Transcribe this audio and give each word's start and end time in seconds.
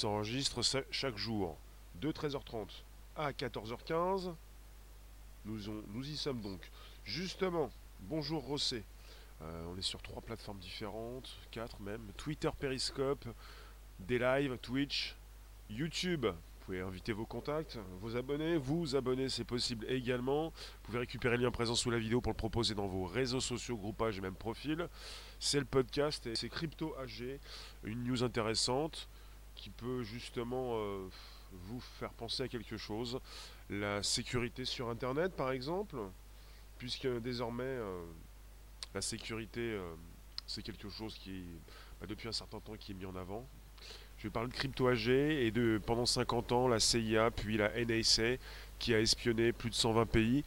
s'enregistre 0.00 0.62
chaque 0.90 1.18
jour 1.18 1.58
de 1.96 2.10
13h30 2.10 2.68
à 3.16 3.32
14h15. 3.32 4.34
Nous, 5.44 5.58
nous 5.88 6.08
y 6.08 6.16
sommes 6.16 6.40
donc. 6.40 6.70
Justement, 7.04 7.70
bonjour 8.00 8.42
Rossé. 8.42 8.82
Euh, 9.42 9.66
on 9.70 9.76
est 9.76 9.82
sur 9.82 10.00
trois 10.00 10.22
plateformes 10.22 10.58
différentes, 10.58 11.36
quatre 11.50 11.80
même. 11.82 12.00
Twitter, 12.16 12.48
Periscope, 12.58 13.26
des 13.98 14.18
lives, 14.18 14.56
Twitch, 14.62 15.16
YouTube. 15.68 16.24
Vous 16.24 16.64
pouvez 16.64 16.80
inviter 16.80 17.12
vos 17.12 17.26
contacts, 17.26 17.78
vos 18.00 18.16
abonnés, 18.16 18.56
vous 18.56 18.96
abonner, 18.96 19.28
c'est 19.28 19.44
possible 19.44 19.84
également. 19.90 20.48
Vous 20.48 20.80
pouvez 20.84 21.00
récupérer 21.00 21.36
le 21.36 21.42
lien 21.42 21.50
présent 21.50 21.74
sous 21.74 21.90
la 21.90 21.98
vidéo 21.98 22.22
pour 22.22 22.32
le 22.32 22.38
proposer 22.38 22.74
dans 22.74 22.86
vos 22.86 23.04
réseaux 23.04 23.40
sociaux, 23.40 23.76
groupages 23.76 24.16
et 24.16 24.22
même 24.22 24.34
profils. 24.34 24.88
C'est 25.38 25.58
le 25.58 25.66
podcast 25.66 26.26
et 26.26 26.36
c'est 26.36 26.48
Crypto 26.48 26.94
AG, 26.98 27.38
une 27.84 28.04
news 28.04 28.22
intéressante 28.22 29.06
qui 29.60 29.70
peut 29.70 30.02
justement 30.02 30.72
euh, 30.74 31.06
vous 31.52 31.80
faire 31.80 32.10
penser 32.10 32.42
à 32.42 32.48
quelque 32.48 32.78
chose. 32.78 33.20
La 33.68 34.02
sécurité 34.02 34.64
sur 34.64 34.88
Internet, 34.88 35.34
par 35.36 35.52
exemple, 35.52 35.96
puisque 36.78 37.06
désormais 37.20 37.64
euh, 37.64 38.02
la 38.94 39.02
sécurité, 39.02 39.60
euh, 39.60 39.94
c'est 40.46 40.62
quelque 40.62 40.88
chose 40.88 41.14
qui, 41.18 41.44
bah, 42.00 42.06
depuis 42.08 42.28
un 42.28 42.32
certain 42.32 42.58
temps, 42.58 42.74
qui 42.78 42.92
est 42.92 42.94
mis 42.94 43.04
en 43.04 43.14
avant. 43.16 43.46
Je 44.16 44.24
vais 44.24 44.30
parler 44.30 44.48
de 44.48 44.54
crypto 44.54 44.88
AG 44.88 45.08
et 45.08 45.50
de 45.50 45.80
pendant 45.84 46.06
50 46.06 46.52
ans 46.52 46.68
la 46.68 46.78
CIA 46.78 47.30
puis 47.30 47.56
la 47.56 47.70
NSA 47.84 48.36
qui 48.78 48.94
a 48.94 49.00
espionné 49.00 49.52
plus 49.52 49.70
de 49.70 49.74
120 49.74 50.06
pays, 50.06 50.44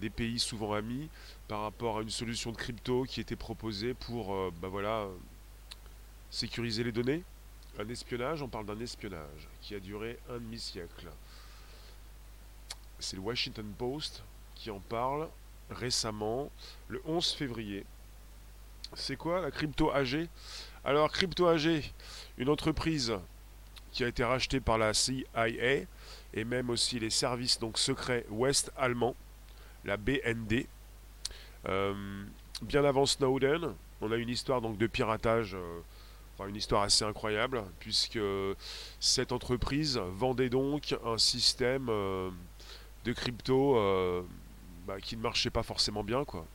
des 0.00 0.08
pays 0.08 0.38
souvent 0.38 0.72
amis, 0.72 1.10
par 1.46 1.60
rapport 1.60 1.98
à 1.98 2.02
une 2.02 2.08
solution 2.08 2.52
de 2.52 2.56
crypto 2.56 3.04
qui 3.04 3.20
était 3.20 3.36
proposée 3.36 3.92
pour 3.92 4.50
bah 4.52 4.68
voilà, 4.68 5.08
sécuriser 6.30 6.84
les 6.84 6.92
données. 6.92 7.22
Un 7.78 7.88
espionnage, 7.88 8.42
on 8.42 8.48
parle 8.48 8.66
d'un 8.66 8.78
espionnage 8.80 9.48
qui 9.60 9.74
a 9.74 9.80
duré 9.80 10.18
un 10.28 10.34
demi-siècle. 10.34 11.08
C'est 12.98 13.16
le 13.16 13.22
Washington 13.22 13.72
Post 13.78 14.22
qui 14.54 14.70
en 14.70 14.78
parle 14.78 15.28
récemment, 15.70 16.50
le 16.88 17.00
11 17.06 17.32
février. 17.32 17.84
C'est 18.94 19.16
quoi 19.16 19.40
la 19.40 19.50
Crypto 19.50 19.90
AG 19.90 20.28
Alors 20.84 21.10
Crypto 21.10 21.46
AG, 21.46 21.82
une 22.36 22.48
entreprise 22.50 23.14
qui 23.90 24.04
a 24.04 24.08
été 24.08 24.22
rachetée 24.22 24.60
par 24.60 24.78
la 24.78 24.92
CIA 24.92 25.86
et 26.34 26.44
même 26.44 26.70
aussi 26.70 26.98
les 26.98 27.10
services 27.10 27.58
donc 27.58 27.78
secrets 27.78 28.26
ouest 28.30 28.70
allemands, 28.76 29.16
la 29.84 29.96
BND. 29.96 30.66
Euh, 31.68 32.24
bien 32.62 32.84
avant 32.84 33.06
Snowden, 33.06 33.74
on 34.00 34.12
a 34.12 34.16
une 34.16 34.28
histoire 34.28 34.60
donc 34.60 34.78
de 34.78 34.86
piratage, 34.86 35.54
euh, 35.54 35.80
une 36.48 36.56
histoire 36.56 36.82
assez 36.82 37.04
incroyable, 37.04 37.62
puisque 37.78 38.18
cette 39.00 39.32
entreprise 39.32 39.98
vendait 40.16 40.48
donc 40.48 40.94
un 41.04 41.18
système 41.18 41.88
euh, 41.88 42.30
de 43.04 43.12
crypto 43.12 43.76
bah, 44.86 45.00
qui 45.00 45.16
ne 45.16 45.22
marchait 45.22 45.50
pas 45.50 45.62
forcément 45.62 46.04
bien 46.04 46.24
quoi. 46.24 46.46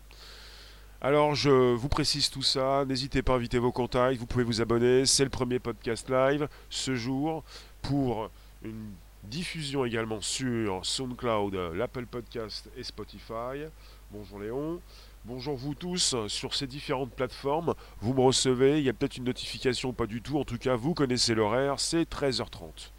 Alors 1.00 1.36
je 1.36 1.74
vous 1.76 1.90
précise 1.90 2.30
tout 2.30 2.42
ça, 2.42 2.84
n'hésitez 2.86 3.22
pas 3.22 3.34
à 3.34 3.36
inviter 3.36 3.60
vos 3.60 3.72
contacts, 3.72 4.20
vous 4.20 4.26
pouvez 4.26 4.44
vous 4.44 4.62
abonner, 4.62 5.06
c'est 5.06 5.24
le 5.24 5.30
premier 5.30 5.60
podcast 5.60 6.10
live 6.10 6.48
ce 6.70 6.96
jour 6.96 7.44
pour 7.84 8.32
une 8.64 8.92
diffusion 9.24 9.86
également 9.86 10.22
sur 10.22 10.86
SoundCloud, 10.86 11.54
l'Apple 11.76 12.06
Podcast 12.06 12.70
et 12.76 12.84
Spotify. 12.84 13.66
Bonjour 14.12 14.40
Léon. 14.40 14.82
Bonjour 15.28 15.58
vous 15.58 15.76
tous 15.76 16.16
sur 16.30 16.56
ces 16.56 16.68
différentes 16.68 17.12
plateformes. 17.12 17.76
Vous 18.00 18.14
me 18.14 18.22
recevez, 18.22 18.78
il 18.78 18.86
y 18.86 18.90
a 18.90 18.94
peut-être 18.94 19.18
une 19.18 19.26
notification, 19.26 19.92
pas 19.92 20.06
du 20.06 20.22
tout. 20.22 20.40
En 20.40 20.46
tout 20.46 20.58
cas, 20.58 20.78
vous 20.78 20.94
connaissez 20.94 21.36
l'horaire, 21.36 21.82
c'est 21.82 22.10
13h30. 22.10 22.92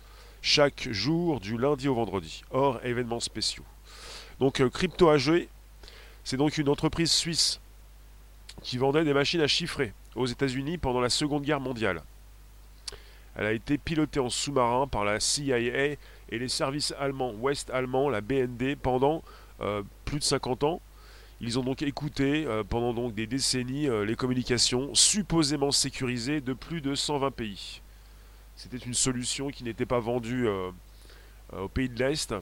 Chaque 0.42 0.88
jour 0.90 1.40
du 1.40 1.56
lundi 1.56 1.88
au 1.88 1.94
vendredi, 1.94 2.42
hors 2.50 2.84
événements 2.84 3.20
spéciaux. 3.20 3.64
Donc 4.40 4.60
euh, 4.60 4.68
Crypto 4.68 5.08
AG, 5.08 5.48
c'est 6.22 6.36
donc 6.36 6.58
une 6.58 6.68
entreprise 6.68 7.10
suisse 7.10 7.60
qui 8.62 8.76
vendait 8.76 9.04
des 9.04 9.14
machines 9.14 9.40
à 9.40 9.46
chiffrer 9.46 9.94
aux 10.14 10.26
États-Unis 10.26 10.76
pendant 10.76 11.00
la 11.00 11.08
Seconde 11.08 11.44
Guerre 11.44 11.60
mondiale. 11.60 12.02
Elle 13.36 13.46
a 13.46 13.52
été 13.52 13.78
pilotée 13.78 14.20
en 14.20 14.28
sous-marin 14.28 14.86
par 14.86 15.06
la 15.06 15.18
CIA 15.18 15.58
et 15.58 15.98
les 16.30 16.48
services 16.48 16.92
allemands, 16.98 17.32
ouest 17.40 17.70
allemands, 17.70 18.10
la 18.10 18.20
BND, 18.20 18.76
pendant 18.76 19.22
euh, 19.62 19.82
plus 20.04 20.18
de 20.18 20.24
50 20.24 20.64
ans. 20.64 20.82
Ils 21.40 21.58
ont 21.58 21.62
donc 21.62 21.82
écouté 21.82 22.44
euh, 22.46 22.64
pendant 22.64 23.10
des 23.10 23.26
décennies 23.26 23.88
les 24.06 24.16
communications 24.16 24.94
supposément 24.94 25.70
sécurisées 25.70 26.40
de 26.40 26.52
plus 26.52 26.80
de 26.80 26.94
120 26.94 27.30
pays. 27.30 27.80
C'était 28.56 28.78
une 28.78 28.94
solution 28.94 29.50
qui 29.50 29.64
n'était 29.64 29.86
pas 29.86 30.00
vendue 30.00 30.48
aux 31.52 31.68
pays 31.68 31.88
de 31.88 31.98
l'Est, 31.98 32.34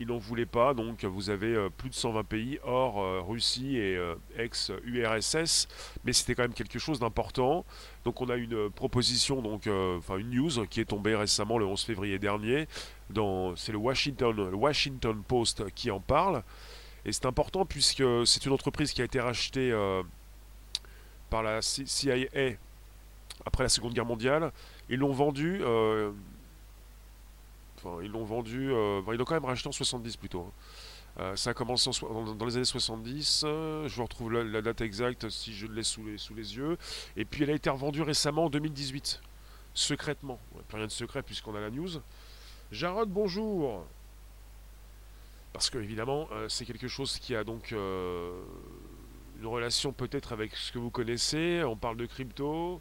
ils 0.00 0.06
n'en 0.06 0.18
voulaient 0.18 0.46
pas, 0.46 0.74
donc 0.74 1.04
vous 1.04 1.28
avez 1.28 1.54
euh, 1.54 1.70
plus 1.76 1.90
de 1.90 1.94
120 1.94 2.22
pays 2.24 2.58
hors 2.62 3.00
euh, 3.02 3.20
Russie 3.20 3.76
et 3.76 3.96
euh, 3.96 4.14
ex-URSS, 4.36 5.66
mais 6.04 6.12
c'était 6.12 6.36
quand 6.36 6.42
même 6.42 6.54
quelque 6.54 6.78
chose 6.78 7.00
d'important. 7.00 7.64
Donc 8.04 8.20
on 8.20 8.28
a 8.28 8.36
une 8.36 8.70
proposition, 8.70 9.42
donc 9.42 9.68
enfin 9.98 10.18
une 10.18 10.30
news 10.30 10.66
qui 10.70 10.80
est 10.80 10.84
tombée 10.84 11.16
récemment 11.16 11.58
le 11.58 11.66
11 11.66 11.82
février 11.82 12.18
dernier. 12.18 12.68
C'est 13.56 13.72
le 13.72 13.78
Washington, 13.78 14.34
le 14.36 14.54
Washington 14.54 15.22
Post 15.26 15.64
qui 15.74 15.90
en 15.90 16.00
parle. 16.00 16.42
Et 17.08 17.12
c'est 17.12 17.26
important 17.26 17.64
puisque 17.64 18.04
c'est 18.26 18.44
une 18.44 18.52
entreprise 18.52 18.92
qui 18.92 19.00
a 19.00 19.04
été 19.04 19.18
rachetée 19.18 19.72
par 21.30 21.42
la 21.42 21.62
CIA 21.62 22.14
après 23.46 23.64
la 23.64 23.68
Seconde 23.68 23.94
Guerre 23.94 24.04
mondiale. 24.04 24.52
Ils 24.90 24.98
l'ont 24.98 25.12
vendue 25.12 25.62
ils 28.02 28.10
l'ont 28.10 28.24
vendu. 28.24 28.72
Euh, 28.72 29.00
ils 29.08 29.16
l'ont 29.16 29.24
quand 29.24 29.34
même 29.34 29.44
racheté 29.44 29.68
en 29.68 29.72
70 29.72 30.16
plutôt. 30.16 30.40
Hein. 30.40 30.52
Euh, 31.20 31.36
ça 31.36 31.50
a 31.50 31.54
commencé 31.54 31.90
dans, 32.00 32.44
les 32.44 32.56
années 32.56 32.64
70. 32.64 33.42
Euh, 33.44 33.88
je 33.88 33.96
vous 33.96 34.04
retrouve 34.04 34.32
la, 34.32 34.62
date 34.62 34.80
exacte 34.82 35.28
si 35.30 35.52
je 35.52 35.66
l'ai 35.66 35.82
sous 35.82 36.04
les, 36.04 36.18
sous 36.18 36.34
les 36.34 36.56
yeux. 36.56 36.78
Et 37.16 37.24
puis 37.24 37.42
elle 37.42 37.50
a 37.50 37.54
été 37.54 37.70
revendue 37.70 38.02
récemment 38.02 38.44
en 38.44 38.50
2018. 38.50 39.20
Secrètement. 39.74 40.38
plus 40.68 40.76
rien 40.76 40.86
de 40.86 40.92
secret 40.92 41.22
puisqu'on 41.22 41.54
a 41.54 41.60
la 41.60 41.70
news. 41.70 41.90
Jarod, 42.70 43.08
bonjour. 43.08 43.84
Parce 45.52 45.70
que 45.70 45.78
évidemment, 45.78 46.28
c'est 46.48 46.64
quelque 46.64 46.88
chose 46.88 47.18
qui 47.18 47.34
a 47.34 47.42
donc 47.42 47.72
une 47.72 49.46
relation 49.46 49.92
peut-être 49.92 50.32
avec 50.32 50.54
ce 50.54 50.72
que 50.72 50.78
vous 50.78 50.90
connaissez. 50.90 51.62
On 51.64 51.76
parle 51.76 51.96
de 51.96 52.06
crypto. 52.06 52.80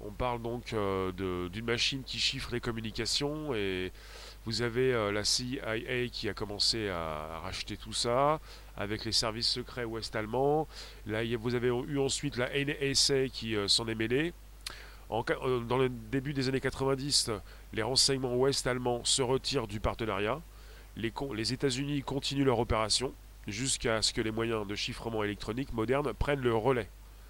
On 0.00 0.10
parle 0.10 0.42
donc 0.42 0.72
euh, 0.72 1.48
d'une 1.48 1.64
machine 1.64 2.02
qui 2.02 2.18
chiffre 2.18 2.50
les 2.52 2.60
communications 2.60 3.54
et 3.54 3.92
vous 4.44 4.60
avez 4.60 4.92
euh, 4.92 5.10
la 5.10 5.24
CIA 5.24 6.08
qui 6.12 6.28
a 6.28 6.34
commencé 6.34 6.90
à, 6.90 7.40
racheter 7.42 7.78
tout 7.78 7.94
ça 7.94 8.40
avec 8.76 9.06
les 9.06 9.12
services 9.12 9.48
secrets 9.48 9.84
ouest-allemands. 9.84 10.68
Là, 11.06 11.22
vous 11.38 11.54
avez 11.54 11.68
eu 11.68 11.98
ensuite 11.98 12.36
la 12.36 12.50
NSA 12.50 13.28
qui 13.28 13.56
euh, 13.56 13.68
s'en 13.68 13.88
est 13.88 13.94
mêlée. 13.94 14.34
dans 15.08 15.78
le 15.78 15.88
début 15.88 16.34
des 16.34 16.48
années 16.48 16.60
90, 16.60 17.30
les 17.72 17.82
renseignements 17.82 18.36
ouest-allemands 18.36 19.02
se 19.04 19.22
retirent 19.22 19.66
du 19.66 19.80
partenariat. 19.80 20.42
Les, 20.96 21.52
États-Unis 21.52 22.02
continuent 22.02 22.44
leur 22.44 22.58
opération 22.58 23.12
jusqu'à 23.46 24.00
ce 24.00 24.14
que 24.14 24.22
les 24.22 24.30
moyens 24.30 24.66
de 24.66 24.74
chiffrement 24.74 25.22
électronique 25.22 25.72
modernes 25.74 26.12
prennent 26.14 26.40
le 26.40 26.54
relais. 26.54 26.88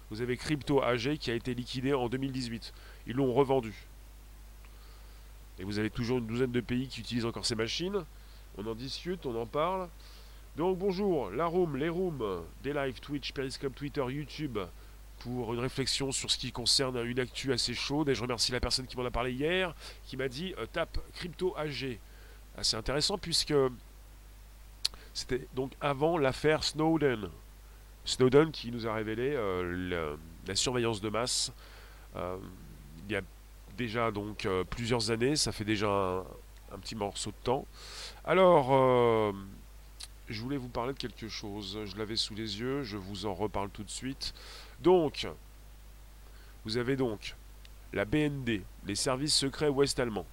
Vous 0.09 0.21
avez 0.21 0.37
Crypto 0.37 0.81
AG 0.81 1.17
qui 1.17 1.31
a 1.31 1.33
été 1.33 1.53
liquidé 1.53 1.93
en 1.93 2.07
2018. 2.07 2.73
Ils 3.07 3.15
l'ont 3.15 3.33
revendu. 3.33 3.73
Et 5.59 5.65
vous 5.65 5.79
avez 5.79 5.89
toujours 5.89 6.19
une 6.19 6.27
douzaine 6.27 6.51
de 6.51 6.61
pays 6.61 6.87
qui 6.87 7.01
utilisent 7.01 7.25
encore 7.25 7.45
ces 7.45 7.55
machines. 7.55 8.05
On 8.57 8.65
en 8.65 8.73
discute, 8.73 9.25
on 9.25 9.35
en 9.39 9.45
parle. 9.45 9.89
Donc 10.55 10.77
bonjour, 10.77 11.29
la 11.31 11.45
room, 11.45 11.75
les 11.75 11.89
rooms, 11.89 12.41
des 12.63 12.73
lives 12.73 13.01
Twitch, 13.01 13.33
Periscope, 13.33 13.75
Twitter, 13.75 14.03
YouTube, 14.07 14.59
pour 15.19 15.53
une 15.53 15.59
réflexion 15.59 16.13
sur 16.13 16.31
ce 16.31 16.37
qui 16.37 16.53
concerne 16.53 17.05
une 17.05 17.19
actu 17.19 17.51
assez 17.51 17.73
chaude. 17.73 18.07
Et 18.07 18.15
je 18.15 18.21
remercie 18.21 18.53
la 18.53 18.61
personne 18.61 18.87
qui 18.87 18.95
m'en 18.95 19.05
a 19.05 19.11
parlé 19.11 19.33
hier, 19.33 19.75
qui 20.05 20.15
m'a 20.15 20.29
dit 20.29 20.55
euh, 20.57 20.65
tape 20.65 20.99
Crypto 21.13 21.53
AG. 21.57 21.99
Assez 22.57 22.75
intéressant 22.75 23.17
puisque 23.17 23.53
c'était 25.13 25.47
donc 25.55 25.71
avant 25.81 26.17
l'affaire 26.17 26.63
Snowden. 26.63 27.29
Snowden 28.05 28.51
qui 28.51 28.71
nous 28.71 28.87
a 28.87 28.93
révélé 28.93 29.33
euh, 29.35 30.15
la 30.47 30.55
surveillance 30.55 31.01
de 31.01 31.09
masse 31.09 31.51
euh, 32.15 32.37
il 33.07 33.13
y 33.13 33.15
a 33.15 33.21
déjà 33.77 34.11
donc 34.11 34.45
euh, 34.45 34.63
plusieurs 34.63 35.11
années, 35.11 35.35
ça 35.35 35.51
fait 35.51 35.65
déjà 35.65 35.87
un, 35.87 36.79
petit 36.79 36.95
morceau 36.95 37.31
de 37.31 37.43
temps. 37.43 37.65
Alors, 38.25 39.33
je 40.27 40.41
voulais 40.41 40.57
vous 40.57 40.67
parler 40.67 40.93
de 40.93 40.97
quelque 40.97 41.29
chose, 41.29 41.79
je 41.85 41.95
l'avais 41.97 42.15
sous 42.15 42.35
les 42.35 42.59
yeux, 42.59 42.83
je 42.83 42.97
vous 42.97 43.25
en 43.25 43.33
reparle 43.33 43.69
tout 43.69 43.83
de 43.83 43.89
suite. 43.89 44.33
Donc, 44.81 45.27
vous 46.65 46.77
avez 46.77 46.95
donc 46.95 47.35
la 47.93 48.03
BND, 48.05 48.61
les 48.85 48.95
services 48.95 49.35
secrets 49.35 49.69
ouest-allemands, 49.69 50.25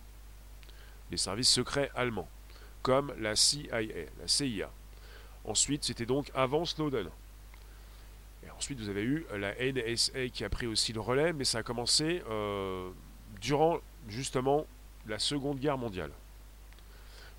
les 1.11 1.17
services 1.17 1.49
secrets 1.49 1.91
allemands, 1.95 2.29
comme 2.83 3.13
la 3.19 3.35
CIA. 3.37 4.71
Ensuite, 5.45 5.85
c'était 5.85 6.07
donc 6.07 6.31
avant 6.35 6.65
Snowden. 6.65 7.09
Et 8.45 8.51
ensuite, 8.51 8.79
vous 8.81 8.89
avez 8.89 9.03
eu 9.03 9.27
la 9.37 9.55
NSA 9.55 10.29
qui 10.29 10.45
a 10.45 10.49
pris 10.49 10.67
aussi 10.67 10.93
le 10.93 11.01
relais, 11.01 11.33
mais 11.33 11.45
ça 11.45 11.59
a 11.59 11.63
commencé 11.63 12.23
euh, 12.29 12.91
durant 13.41 13.79
justement 14.09 14.67
la 15.07 15.19
Seconde 15.19 15.59
Guerre 15.59 15.79
mondiale. 15.79 16.11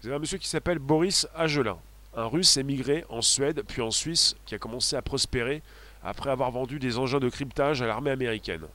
Vous 0.01 0.07
avez 0.07 0.17
un 0.17 0.19
monsieur 0.19 0.37
qui 0.37 0.47
s'appelle 0.47 0.79
Boris 0.79 1.27
Hagelin, 1.35 1.77
un 2.15 2.25
russe 2.25 2.57
émigré 2.57 3.05
en 3.09 3.21
Suède 3.21 3.63
puis 3.67 3.81
en 3.81 3.91
Suisse 3.91 4.35
qui 4.45 4.55
a 4.55 4.59
commencé 4.59 4.95
à 4.95 5.01
prospérer 5.01 5.61
après 6.03 6.29
avoir 6.29 6.51
vendu 6.51 6.77
des 6.79 6.97
engins 6.97 7.19
de 7.19 7.29
cryptage 7.29 7.81
à 7.81 7.87
l'armée 7.87 8.11
américaine. 8.11 8.65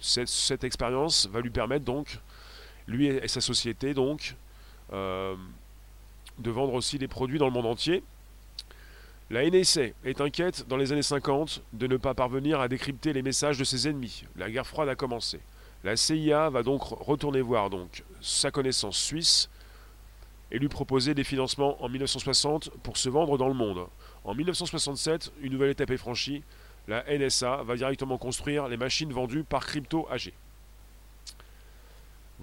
Cette, 0.00 0.64
expérience 0.64 1.26
va 1.28 1.40
lui 1.40 1.50
permettre 1.50 1.84
donc, 1.84 2.18
lui 2.86 3.06
et 3.06 3.28
sa 3.28 3.40
société 3.40 3.94
donc, 3.94 4.36
euh, 4.92 5.34
de 6.38 6.50
vendre 6.50 6.74
aussi 6.74 6.98
des 6.98 7.08
produits 7.08 7.38
dans 7.38 7.46
le 7.46 7.52
monde 7.52 7.66
entier. 7.66 8.02
La 9.30 9.48
NSA 9.48 9.86
est 10.04 10.20
inquiète 10.20 10.68
dans 10.68 10.76
les 10.76 10.92
années 10.92 11.02
50 11.02 11.62
de 11.72 11.86
ne 11.86 11.96
pas 11.96 12.14
parvenir 12.14 12.60
à 12.60 12.68
décrypter 12.68 13.12
les 13.12 13.22
messages 13.22 13.58
de 13.58 13.64
ses 13.64 13.88
ennemis. 13.88 14.24
La 14.36 14.50
guerre 14.50 14.66
froide 14.66 14.88
a 14.88 14.94
commencé. 14.94 15.40
La 15.82 15.96
CIA 15.96 16.50
va 16.50 16.62
donc 16.62 16.82
retourner 16.82 17.40
voir 17.40 17.70
donc 17.70 18.04
sa 18.20 18.50
connaissance 18.50 18.98
suisse 18.98 19.48
et 20.50 20.58
lui 20.58 20.68
proposer 20.68 21.14
des 21.14 21.24
financements 21.24 21.82
en 21.82 21.88
1960 21.88 22.70
pour 22.82 22.96
se 22.96 23.08
vendre 23.08 23.38
dans 23.38 23.48
le 23.48 23.54
monde. 23.54 23.86
En 24.24 24.34
1967, 24.34 25.32
une 25.42 25.52
nouvelle 25.52 25.70
étape 25.70 25.90
est 25.90 25.96
franchie. 25.96 26.42
La 26.86 27.04
NSA 27.06 27.62
va 27.64 27.76
directement 27.76 28.18
construire 28.18 28.68
les 28.68 28.76
machines 28.76 29.12
vendues 29.12 29.44
par 29.44 29.66
Crypto 29.66 30.06
AG. 30.10 30.32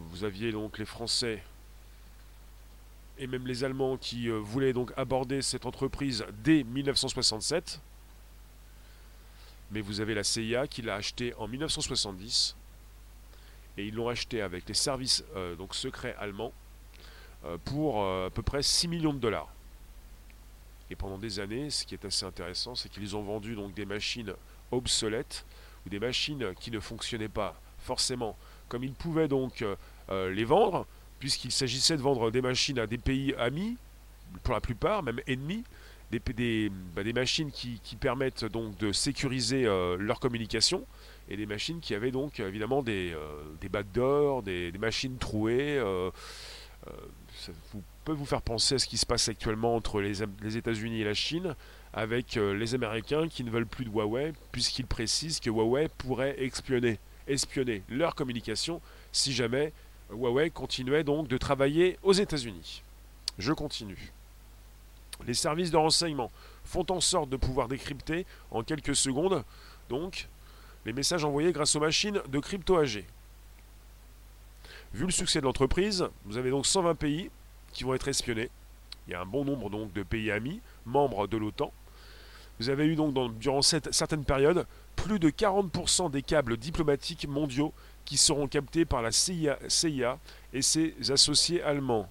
Vous 0.09 0.23
aviez 0.23 0.51
donc 0.51 0.77
les 0.77 0.85
Français 0.85 1.43
et 3.17 3.27
même 3.27 3.45
les 3.45 3.63
Allemands 3.63 3.97
qui 3.97 4.29
euh, 4.29 4.39
voulaient 4.39 4.73
donc 4.73 4.91
aborder 4.97 5.41
cette 5.41 5.65
entreprise 5.65 6.25
dès 6.43 6.63
1967. 6.63 7.79
Mais 9.71 9.81
vous 9.81 10.01
avez 10.01 10.15
la 10.15 10.23
CIA 10.23 10.67
qui 10.67 10.81
l'a 10.81 10.95
acheté 10.95 11.33
en 11.35 11.47
1970 11.47 12.55
et 13.77 13.85
ils 13.85 13.93
l'ont 13.93 14.09
acheté 14.09 14.41
avec 14.41 14.67
les 14.67 14.73
services 14.73 15.23
euh, 15.35 15.55
donc 15.55 15.75
secrets 15.75 16.15
allemands 16.19 16.51
euh, 17.45 17.57
pour 17.63 18.03
à 18.03 18.29
peu 18.29 18.41
près 18.41 18.63
6 18.63 18.87
millions 18.87 19.13
de 19.13 19.19
dollars. 19.19 19.49
Et 20.89 20.95
pendant 20.95 21.17
des 21.17 21.39
années, 21.39 21.69
ce 21.69 21.85
qui 21.85 21.93
est 21.93 22.03
assez 22.03 22.25
intéressant, 22.25 22.75
c'est 22.75 22.89
qu'ils 22.89 23.15
ont 23.15 23.21
vendu 23.21 23.55
donc 23.55 23.73
des 23.73 23.85
machines 23.85 24.33
obsolètes 24.71 25.45
ou 25.85 25.89
des 25.89 25.99
machines 25.99 26.53
qui 26.59 26.69
ne 26.69 26.79
fonctionnaient 26.79 27.29
pas 27.29 27.55
forcément 27.79 28.35
comme 28.67 28.83
ils 28.83 28.93
pouvaient 28.93 29.27
donc 29.27 29.63
les 30.09 30.43
vendre, 30.43 30.85
puisqu'il 31.19 31.51
s'agissait 31.51 31.95
de 31.95 32.01
vendre 32.01 32.31
des 32.31 32.41
machines 32.41 32.79
à 32.79 32.87
des 32.87 32.97
pays 32.97 33.33
amis, 33.35 33.77
pour 34.43 34.53
la 34.53 34.61
plupart, 34.61 35.03
même 35.03 35.21
ennemis, 35.27 35.63
des, 36.19 36.69
bah, 36.95 37.03
machines 37.15 37.51
qui, 37.51 37.79
permettent 37.99 38.45
donc 38.45 38.77
de 38.77 38.91
sécuriser 38.91 39.65
euh, 39.65 39.97
leur 39.97 40.19
communication, 40.19 40.85
et 41.29 41.37
des 41.37 41.45
machines 41.45 41.79
qui 41.79 41.95
avaient 41.95 42.11
donc 42.11 42.39
évidemment 42.39 42.83
des, 42.83 43.13
euh, 43.13 43.43
des 43.61 43.69
backdoors, 43.69 44.43
des, 44.43 44.71
machines 44.79 45.17
trouées. 45.17 45.77
Euh, 45.77 46.09
ça 47.37 47.51
peut 48.03 48.11
vous 48.11 48.25
faire 48.25 48.41
penser 48.41 48.75
à 48.75 48.79
ce 48.79 48.87
qui 48.87 48.97
se 48.97 49.05
passe 49.05 49.29
actuellement 49.29 49.75
entre 49.75 50.01
les, 50.01 50.13
les 50.41 50.57
États-Unis 50.57 51.01
et 51.01 51.03
la 51.03 51.13
Chine, 51.13 51.55
avec 51.93 52.35
les 52.35 52.73
Américains 52.73 53.27
qui 53.27 53.43
ne 53.43 53.51
veulent 53.51 53.67
plus 53.67 53.85
de 53.85 53.91
Huawei, 53.91 54.33
puisqu'ils 54.51 54.87
précisent 54.87 55.39
que 55.39 55.51
Huawei 55.51 55.89
pourrait 55.99 56.35
espionner 56.39 57.83
leur 57.87 58.15
communication 58.15 58.81
si 59.11 59.31
jamais 59.31 59.73
Huawei 60.11 60.49
continuait 60.49 61.03
donc 61.03 61.27
de 61.27 61.37
travailler 61.37 61.97
aux 62.03 62.13
États-Unis. 62.13 62.83
Je 63.37 63.53
continue. 63.53 64.11
Les 65.25 65.33
services 65.33 65.71
de 65.71 65.77
renseignement 65.77 66.31
font 66.65 66.85
en 66.89 66.99
sorte 66.99 67.29
de 67.29 67.37
pouvoir 67.37 67.67
décrypter 67.67 68.25
en 68.49 68.63
quelques 68.63 68.95
secondes 68.95 69.43
donc 69.89 70.27
les 70.85 70.93
messages 70.93 71.23
envoyés 71.23 71.51
grâce 71.51 71.75
aux 71.75 71.79
machines 71.79 72.21
de 72.27 72.39
crypto 72.39 72.77
AG. 72.77 73.05
Vu 74.93 75.05
le 75.05 75.11
succès 75.11 75.39
de 75.39 75.45
l'entreprise, 75.45 76.07
vous 76.25 76.37
avez 76.37 76.49
donc 76.49 76.65
120 76.65 76.95
pays 76.95 77.29
qui 77.71 77.83
vont 77.83 77.93
être 77.93 78.07
espionnés. 78.07 78.49
Il 79.07 79.11
y 79.11 79.15
a 79.15 79.21
un 79.21 79.25
bon 79.25 79.45
nombre 79.45 79.69
donc 79.69 79.93
de 79.93 80.03
pays 80.03 80.31
amis, 80.31 80.59
membres 80.85 81.27
de 81.27 81.37
l'OTAN. 81.37 81.71
Vous 82.59 82.69
avez 82.69 82.85
eu 82.85 82.95
donc 82.95 83.37
durant 83.39 83.61
cette, 83.61 83.93
certaines 83.93 84.25
périodes 84.25 84.65
plus 84.95 85.19
de 85.19 85.29
40% 85.29 86.11
des 86.11 86.21
câbles 86.21 86.57
diplomatiques 86.57 87.27
mondiaux 87.27 87.73
qui 88.11 88.17
seront 88.17 88.49
captés 88.49 88.83
par 88.83 89.01
la 89.01 89.13
CIA, 89.13 89.57
et 90.51 90.61
ses 90.61 90.93
associés 91.09 91.63
allemands. 91.63 92.09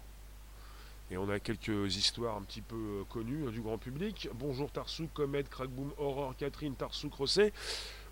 Et 1.10 1.18
on 1.18 1.28
a 1.28 1.38
quelques 1.38 1.94
histoires 1.94 2.38
un 2.38 2.40
petit 2.40 2.62
peu 2.62 2.74
euh, 2.74 3.04
connues 3.10 3.46
hein, 3.46 3.50
du 3.50 3.60
grand 3.60 3.76
public. 3.76 4.26
Bonjour 4.32 4.70
Tarsouk, 4.70 5.12
Comet, 5.12 5.42
Crackboom, 5.42 5.92
Aurore, 5.98 6.34
Catherine, 6.38 6.74
Tarsouk, 6.74 7.12
Rosset. 7.12 7.52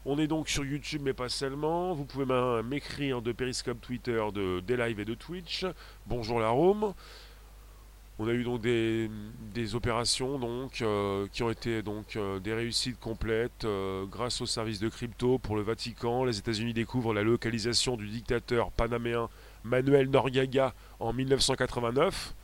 On 0.04 0.18
est 0.18 0.26
donc 0.26 0.50
sur 0.50 0.66
YouTube, 0.66 1.00
mais 1.02 1.14
pas 1.14 1.30
seulement. 1.30 1.94
Vous 1.94 2.04
pouvez 2.04 2.26
m'écrire 2.62 3.22
de 3.22 3.32
Periscope, 3.32 3.80
Twitter, 3.80 4.22
de 4.34 4.60
des 4.60 4.76
live 4.76 5.00
et 5.00 5.06
de 5.06 5.14
Twitch. 5.14 5.64
Bonjour 6.04 6.40
la 6.40 6.50
Rome. 6.50 6.92
On 8.20 8.26
a 8.26 8.32
eu 8.32 8.42
donc 8.42 8.60
des, 8.60 9.08
opérations 9.74 10.40
euh, 10.80 11.26
qui 11.32 11.42
ont 11.44 11.50
été 11.50 11.82
euh, 12.16 12.40
des 12.40 12.52
réussites 12.52 12.98
complètes 12.98 13.64
euh, 13.64 14.06
grâce 14.06 14.40
au 14.40 14.46
service 14.46 14.80
de 14.80 14.88
crypto 14.88 15.38
pour 15.38 15.54
le 15.54 15.62
Vatican. 15.62 16.24
Les 16.24 16.38
États-Unis 16.38 16.72
découvrent 16.72 17.14
la 17.14 17.22
localisation 17.22 17.96
du 17.96 18.08
dictateur 18.08 18.72
panaméen 18.72 19.28
Manuel 19.62 20.10
Noriega 20.10 20.74
en 20.98 21.12
1989. 21.12 22.34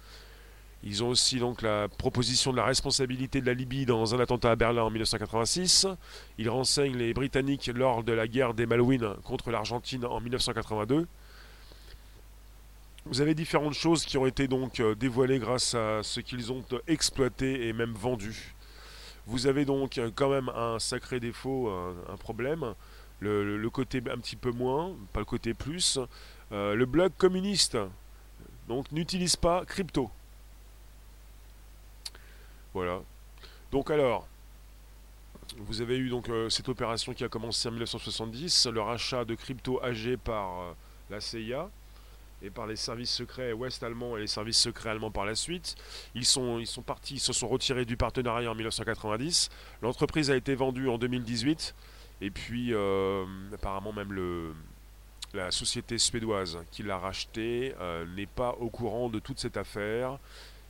Ils 0.85 1.03
ont 1.03 1.09
aussi 1.09 1.39
donc 1.41 1.63
la 1.63 1.89
proposition 1.89 2.53
de 2.53 2.57
la 2.59 2.65
responsabilité 2.65 3.41
de 3.41 3.47
la 3.47 3.55
Libye 3.55 3.85
dans 3.85 4.15
un 4.15 4.21
attentat 4.21 4.53
à 4.53 4.57
Berlin 4.57 4.83
en 4.83 4.91
1986. 4.91 5.89
Ils 6.39 6.51
renseignent 6.51 6.97
les 6.97 7.15
Britanniques 7.15 7.71
lors 7.75 8.05
de 8.05 8.13
la 8.13 8.29
guerre 8.29 8.55
des 8.55 8.67
Malouines 8.67 9.15
contre 9.25 9.51
l'Argentine 9.51 10.05
en 10.05 10.21
1982. 10.21 11.09
Vous 13.07 13.21
avez 13.21 13.35
différentes 13.35 13.75
choses 13.75 14.07
qui 14.07 14.17
ont 14.17 14.25
été 14.25 14.49
donc 14.49 14.81
euh, 14.81 14.95
dévoilées 14.95 15.39
grâce 15.39 15.75
à 15.75 16.03
ce 16.03 16.21
qu'ils 16.21 16.51
ont 16.51 16.65
euh, 16.73 16.79
exploité 16.87 17.69
et 17.69 17.75
même 17.75 17.93
vendu. 17.93 18.55
Vous 19.27 19.47
avez 19.47 19.67
donc 19.67 19.99
euh, 19.99 20.11
quand 20.15 20.31
même 20.31 20.49
un 20.49 20.79
sacré 20.79 21.21
défaut, 21.21 21.69
un, 21.69 22.17
problème. 22.17 22.75
Le, 23.21 23.69
côté 23.69 24.03
un 24.11 24.19
petit 24.19 24.37
peu 24.37 24.53
moins, 24.53 24.95
pas 25.13 25.21
le 25.21 25.27
côté 25.27 25.53
plus. 25.55 25.99
le 26.51 26.85
blog 26.85 27.13
communiste, 27.17 27.79
donc 28.69 28.91
n'utilise 28.93 29.37
pas 29.37 29.65
crypto. 29.65 30.11
Voilà. 32.75 33.01
Donc 33.71 33.91
alors, 33.91 34.27
vous 35.59 35.81
avez 35.81 35.97
eu 35.97 36.11
donc 36.11 36.29
cette 36.51 36.69
opération 36.69 37.15
qui 37.15 37.25
a 37.25 37.29
commencé 37.29 37.69
en 37.69 37.73
1970, 37.73 38.67
le 38.67 38.83
rachat 38.83 39.25
de 39.25 39.35
crypto 39.35 39.83
AG 39.83 40.17
par 40.17 40.75
la 41.09 41.21
CIA 41.21 41.71
par 42.51 42.67
les 42.67 42.77
services 42.77 43.11
secrets 43.11 43.53
ouest-allemands 43.53 44.17
et 44.17 44.21
les 44.21 44.27
services 44.27 44.59
secrets 44.59 44.91
allemands 44.91 45.11
par 45.11 45.25
la 45.25 45.35
suite. 45.35 45.77
Ils 46.15 46.25
sont, 46.25 46.59
ils 46.59 46.67
sont 46.67 46.83
partis, 46.83 47.15
ils 47.15 47.21
se 47.21 47.33
sont 47.33 47.49
retirés 47.49 47.85
du 47.85 47.97
partenariat 47.97 48.51
en 48.51 48.55
1990. 48.55 49.51
L'entreprise 49.83 50.31
a 50.31 50.37
été 50.37 50.55
vendue 50.55 50.89
en 50.89 50.99
2018. 50.99 51.75
Et 52.21 52.31
puis, 52.31 52.73
euh, 52.73 53.25
apparemment, 53.53 53.93
même 53.93 54.13
le, 54.13 54.53
la 55.35 55.51
société 55.51 55.99
suédoise 55.99 56.59
qui 56.71 56.83
l'a 56.83 56.99
racheté 56.99 57.75
euh, 57.81 58.07
n'est 58.15 58.27
pas 58.27 58.53
au 58.61 58.71
courant 58.71 59.09
de 59.09 59.19
toute 59.19 59.41
cette 59.41 59.57
affaire. 59.57 60.19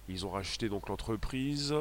Ils 0.08 0.26
ont 0.26 0.30
racheté 0.30 0.68
donc 0.68 0.88
l'entreprise, 0.88 1.74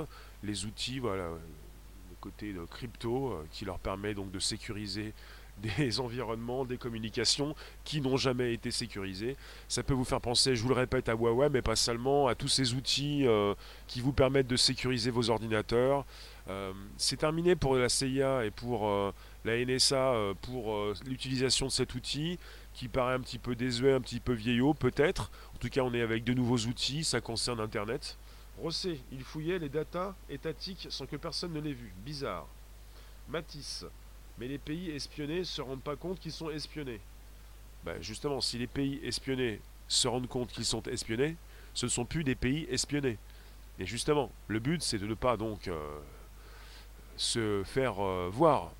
les 0.43 0.65
outils, 0.65 0.99
voilà, 0.99 1.29
le 1.29 2.15
côté 2.21 2.53
de 2.53 2.63
crypto 2.65 3.31
euh, 3.31 3.45
qui 3.51 3.65
leur 3.65 3.79
permet 3.79 4.13
donc 4.13 4.31
de 4.31 4.39
sécuriser 4.39 5.13
des 5.57 5.99
environnements, 5.99 6.65
des 6.65 6.77
communications 6.77 7.55
qui 7.83 8.01
n'ont 8.01 8.17
jamais 8.17 8.53
été 8.53 8.71
sécurisés. 8.71 9.35
Ça 9.67 9.83
peut 9.83 9.93
vous 9.93 10.05
faire 10.05 10.21
penser, 10.21 10.55
je 10.55 10.61
vous 10.61 10.69
le 10.69 10.75
répète, 10.75 11.09
à 11.09 11.13
Huawei, 11.13 11.49
mais 11.49 11.61
pas 11.61 11.75
seulement, 11.75 12.27
à 12.27 12.35
tous 12.35 12.47
ces 12.47 12.73
outils 12.73 13.25
euh, 13.25 13.53
qui 13.87 14.01
vous 14.01 14.13
permettent 14.13 14.47
de 14.47 14.57
sécuriser 14.57 15.11
vos 15.11 15.29
ordinateurs. 15.29 16.05
Euh, 16.49 16.73
c'est 16.97 17.17
terminé 17.17 17.55
pour 17.55 17.75
la 17.75 17.87
CIA 17.87 18.45
et 18.45 18.51
pour 18.51 18.87
euh, 18.87 19.13
la 19.45 19.63
NSA 19.63 20.13
pour 20.41 20.93
l'utilisation 21.05 21.67
de 21.67 21.71
cet 21.71 21.95
outil 21.95 22.39
qui 22.73 22.87
paraît 22.87 23.13
un 23.13 23.19
petit 23.19 23.39
peu 23.39 23.55
désuet, 23.55 23.93
un 23.93 24.01
petit 24.01 24.19
peu 24.19 24.33
vieillot, 24.33 24.73
peut-être. 24.73 25.31
En 25.53 25.57
tout 25.57 25.69
cas, 25.69 25.81
on 25.81 25.93
est 25.93 26.01
avec 26.01 26.23
de 26.23 26.33
nouveaux 26.33 26.57
outils, 26.57 27.03
ça 27.03 27.21
concerne 27.21 27.59
Internet. 27.59 28.17
Rosset, 28.57 28.99
il 29.11 29.23
fouillait 29.23 29.59
les 29.59 29.69
datas 29.69 30.15
étatiques 30.29 30.87
sans 30.89 31.05
que 31.05 31.15
personne 31.15 31.53
ne 31.53 31.59
l'ait 31.59 31.73
vu. 31.73 31.93
Bizarre. 32.05 32.47
Matisse, 33.27 33.85
mais 34.37 34.47
les 34.47 34.57
pays 34.57 34.91
espionnés 34.91 35.39
ne 35.39 35.43
se 35.43 35.61
rendent 35.61 35.81
pas 35.81 35.95
compte 35.95 36.19
qu'ils 36.19 36.31
sont 36.31 36.49
espionnés. 36.49 36.99
Ben 37.83 38.01
justement, 38.01 38.41
si 38.41 38.57
les 38.57 38.67
pays 38.67 38.99
espionnés 39.03 39.59
se 39.87 40.07
rendent 40.07 40.27
compte 40.27 40.51
qu'ils 40.51 40.65
sont 40.65 40.83
espionnés, 40.83 41.35
ce 41.73 41.85
ne 41.85 41.91
sont 41.91 42.05
plus 42.05 42.23
des 42.23 42.35
pays 42.35 42.67
espionnés. 42.69 43.17
Et 43.79 43.85
justement, 43.85 44.31
le 44.47 44.59
but, 44.59 44.81
c'est 44.81 44.99
de 44.99 45.07
ne 45.07 45.13
pas 45.15 45.37
donc 45.37 45.67
euh, 45.67 45.99
se 47.17 47.63
faire 47.65 47.99
euh, 47.99 48.29
voir. 48.31 48.71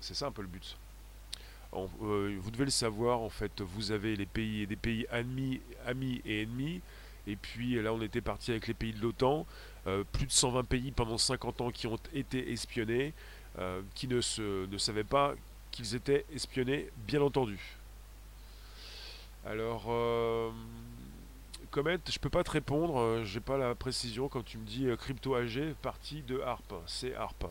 C'est 0.00 0.14
ça 0.14 0.26
un 0.26 0.32
peu 0.32 0.42
le 0.42 0.48
but. 0.48 0.76
Euh, 1.74 2.36
vous 2.38 2.50
devez 2.50 2.66
le 2.66 2.70
savoir, 2.70 3.20
en 3.20 3.30
fait, 3.30 3.60
vous 3.60 3.92
avez 3.92 4.14
les 4.16 4.26
pays, 4.26 4.66
des 4.66 4.76
pays 4.76 5.06
amis, 5.10 5.60
amis 5.86 6.20
et 6.24 6.42
ennemis. 6.42 6.80
Et 7.26 7.36
puis 7.36 7.82
là, 7.82 7.92
on 7.92 8.02
était 8.02 8.20
parti 8.20 8.50
avec 8.50 8.68
les 8.68 8.74
pays 8.74 8.92
de 8.92 9.00
l'OTAN. 9.00 9.46
plus 10.12 10.26
de 10.26 10.30
120 10.30 10.64
pays 10.64 10.92
pendant 10.92 11.18
50 11.18 11.60
ans 11.60 11.70
qui 11.70 11.86
ont 11.86 11.98
été 12.14 12.52
espionnés. 12.52 13.14
Euh, 13.58 13.80
qui 13.94 14.06
ne, 14.06 14.20
se, 14.20 14.66
ne 14.66 14.76
savaient 14.76 15.04
pas 15.04 15.34
qu'ils 15.70 15.94
étaient 15.94 16.26
espionnés, 16.34 16.90
bien 17.06 17.22
entendu. 17.22 17.58
Alors, 19.46 19.84
euh, 19.88 20.50
Comet, 21.70 21.98
je 22.10 22.18
peux 22.18 22.28
pas 22.28 22.44
te 22.44 22.50
répondre, 22.50 22.98
euh, 22.98 23.24
j'ai 23.24 23.40
pas 23.40 23.56
la 23.56 23.74
précision 23.74 24.28
quand 24.28 24.44
tu 24.44 24.58
me 24.58 24.66
dis 24.66 24.88
crypto 24.98 25.34
AG, 25.34 25.74
partie 25.80 26.20
de 26.20 26.38
ARP, 26.40 26.74
c'est 26.86 27.14
ARP. 27.14 27.46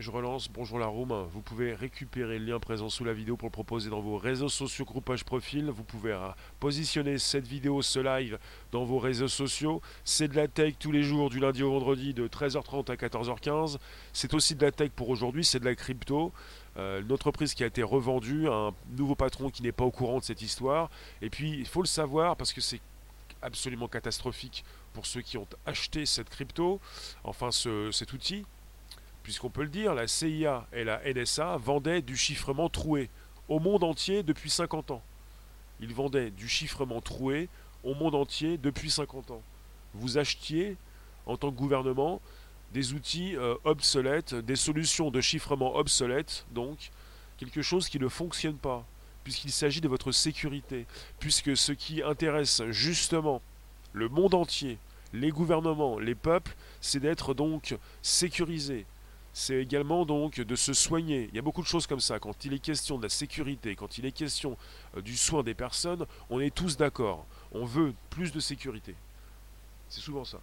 Je 0.00 0.12
relance, 0.12 0.48
bonjour 0.48 0.78
la 0.78 0.86
room, 0.86 1.26
vous 1.32 1.42
pouvez 1.42 1.74
récupérer 1.74 2.38
le 2.38 2.44
lien 2.44 2.60
présent 2.60 2.88
sous 2.88 3.02
la 3.02 3.12
vidéo 3.12 3.36
pour 3.36 3.48
le 3.48 3.52
proposer 3.52 3.90
dans 3.90 4.00
vos 4.00 4.16
réseaux 4.16 4.48
sociaux, 4.48 4.84
groupage 4.84 5.24
profil, 5.24 5.70
vous 5.70 5.82
pouvez 5.82 6.12
euh, 6.12 6.28
positionner 6.60 7.18
cette 7.18 7.48
vidéo, 7.48 7.82
ce 7.82 7.98
live 7.98 8.38
dans 8.70 8.84
vos 8.84 9.00
réseaux 9.00 9.26
sociaux, 9.26 9.82
c'est 10.04 10.28
de 10.28 10.36
la 10.36 10.46
tech 10.46 10.74
tous 10.78 10.92
les 10.92 11.02
jours 11.02 11.30
du 11.30 11.40
lundi 11.40 11.64
au 11.64 11.72
vendredi 11.72 12.14
de 12.14 12.28
13h30 12.28 12.92
à 12.92 12.94
14h15, 12.94 13.78
c'est 14.12 14.34
aussi 14.34 14.54
de 14.54 14.64
la 14.64 14.70
tech 14.70 14.90
pour 14.94 15.08
aujourd'hui, 15.08 15.44
c'est 15.44 15.58
de 15.58 15.64
la 15.64 15.74
crypto, 15.74 16.32
euh, 16.76 17.02
une 17.02 17.10
entreprise 17.10 17.54
qui 17.54 17.64
a 17.64 17.66
été 17.66 17.82
revendue, 17.82 18.46
un 18.46 18.72
nouveau 18.96 19.16
patron 19.16 19.50
qui 19.50 19.64
n'est 19.64 19.72
pas 19.72 19.84
au 19.84 19.90
courant 19.90 20.20
de 20.20 20.24
cette 20.24 20.42
histoire, 20.42 20.90
et 21.22 21.28
puis 21.28 21.50
il 21.50 21.66
faut 21.66 21.82
le 21.82 21.88
savoir 21.88 22.36
parce 22.36 22.52
que 22.52 22.60
c'est 22.60 22.80
absolument 23.42 23.88
catastrophique 23.88 24.64
pour 24.92 25.06
ceux 25.06 25.22
qui 25.22 25.38
ont 25.38 25.48
acheté 25.66 26.06
cette 26.06 26.30
crypto, 26.30 26.80
enfin 27.24 27.50
cet 27.50 28.12
outil, 28.12 28.44
puisqu'on 29.28 29.50
peut 29.50 29.64
le 29.64 29.68
dire, 29.68 29.94
la 29.94 30.08
CIA 30.08 30.66
et 30.72 30.84
la 30.84 31.02
NSA 31.04 31.58
vendaient 31.58 32.00
du 32.00 32.16
chiffrement 32.16 32.70
troué 32.70 33.10
au 33.50 33.58
monde 33.58 33.84
entier 33.84 34.22
depuis 34.22 34.48
50 34.48 34.90
ans. 34.90 35.02
Ils 35.80 35.92
vendaient 35.92 36.30
du 36.30 36.48
chiffrement 36.48 37.02
troué 37.02 37.50
au 37.84 37.92
monde 37.92 38.14
entier 38.14 38.56
depuis 38.56 38.90
50 38.90 39.32
ans. 39.32 39.42
Vous 39.92 40.16
achetiez, 40.16 40.78
en 41.26 41.36
tant 41.36 41.50
que 41.50 41.58
gouvernement, 41.58 42.22
des 42.72 42.94
outils 42.94 43.36
euh, 43.36 43.54
obsolètes, 43.64 44.34
des 44.34 44.56
solutions 44.56 45.10
de 45.10 45.20
chiffrement 45.20 45.76
obsolètes, 45.76 46.46
donc 46.52 46.90
quelque 47.36 47.60
chose 47.60 47.90
qui 47.90 47.98
ne 47.98 48.08
fonctionne 48.08 48.56
pas, 48.56 48.86
puisqu'il 49.24 49.52
s'agit 49.52 49.82
de 49.82 49.88
votre 49.88 50.10
sécurité, 50.10 50.86
puisque 51.18 51.54
ce 51.54 51.72
qui 51.72 52.02
intéresse 52.02 52.62
justement 52.70 53.42
le 53.92 54.08
monde 54.08 54.32
entier, 54.32 54.78
les 55.12 55.28
gouvernements, 55.28 55.98
les 55.98 56.14
peuples, 56.14 56.56
c'est 56.80 57.00
d'être 57.00 57.34
donc 57.34 57.76
sécurisé, 58.00 58.86
c'est 59.38 59.62
également 59.62 60.04
donc 60.04 60.40
de 60.40 60.56
se 60.56 60.74
soigner. 60.74 61.28
Il 61.28 61.36
y 61.36 61.38
a 61.38 61.42
beaucoup 61.42 61.62
de 61.62 61.66
choses 61.68 61.86
comme 61.86 62.00
ça. 62.00 62.18
Quand 62.18 62.44
il 62.44 62.52
est 62.54 62.58
question 62.58 62.98
de 62.98 63.04
la 63.04 63.08
sécurité, 63.08 63.76
quand 63.76 63.96
il 63.96 64.04
est 64.04 64.10
question 64.10 64.58
euh, 64.96 65.00
du 65.00 65.16
soin 65.16 65.44
des 65.44 65.54
personnes, 65.54 66.06
on 66.28 66.40
est 66.40 66.52
tous 66.52 66.76
d'accord. 66.76 67.24
On 67.52 67.64
veut 67.64 67.94
plus 68.10 68.32
de 68.32 68.40
sécurité. 68.40 68.96
C'est 69.88 70.00
souvent 70.00 70.24
ça. 70.24 70.40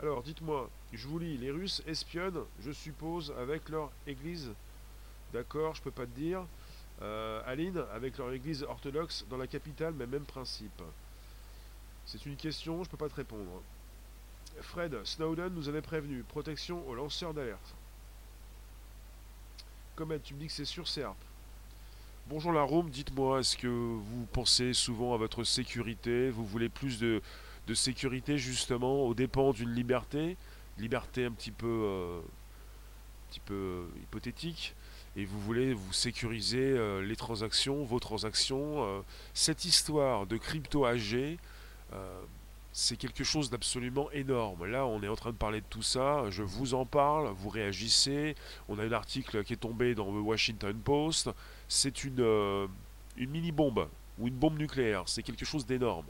Alors, 0.00 0.22
dites-moi, 0.22 0.70
je 0.92 1.08
vous 1.08 1.18
lis, 1.18 1.36
les 1.38 1.50
Russes 1.50 1.82
espionnent, 1.88 2.44
je 2.60 2.70
suppose, 2.70 3.34
avec 3.36 3.68
leur 3.68 3.90
église. 4.06 4.52
D'accord, 5.32 5.74
je 5.74 5.82
peux 5.82 5.90
pas 5.90 6.06
te 6.06 6.16
dire. 6.16 6.46
Euh, 7.02 7.42
Aline, 7.46 7.82
avec 7.92 8.16
leur 8.18 8.32
église 8.32 8.62
orthodoxe 8.62 9.26
dans 9.28 9.38
la 9.38 9.48
capitale, 9.48 9.92
mais 9.92 10.06
même 10.06 10.24
principe. 10.24 10.82
C'est 12.06 12.24
une 12.26 12.36
question, 12.36 12.84
je 12.84 12.88
peux 12.88 12.96
pas 12.96 13.08
te 13.08 13.16
répondre. 13.16 13.60
Fred, 14.62 14.96
Snowden 15.04 15.52
nous 15.54 15.68
avait 15.68 15.82
prévenu. 15.82 16.22
Protection 16.22 16.86
aux 16.88 16.94
lanceurs 16.94 17.34
d'alerte. 17.34 17.74
Comet, 19.96 20.20
tu 20.20 20.34
me 20.34 20.40
dis 20.40 20.46
que 20.46 20.52
c'est 20.52 20.64
sur 20.64 20.86
SERP. 20.86 21.16
Bonjour 22.28 22.52
la 22.52 22.62
room, 22.62 22.90
dites-moi, 22.90 23.40
est-ce 23.40 23.56
que 23.56 23.66
vous 23.66 24.26
pensez 24.32 24.74
souvent 24.74 25.14
à 25.14 25.16
votre 25.16 25.44
sécurité? 25.44 26.28
Vous 26.30 26.44
voulez 26.44 26.68
plus 26.68 26.98
de, 26.98 27.22
sécurité 27.74 28.38
justement 28.38 29.06
aux 29.06 29.14
dépens 29.14 29.52
d'une 29.52 29.74
liberté? 29.74 30.36
Liberté 30.78 31.24
un 31.24 31.32
petit 31.32 31.50
peu, 31.50 31.66
euh, 31.66 32.20
euh, 33.50 33.86
hypothétique 34.02 34.74
et 35.16 35.24
vous 35.24 35.40
voulez 35.40 35.72
vous 35.72 35.92
sécuriser 35.92 36.58
euh, 36.60 37.02
les 37.02 37.16
transactions, 37.16 37.82
vos 37.84 37.98
transactions. 37.98 39.02
cette 39.32 39.64
histoire 39.64 40.26
de 40.26 40.36
crypto 40.36 40.84
AG, 40.84 41.38
c'est 42.72 42.96
quelque 42.96 43.24
chose 43.24 43.50
d'absolument 43.50 44.10
énorme. 44.12 44.66
Là, 44.66 44.86
on 44.86 45.02
est 45.02 45.08
en 45.08 45.16
train 45.16 45.30
de 45.30 45.36
parler 45.36 45.60
de 45.60 45.66
tout 45.68 45.82
ça, 45.82 46.24
je 46.30 46.42
vous 46.42 46.74
en 46.74 46.84
parle, 46.84 47.28
vous 47.32 47.48
réagissez. 47.48 48.34
On 48.68 48.78
a 48.78 48.84
un 48.84 48.92
article 48.92 49.42
qui 49.44 49.54
est 49.54 49.56
tombé 49.56 49.94
dans 49.94 50.12
le 50.12 50.20
Washington 50.20 50.78
Post. 50.78 51.30
C'est 51.66 52.04
une, 52.04 52.20
euh, 52.20 52.66
mini-bombe 53.16 53.88
ou 54.18 54.28
une 54.28 54.34
bombe 54.34 54.58
nucléaire. 54.58 55.04
C'est 55.06 55.22
quelque 55.22 55.44
chose 55.44 55.66
d'énorme. 55.66 56.06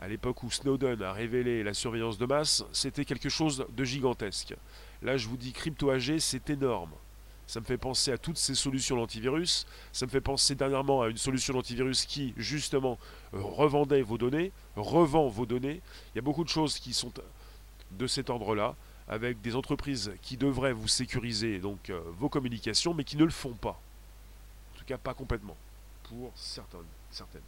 À 0.00 0.08
l'époque 0.08 0.42
où 0.42 0.50
Snowden 0.50 1.02
a 1.02 1.12
révélé 1.12 1.62
la 1.62 1.74
surveillance 1.74 2.16
de 2.16 2.24
masse, 2.24 2.64
c'était 2.72 3.04
quelque 3.04 3.28
chose 3.28 3.66
de 3.70 3.84
gigantesque. 3.84 4.54
Là, 5.02 5.18
je 5.18 5.28
vous 5.28 5.36
dis, 5.36 5.52
crypto 5.52 5.90
AG, 5.90 6.18
c'est 6.18 6.48
énorme. 6.48 6.92
Ça 7.50 7.58
me 7.58 7.64
fait 7.64 7.78
penser 7.78 8.12
à 8.12 8.16
toutes 8.16 8.38
ces 8.38 8.54
solutions 8.54 8.94
d'antivirus. 8.94 9.66
Ça 9.92 10.06
me 10.06 10.10
fait 10.12 10.20
penser 10.20 10.54
dernièrement 10.54 11.02
à 11.02 11.08
une 11.08 11.16
solution 11.16 11.52
d'antivirus 11.52 12.06
qui, 12.06 12.32
justement, 12.36 12.96
euh, 13.34 13.42
revendait 13.42 14.02
vos 14.02 14.18
données, 14.18 14.52
revend 14.76 15.26
vos 15.26 15.46
données. 15.46 15.80
Il 16.14 16.16
y 16.16 16.18
a 16.20 16.22
beaucoup 16.22 16.44
de 16.44 16.48
choses 16.48 16.78
qui 16.78 16.94
sont 16.94 17.12
de 17.90 18.06
cet 18.06 18.30
ordre-là, 18.30 18.76
avec 19.08 19.40
des 19.40 19.56
entreprises 19.56 20.12
qui 20.22 20.36
devraient 20.36 20.72
vous 20.72 20.86
sécuriser 20.86 21.58
donc 21.58 21.90
euh, 21.90 22.00
vos 22.20 22.28
communications, 22.28 22.94
mais 22.94 23.02
qui 23.02 23.16
ne 23.16 23.24
le 23.24 23.32
font 23.32 23.54
pas. 23.54 23.80
En 24.72 24.78
tout 24.78 24.84
cas, 24.84 24.96
pas 24.96 25.14
complètement. 25.14 25.56
Pour 26.04 26.30
certaines. 26.36 26.86
certaines. 27.10 27.42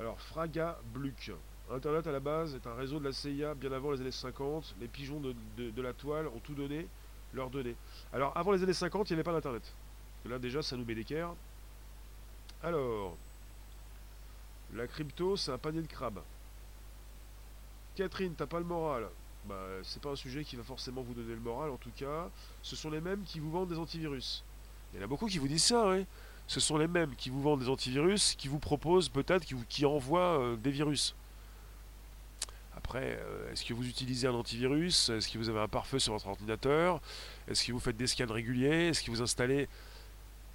Alors, 0.00 0.18
Fraga 0.18 0.76
Bluc. 0.92 1.30
Internet 1.70 2.04
à 2.08 2.10
la 2.10 2.18
base 2.18 2.56
est 2.56 2.66
un 2.66 2.74
réseau 2.74 2.98
de 2.98 3.04
la 3.04 3.12
CIA 3.12 3.54
bien 3.54 3.70
avant 3.70 3.92
les 3.92 4.00
années 4.00 4.10
50. 4.10 4.74
Les 4.80 4.88
pigeons 4.88 5.20
de 5.20 5.82
la 5.82 5.92
toile 5.92 6.26
ont 6.26 6.40
tout 6.40 6.54
donné 6.54 6.88
leurs 7.34 7.50
données. 7.50 7.76
Alors, 8.12 8.36
avant 8.36 8.52
les 8.52 8.62
années 8.62 8.72
50, 8.72 9.10
il 9.10 9.14
n'y 9.14 9.16
avait 9.16 9.24
pas 9.24 9.32
d'Internet. 9.32 9.62
Là, 10.26 10.38
déjà, 10.38 10.62
ça 10.62 10.76
nous 10.76 10.84
met 10.84 10.94
d'équerre. 10.94 11.34
Alors, 12.62 13.16
la 14.74 14.86
crypto, 14.86 15.36
c'est 15.36 15.50
un 15.50 15.58
panier 15.58 15.82
de 15.82 15.86
crabes. 15.86 16.20
Catherine, 17.96 18.34
t'as 18.36 18.46
pas 18.46 18.58
le 18.58 18.64
moral. 18.64 19.08
Bah, 19.44 19.54
c'est 19.82 20.00
pas 20.00 20.10
un 20.10 20.16
sujet 20.16 20.44
qui 20.44 20.56
va 20.56 20.62
forcément 20.62 21.02
vous 21.02 21.14
donner 21.14 21.34
le 21.34 21.40
moral, 21.40 21.70
en 21.70 21.76
tout 21.76 21.90
cas. 21.96 22.30
Ce 22.62 22.76
sont 22.76 22.90
les 22.90 23.00
mêmes 23.00 23.22
qui 23.24 23.40
vous 23.40 23.50
vendent 23.50 23.68
des 23.68 23.78
antivirus. 23.78 24.44
Il 24.92 24.98
y 24.98 25.02
en 25.02 25.04
a 25.04 25.08
beaucoup 25.08 25.26
qui 25.26 25.38
vous 25.38 25.48
disent 25.48 25.64
ça, 25.64 25.88
oui. 25.88 26.06
Ce 26.46 26.60
sont 26.60 26.76
les 26.76 26.86
mêmes 26.86 27.14
qui 27.16 27.30
vous 27.30 27.42
vendent 27.42 27.60
des 27.60 27.68
antivirus, 27.68 28.34
qui 28.36 28.48
vous 28.48 28.58
proposent 28.58 29.08
peut-être, 29.08 29.44
qui, 29.44 29.56
qui 29.68 29.86
envoient 29.86 30.38
euh, 30.38 30.56
des 30.56 30.70
virus. 30.70 31.14
Après, 32.76 33.18
euh, 33.20 33.52
est-ce 33.52 33.64
que 33.64 33.74
vous 33.74 33.86
utilisez 33.86 34.26
un 34.26 34.34
antivirus? 34.34 35.08
Est-ce 35.10 35.28
que 35.28 35.38
vous 35.38 35.48
avez 35.48 35.60
un 35.60 35.68
pare-feu 35.68 35.98
sur 35.98 36.12
votre 36.14 36.26
ordinateur? 36.26 37.00
Est-ce 37.48 37.66
que 37.66 37.72
vous 37.72 37.80
faites 37.80 37.96
des 37.96 38.06
scans 38.06 38.26
réguliers? 38.26 38.88
Est-ce 38.88 39.02
que 39.02 39.10
vous 39.10 39.22
installez? 39.22 39.68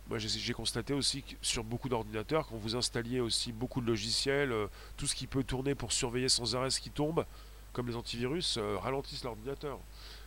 Moi, 0.10 0.20
j'ai 0.20 0.54
constaté 0.54 0.94
aussi 0.94 1.22
que 1.22 1.36
sur 1.42 1.64
beaucoup 1.64 1.90
d'ordinateurs, 1.90 2.48
quand 2.48 2.56
vous 2.56 2.76
installiez 2.76 3.20
aussi 3.20 3.52
beaucoup 3.52 3.82
de 3.82 3.88
logiciels, 3.88 4.52
euh, 4.52 4.68
tout 4.96 5.06
ce 5.06 5.14
qui 5.14 5.28
peut 5.28 5.44
tourner 5.44 5.76
pour 5.76 5.92
surveiller 5.92 6.30
sans 6.30 6.56
arrêt 6.56 6.70
ce 6.70 6.80
qui 6.80 6.90
tombe, 6.90 7.26
comme 7.74 7.88
les 7.88 7.96
antivirus, 7.96 8.58
euh, 8.58 8.78
ralentissent 8.78 9.26
l'ordinateur. 9.26 9.78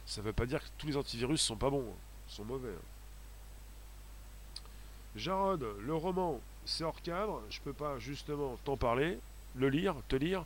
Ça 0.04 0.20
ne 0.20 0.26
veut 0.26 0.32
pas 0.32 0.47
dire 0.47 0.61
que 0.61 0.68
tous 0.76 0.87
les 0.87 0.97
antivirus 0.97 1.40
sont 1.40 1.56
pas 1.56 1.70
bons, 1.70 1.87
hein, 1.90 1.99
sont 2.28 2.44
mauvais. 2.44 2.68
Hein. 2.68 4.61
Jarod, 5.16 5.66
le 5.80 5.94
roman, 5.94 6.40
c'est 6.66 6.85
hors 6.85 7.00
cadre, 7.02 7.42
je 7.50 7.61
peux 7.61 7.73
pas 7.73 7.99
justement 7.99 8.59
t'en 8.64 8.76
parler, 8.76 9.18
le 9.56 9.68
lire, 9.70 9.97
te 10.09 10.16
lire. 10.16 10.44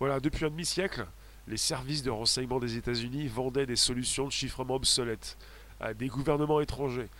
Voilà, 0.00 0.18
depuis 0.18 0.46
un 0.46 0.50
demi-siècle, 0.50 1.06
les 1.46 1.58
services 1.58 2.02
de 2.02 2.10
renseignement 2.10 2.58
des 2.58 2.78
États-Unis 2.78 3.28
vendaient 3.28 3.66
des 3.66 3.76
solutions 3.76 4.24
de 4.24 4.32
chiffrement 4.32 4.76
obsolètes 4.76 5.36
à 5.78 5.92
des 5.92 6.08
gouvernements 6.08 6.62
étrangers. 6.62 7.10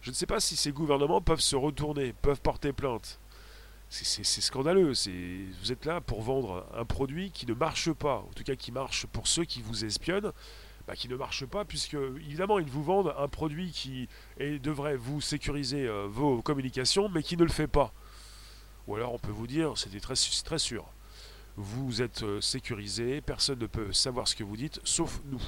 Je 0.00 0.10
ne 0.10 0.14
sais 0.14 0.26
pas 0.26 0.40
si 0.40 0.56
ces 0.56 0.72
gouvernements 0.72 1.20
peuvent 1.20 1.40
se 1.40 1.54
retourner, 1.54 2.14
peuvent 2.20 2.40
porter 2.40 2.72
plainte. 2.72 3.20
C'est 3.90 4.24
scandaleux. 4.24 4.92
Vous 4.92 5.70
êtes 5.72 5.84
là 5.84 6.00
pour 6.00 6.22
vendre 6.22 6.66
un 6.74 6.84
produit 6.84 7.30
qui 7.30 7.46
ne 7.46 7.54
marche 7.54 7.92
pas, 7.92 8.16
en 8.28 8.32
tout 8.34 8.42
cas 8.42 8.56
qui 8.56 8.72
marche 8.72 9.06
pour 9.06 9.28
ceux 9.28 9.44
qui 9.44 9.62
vous 9.62 9.84
espionnent, 9.84 10.32
bah, 10.88 10.96
qui 10.96 11.08
ne 11.08 11.14
marche 11.14 11.46
pas, 11.46 11.64
puisque 11.64 11.94
évidemment 11.94 12.58
ils 12.58 12.70
vous 12.70 12.82
vendent 12.82 13.14
un 13.16 13.28
produit 13.28 13.70
qui 13.70 14.08
devrait 14.40 14.96
vous 14.96 15.20
sécuriser 15.20 15.86
euh, 15.86 16.08
vos 16.10 16.42
communications, 16.42 17.08
mais 17.08 17.22
qui 17.22 17.36
ne 17.36 17.44
le 17.44 17.50
fait 17.50 17.68
pas. 17.68 17.92
Ou 18.88 18.96
alors 18.96 19.14
on 19.14 19.18
peut 19.20 19.30
vous 19.30 19.46
dire, 19.46 19.78
c'était 19.78 20.00
très, 20.00 20.14
très 20.42 20.58
sûr 20.58 20.92
vous 21.56 22.00
êtes 22.00 22.22
euh, 22.22 22.40
sécurisé, 22.40 23.20
personne 23.20 23.58
ne 23.58 23.66
peut 23.66 23.92
savoir 23.92 24.26
ce 24.26 24.34
que 24.34 24.44
vous 24.44 24.56
dites, 24.56 24.80
sauf 24.84 25.20
nous. 25.26 25.42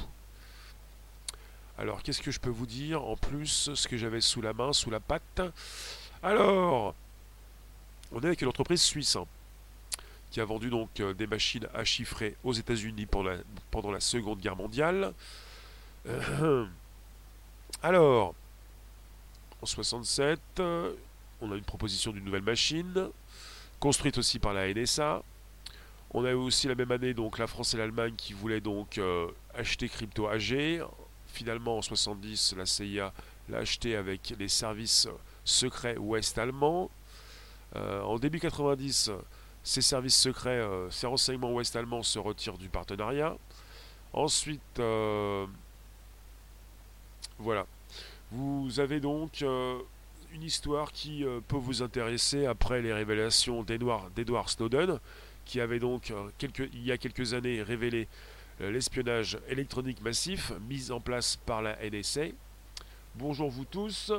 Alors, 1.79 2.03
qu'est-ce 2.03 2.23
que 2.23 2.31
je 2.31 2.39
peux 2.39 2.51
vous 2.51 2.67
dire 2.67 3.03
en 3.03 3.17
plus 3.17 3.75
Ce 3.75 3.89
que 3.89 3.97
j'avais 3.97 4.21
sous 4.21 4.43
la 4.43 4.53
main, 4.53 4.73
sous 4.73 4.91
la 4.91 5.01
patte? 5.01 5.43
Alors, 6.23 6.95
on 8.13 8.21
est 8.21 8.27
avec 8.27 8.43
une 8.43 8.49
entreprise 8.49 8.83
suisse 8.83 9.17
hein, 9.17 9.27
qui 10.31 10.41
a 10.41 10.45
vendu 10.45 10.71
donc 10.71 11.01
euh, 11.01 11.15
des 11.15 11.27
machines 11.27 11.67
à 11.75 11.85
chiffrer 11.85 12.37
aux 12.45 12.53
États-Unis 12.53 13.07
pendant 13.07 13.91
la, 13.91 14.01
Seconde 14.01 14.41
Guerre 14.41 14.57
mondiale. 14.57 15.15
alors, 17.83 18.35
en 19.63 19.67
67, 19.67 20.39
on 20.59 21.51
a 21.51 21.57
une 21.57 21.65
proposition 21.65 22.13
d'une 22.13 22.25
nouvelle 22.25 22.43
machine, 22.43 23.09
construite 23.81 24.19
aussi 24.19 24.39
par 24.39 24.53
la 24.53 24.73
NSA. 24.73 25.23
On 26.17 26.25
a 26.25 26.31
eu 26.31 26.35
aussi 26.35 26.69
la 26.69 26.77
même 26.77 26.93
année 26.93 27.13
donc 27.13 27.39
la 27.39 27.49
France 27.49 27.75
et 27.75 27.77
l'Allemagne 27.77 28.15
qui 28.17 28.35
voulaient 28.35 28.61
donc 28.61 28.99
euh, 28.99 29.27
acheter 29.53 29.89
Crypto 29.89 30.29
AG. 30.29 30.81
Finalement 31.27 31.79
en 31.79 31.83
70 31.83 32.55
la 32.57 32.67
CIA 32.67 33.13
l'a 33.49 33.59
acheté 33.59 33.97
avec 33.97 34.33
les 34.39 34.49
services 34.49 35.09
secrets 35.45 35.97
ouest-allemands. 35.97 36.89
en 37.75 38.19
début 38.19 38.39
90, 38.39 39.11
ces 39.65 39.83
services 39.83 40.17
secrets, 40.17 40.65
ces 40.91 41.09
renseignements 41.09 41.53
ouest-allemands 41.53 42.05
se 42.05 42.21
retirent 42.21 42.57
du 42.57 42.69
partenariat. 42.69 43.37
Ensuite, 44.13 44.81
voilà. 47.39 47.67
Vous 48.31 48.79
avez 48.79 49.01
donc 49.01 49.45
une 50.33 50.43
histoire 50.43 50.93
qui 50.93 51.25
peut 51.49 51.57
vous 51.57 51.83
intéresser 51.83 52.47
après 52.47 52.81
les 52.81 52.93
révélations 52.93 53.63
d'Edward 53.65 54.49
Snowden, 54.49 55.01
qui 55.45 55.61
avait 55.61 55.79
donc 55.79 56.13
quelques, 56.39 56.69
il 56.73 56.85
y 56.85 56.93
a 56.93 56.99
quelques 56.99 57.35
années 57.35 57.63
révélé 57.63 58.09
l'espionnage 58.61 59.39
électronique 59.49 60.01
massif 60.01 60.53
mis 60.69 60.91
en 60.91 61.01
place 61.01 61.37
par 61.37 61.63
la 61.63 61.77
NSA. 61.89 62.27
Bonjour 63.17 63.51
vous 63.51 63.65
tous. 63.65 64.13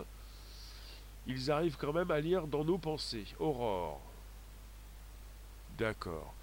Ils 1.27 1.51
arrivent 1.51 1.77
quand 1.77 1.93
même 1.93 2.11
à 2.11 2.19
lire 2.19 2.47
dans 2.47 2.63
nos 2.63 2.77
pensées. 2.77 3.25
Aurore. 3.39 3.99
D'accord. 5.77 6.33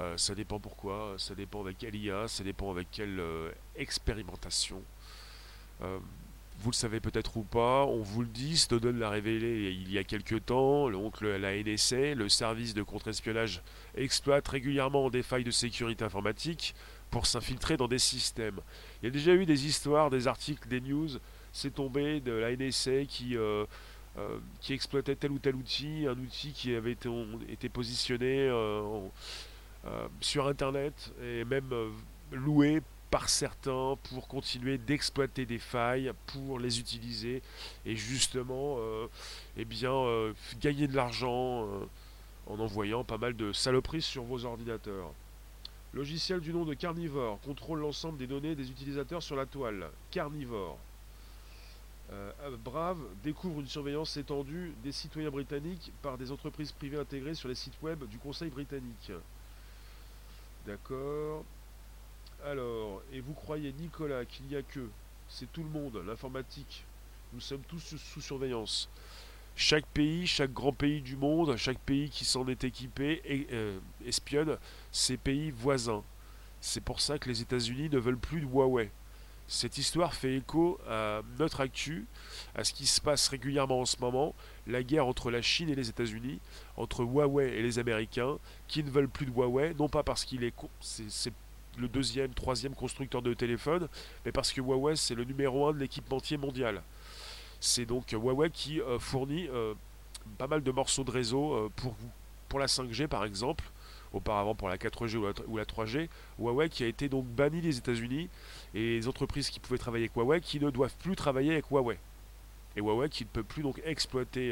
Euh, 0.00 0.16
ça 0.16 0.34
dépend 0.34 0.58
pourquoi, 0.58 1.14
ça 1.18 1.34
dépend 1.34 1.60
avec 1.60 1.78
quelle 1.78 1.96
IA, 1.96 2.28
ça 2.28 2.44
dépend 2.44 2.70
avec 2.70 2.90
quelle 2.90 3.20
euh, 3.20 3.50
expérimentation. 3.76 4.82
Euh, 5.82 5.98
vous 6.60 6.70
le 6.70 6.74
savez 6.74 6.98
peut-être 6.98 7.36
ou 7.36 7.44
pas, 7.44 7.84
on 7.86 8.02
vous 8.02 8.22
le 8.22 8.28
dit, 8.28 8.58
Snowden 8.58 8.98
l'a 8.98 9.10
révélé 9.10 9.70
il 9.70 9.92
y 9.92 9.98
a 9.98 10.02
quelques 10.02 10.44
temps, 10.46 10.90
donc 10.90 11.20
la 11.20 11.62
NSA, 11.62 12.14
le 12.14 12.28
service 12.28 12.74
de 12.74 12.82
contre-espionnage, 12.82 13.62
exploite 13.96 14.48
régulièrement 14.48 15.08
des 15.08 15.22
failles 15.22 15.44
de 15.44 15.52
sécurité 15.52 16.04
informatique 16.04 16.74
pour 17.10 17.26
s'infiltrer 17.26 17.76
dans 17.76 17.86
des 17.86 18.00
systèmes. 18.00 18.58
Il 19.00 19.06
y 19.06 19.08
a 19.08 19.12
déjà 19.12 19.34
eu 19.34 19.46
des 19.46 19.66
histoires, 19.66 20.10
des 20.10 20.26
articles, 20.26 20.68
des 20.68 20.80
news, 20.80 21.08
c'est 21.52 21.74
tombé 21.74 22.20
de 22.20 22.32
la 22.32 22.54
NSA 22.54 23.04
qui, 23.04 23.36
euh, 23.36 23.64
euh, 24.18 24.38
qui 24.60 24.72
exploitait 24.72 25.14
tel 25.14 25.30
ou 25.30 25.38
tel 25.38 25.54
outil, 25.54 26.06
un 26.08 26.18
outil 26.18 26.52
qui 26.52 26.74
avait 26.74 26.92
été, 26.92 27.08
été 27.48 27.68
positionné 27.68 28.48
euh, 28.48 29.08
sur 30.20 30.48
Internet 30.48 31.12
et 31.22 31.44
même 31.44 31.70
loué 32.32 32.82
par 33.10 33.28
certains 33.28 33.96
pour 34.10 34.28
continuer 34.28 34.78
d'exploiter 34.78 35.46
des 35.46 35.58
failles, 35.58 36.12
pour 36.26 36.58
les 36.58 36.78
utiliser 36.80 37.42
et 37.86 37.96
justement 37.96 38.78
eh 39.56 39.64
bien, 39.64 39.92
gagner 40.60 40.86
de 40.86 40.94
l'argent 40.94 41.66
en 42.46 42.58
envoyant 42.58 43.04
pas 43.04 43.18
mal 43.18 43.36
de 43.36 43.52
saloperies 43.52 44.02
sur 44.02 44.24
vos 44.24 44.44
ordinateurs. 44.44 45.12
Logiciel 45.94 46.40
du 46.40 46.52
nom 46.52 46.64
de 46.64 46.74
Carnivore 46.74 47.40
contrôle 47.40 47.80
l'ensemble 47.80 48.18
des 48.18 48.26
données 48.26 48.54
des 48.54 48.70
utilisateurs 48.70 49.22
sur 49.22 49.36
la 49.36 49.46
toile. 49.46 49.90
Carnivore. 50.10 50.78
Euh, 52.10 52.32
Brave 52.62 52.98
découvre 53.22 53.60
une 53.60 53.66
surveillance 53.66 54.16
étendue 54.16 54.74
des 54.82 54.92
citoyens 54.92 55.30
britanniques 55.30 55.92
par 56.02 56.16
des 56.16 56.30
entreprises 56.30 56.72
privées 56.72 56.98
intégrées 56.98 57.34
sur 57.34 57.48
les 57.48 57.54
sites 57.54 57.80
web 57.82 58.04
du 58.04 58.18
Conseil 58.18 58.50
britannique. 58.50 59.12
D'accord. 60.66 61.44
Alors, 62.44 63.02
et 63.12 63.20
vous 63.20 63.34
croyez, 63.34 63.72
Nicolas, 63.72 64.24
qu'il 64.24 64.46
n'y 64.46 64.56
a 64.56 64.62
que, 64.62 64.88
c'est 65.28 65.50
tout 65.52 65.62
le 65.62 65.68
monde, 65.68 66.02
l'informatique, 66.06 66.84
nous 67.32 67.40
sommes 67.40 67.62
tous 67.68 67.96
sous 67.96 68.20
surveillance. 68.20 68.88
Chaque 69.56 69.86
pays, 69.86 70.26
chaque 70.26 70.52
grand 70.52 70.72
pays 70.72 71.00
du 71.00 71.16
monde, 71.16 71.56
chaque 71.56 71.80
pays 71.80 72.10
qui 72.10 72.24
s'en 72.24 72.46
est 72.46 72.62
équipé 72.62 73.22
euh, 73.52 73.80
espionne 74.06 74.56
ses 74.92 75.16
pays 75.16 75.50
voisins. 75.50 76.04
C'est 76.60 76.80
pour 76.80 77.00
ça 77.00 77.18
que 77.18 77.28
les 77.28 77.42
États-Unis 77.42 77.90
ne 77.90 77.98
veulent 77.98 78.18
plus 78.18 78.40
de 78.40 78.46
Huawei. 78.46 78.90
Cette 79.48 79.78
histoire 79.78 80.14
fait 80.14 80.36
écho 80.36 80.78
à 80.88 81.22
notre 81.38 81.60
actu, 81.60 82.06
à 82.54 82.62
ce 82.62 82.72
qui 82.72 82.86
se 82.86 83.00
passe 83.00 83.28
régulièrement 83.28 83.80
en 83.80 83.86
ce 83.86 83.96
moment, 83.98 84.34
la 84.66 84.82
guerre 84.82 85.06
entre 85.06 85.30
la 85.30 85.42
Chine 85.42 85.70
et 85.70 85.74
les 85.74 85.88
États-Unis, 85.88 86.38
entre 86.76 87.02
Huawei 87.02 87.58
et 87.58 87.62
les 87.62 87.78
Américains, 87.78 88.38
qui 88.68 88.84
ne 88.84 88.90
veulent 88.90 89.08
plus 89.08 89.26
de 89.26 89.32
Huawei, 89.32 89.74
non 89.74 89.88
pas 89.88 90.02
parce 90.02 90.24
qu'il 90.24 90.44
est, 90.44 90.54
c'est 90.80 91.32
le 91.78 91.88
deuxième, 91.88 92.34
troisième 92.34 92.74
constructeur 92.74 93.22
de 93.22 93.34
téléphone, 93.34 93.88
mais 94.24 94.32
parce 94.32 94.52
que 94.52 94.60
Huawei 94.60 94.96
c'est 94.96 95.14
le 95.14 95.24
numéro 95.24 95.66
un 95.66 95.72
de 95.72 95.78
l'équipementier 95.78 96.36
mondial. 96.36 96.82
C'est 97.60 97.86
donc 97.86 98.12
Huawei 98.12 98.50
qui 98.50 98.80
euh, 98.80 98.98
fournit 98.98 99.48
euh, 99.48 99.74
pas 100.36 100.46
mal 100.46 100.62
de 100.62 100.70
morceaux 100.70 101.04
de 101.04 101.10
réseau 101.10 101.54
euh, 101.54 101.70
pour, 101.76 101.96
pour 102.48 102.58
la 102.58 102.66
5G 102.66 103.08
par 103.08 103.24
exemple, 103.24 103.64
auparavant 104.12 104.54
pour 104.54 104.68
la 104.68 104.76
4G 104.76 105.16
ou 105.46 105.56
la, 105.56 105.64
3G. 105.64 106.08
Huawei 106.38 106.68
qui 106.68 106.84
a 106.84 106.86
été 106.86 107.08
donc 107.08 107.26
banni 107.26 107.60
des 107.60 107.78
États-Unis 107.78 108.28
et 108.74 108.98
les 108.98 109.08
entreprises 109.08 109.50
qui 109.50 109.60
pouvaient 109.60 109.78
travailler 109.78 110.04
avec 110.04 110.16
Huawei 110.16 110.40
qui 110.40 110.60
ne 110.60 110.70
doivent 110.70 110.96
plus 111.02 111.16
travailler 111.16 111.52
avec 111.52 111.70
Huawei. 111.70 111.98
Et 112.76 112.80
Huawei 112.80 113.08
qui 113.08 113.24
ne 113.24 113.28
peut 113.28 113.42
plus 113.42 113.62
donc 113.62 113.80
exploiter 113.84 114.50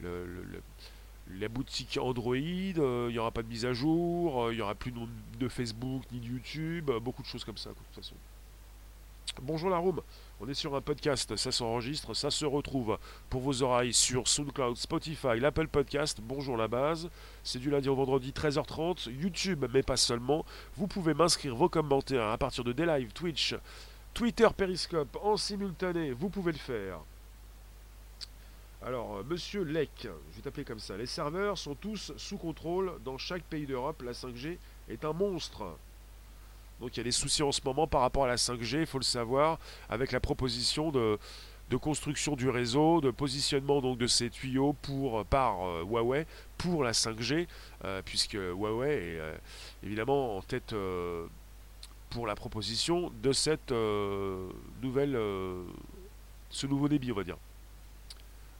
le, 0.00 0.60
la 1.38 1.48
boutique 1.48 1.98
Android, 2.00 2.36
il 2.36 3.08
n'y 3.08 3.18
aura 3.18 3.30
pas 3.30 3.42
de 3.42 3.48
mise 3.48 3.64
à 3.64 3.72
jour, 3.72 4.50
il 4.50 4.56
n'y 4.56 4.62
aura 4.62 4.74
plus 4.74 4.92
de, 4.92 5.48
Facebook 5.48 6.02
ni 6.12 6.20
de 6.20 6.26
YouTube, 6.26 6.90
beaucoup 7.02 7.22
de 7.22 7.26
choses 7.26 7.44
comme 7.44 7.56
ça 7.56 7.70
de 7.70 7.74
toute 7.74 7.94
façon. 7.94 8.14
Bonjour 9.40 9.70
la 9.70 9.78
room, 9.78 10.00
on 10.40 10.48
est 10.48 10.54
sur 10.54 10.74
un 10.74 10.80
podcast, 10.80 11.36
ça 11.36 11.52
s'enregistre, 11.52 12.12
ça 12.12 12.30
se 12.30 12.44
retrouve 12.44 12.98
pour 13.30 13.40
vos 13.40 13.62
oreilles 13.62 13.94
sur 13.94 14.28
SoundCloud, 14.28 14.76
Spotify, 14.76 15.38
l'Apple 15.40 15.68
Podcast. 15.68 16.18
Bonjour 16.22 16.56
la 16.56 16.68
base, 16.68 17.08
c'est 17.42 17.58
du 17.58 17.70
lundi 17.70 17.88
au 17.88 17.94
vendredi 17.94 18.32
13h30, 18.32 19.10
YouTube, 19.10 19.64
mais 19.72 19.82
pas 19.82 19.96
seulement. 19.96 20.44
Vous 20.76 20.86
pouvez 20.86 21.14
m'inscrire 21.14 21.56
vos 21.56 21.68
commentaires 21.68 22.28
à 22.28 22.36
partir 22.36 22.62
de 22.62 22.72
des 22.72 23.08
Twitch, 23.14 23.54
Twitter, 24.12 24.48
Periscope 24.54 25.16
en 25.22 25.36
simultané, 25.36 26.12
vous 26.12 26.28
pouvez 26.28 26.52
le 26.52 26.58
faire. 26.58 27.00
Alors, 28.84 29.18
euh, 29.18 29.22
monsieur 29.22 29.62
Lec, 29.62 29.90
je 30.02 30.36
vais 30.36 30.42
t'appeler 30.42 30.64
comme 30.64 30.80
ça, 30.80 30.96
les 30.96 31.06
serveurs 31.06 31.56
sont 31.56 31.76
tous 31.76 32.12
sous 32.16 32.36
contrôle 32.36 32.92
dans 33.04 33.16
chaque 33.16 33.44
pays 33.44 33.64
d'Europe, 33.64 34.02
la 34.02 34.10
5G 34.10 34.58
est 34.88 35.04
un 35.04 35.12
monstre. 35.12 35.76
Donc 36.80 36.96
il 36.96 36.96
y 36.96 37.00
a 37.00 37.04
des 37.04 37.12
soucis 37.12 37.44
en 37.44 37.52
ce 37.52 37.60
moment 37.64 37.86
par 37.86 38.00
rapport 38.00 38.24
à 38.24 38.26
la 38.26 38.34
5G, 38.34 38.80
il 38.80 38.86
faut 38.86 38.98
le 38.98 39.04
savoir, 39.04 39.60
avec 39.88 40.10
la 40.10 40.18
proposition 40.18 40.90
de, 40.90 41.16
construction 41.80 42.34
du 42.34 42.48
réseau, 42.48 43.00
de 43.00 43.12
positionnement 43.12 43.80
donc 43.80 43.98
de 43.98 44.08
ces 44.08 44.30
tuyaux 44.30 44.74
pour, 44.82 45.24
par 45.26 45.64
euh, 45.64 45.84
Huawei 45.84 46.26
pour 46.58 46.82
la 46.82 46.90
5G, 46.90 47.46
euh, 47.84 48.02
puisque 48.04 48.34
Huawei 48.34 49.14
est 49.14 49.20
évidemment 49.84 50.38
en 50.38 50.42
tête 50.42 50.74
pour 52.10 52.26
la 52.26 52.34
proposition 52.34 53.12
de 53.22 53.32
cette 53.32 53.72
nouvelle, 54.82 55.16
ce 56.50 56.66
nouveau 56.66 56.88
débit, 56.88 57.12
on 57.12 57.16
va 57.16 57.24
dire. 57.24 57.38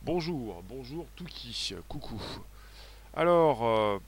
Bonjour, 0.04 0.64
bonjour 0.68 1.06
Touki, 1.14 1.74
coucou. 1.86 2.20
Alors, 3.14 4.00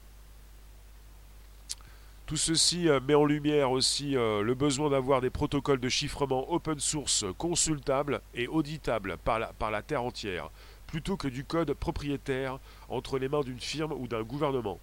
tout 2.26 2.36
ceci 2.36 2.88
euh, 2.88 2.98
met 2.98 3.14
en 3.14 3.24
lumière 3.26 3.70
aussi 3.70 4.16
euh, 4.16 4.42
le 4.42 4.54
besoin 4.54 4.90
d'avoir 4.90 5.20
des 5.20 5.30
protocoles 5.30 5.78
de 5.78 5.88
chiffrement 5.88 6.50
open 6.52 6.80
source 6.80 7.24
consultables 7.38 8.22
et 8.34 8.48
auditables 8.48 9.18
par 9.18 9.38
la, 9.38 9.48
par 9.52 9.70
la 9.70 9.82
Terre 9.82 10.02
entière, 10.02 10.50
plutôt 10.88 11.16
que 11.16 11.28
du 11.28 11.44
code 11.44 11.74
propriétaire 11.74 12.58
entre 12.88 13.18
les 13.18 13.28
mains 13.28 13.42
d'une 13.42 13.60
firme 13.60 13.92
ou 13.92 14.08
d'un 14.08 14.22
gouvernement. 14.22 14.80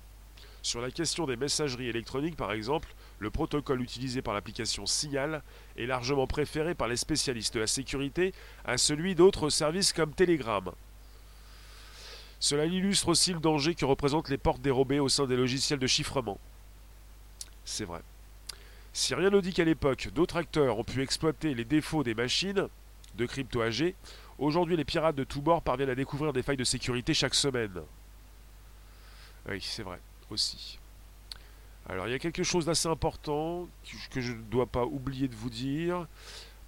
Sur 0.62 0.80
la 0.80 0.92
question 0.92 1.26
des 1.26 1.36
messageries 1.36 1.90
électroniques, 1.90 2.38
par 2.38 2.54
exemple, 2.54 2.94
le 3.20 3.32
protocole 3.32 3.82
utilisé 3.82 4.22
par 4.22 4.34
l'application 4.34 4.86
Signal 4.86 5.42
est 5.76 5.88
largement 5.88 6.28
préféré 6.28 6.74
par 6.74 6.88
les 6.88 6.96
spécialistes 6.96 7.56
de 7.56 7.60
la 7.60 7.68
sécurité 7.68 8.34
à 8.64 8.78
celui 8.78 9.14
d'autres 9.14 9.50
services 9.50 9.92
comme 9.92 10.14
Telegram. 10.14 10.72
Cela 12.42 12.66
illustre 12.66 13.08
aussi 13.10 13.34
le 13.34 13.40
danger 13.40 13.76
que 13.76 13.86
représentent 13.86 14.30
les 14.30 14.38
portes 14.40 14.62
dérobées 14.62 15.00
au 15.00 15.10
sein 15.10 15.28
des 15.28 15.38
logiciels 15.38 15.78
de 15.78 15.86
chiffrement. 15.86 16.40
C'est 17.64 17.86
vrai. 17.86 18.02
Si 18.94 19.14
rien 19.14 19.30
ne 19.30 19.40
dit 19.40 19.54
qu'à 19.54 19.64
l'époque, 19.64 20.10
d'autres 20.14 20.38
acteurs 20.38 20.80
ont 20.80 20.84
pu 20.84 21.04
exploiter 21.04 21.54
les 21.54 21.64
défauts 21.66 22.04
des 22.04 22.16
machines 22.16 22.68
de 23.16 23.26
crypto 23.28 23.62
AG, 23.62 23.94
aujourd'hui 24.40 24.76
les 24.76 24.84
pirates 24.84 25.16
de 25.16 25.24
tous 25.24 25.40
bords 25.40 25.62
parviennent 25.62 25.92
à 25.92 25.96
découvrir 25.96 26.34
des 26.34 26.42
failles 26.42 26.58
de 26.58 26.64
sécurité 26.64 27.14
chaque 27.14 27.36
semaine. 27.36 27.80
Oui, 29.48 29.62
c'est 29.62 29.84
vrai, 29.84 30.00
aussi. 30.32 30.80
Alors 31.88 32.08
il 32.08 32.12
y 32.12 32.16
a 32.16 32.20
quelque 32.20 32.44
chose 32.44 32.66
d'assez 32.66 32.88
important 32.88 33.68
que 34.10 34.20
je 34.20 34.32
ne 34.34 34.42
dois 34.44 34.66
pas 34.66 34.86
oublier 34.86 35.28
de 35.28 35.36
vous 35.36 35.50
dire 35.52 36.08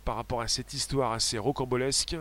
par 0.06 0.18
rapport 0.18 0.42
à 0.42 0.48
cette 0.48 0.74
histoire 0.74 1.14
assez 1.14 1.40
rocambolesque 1.40 2.16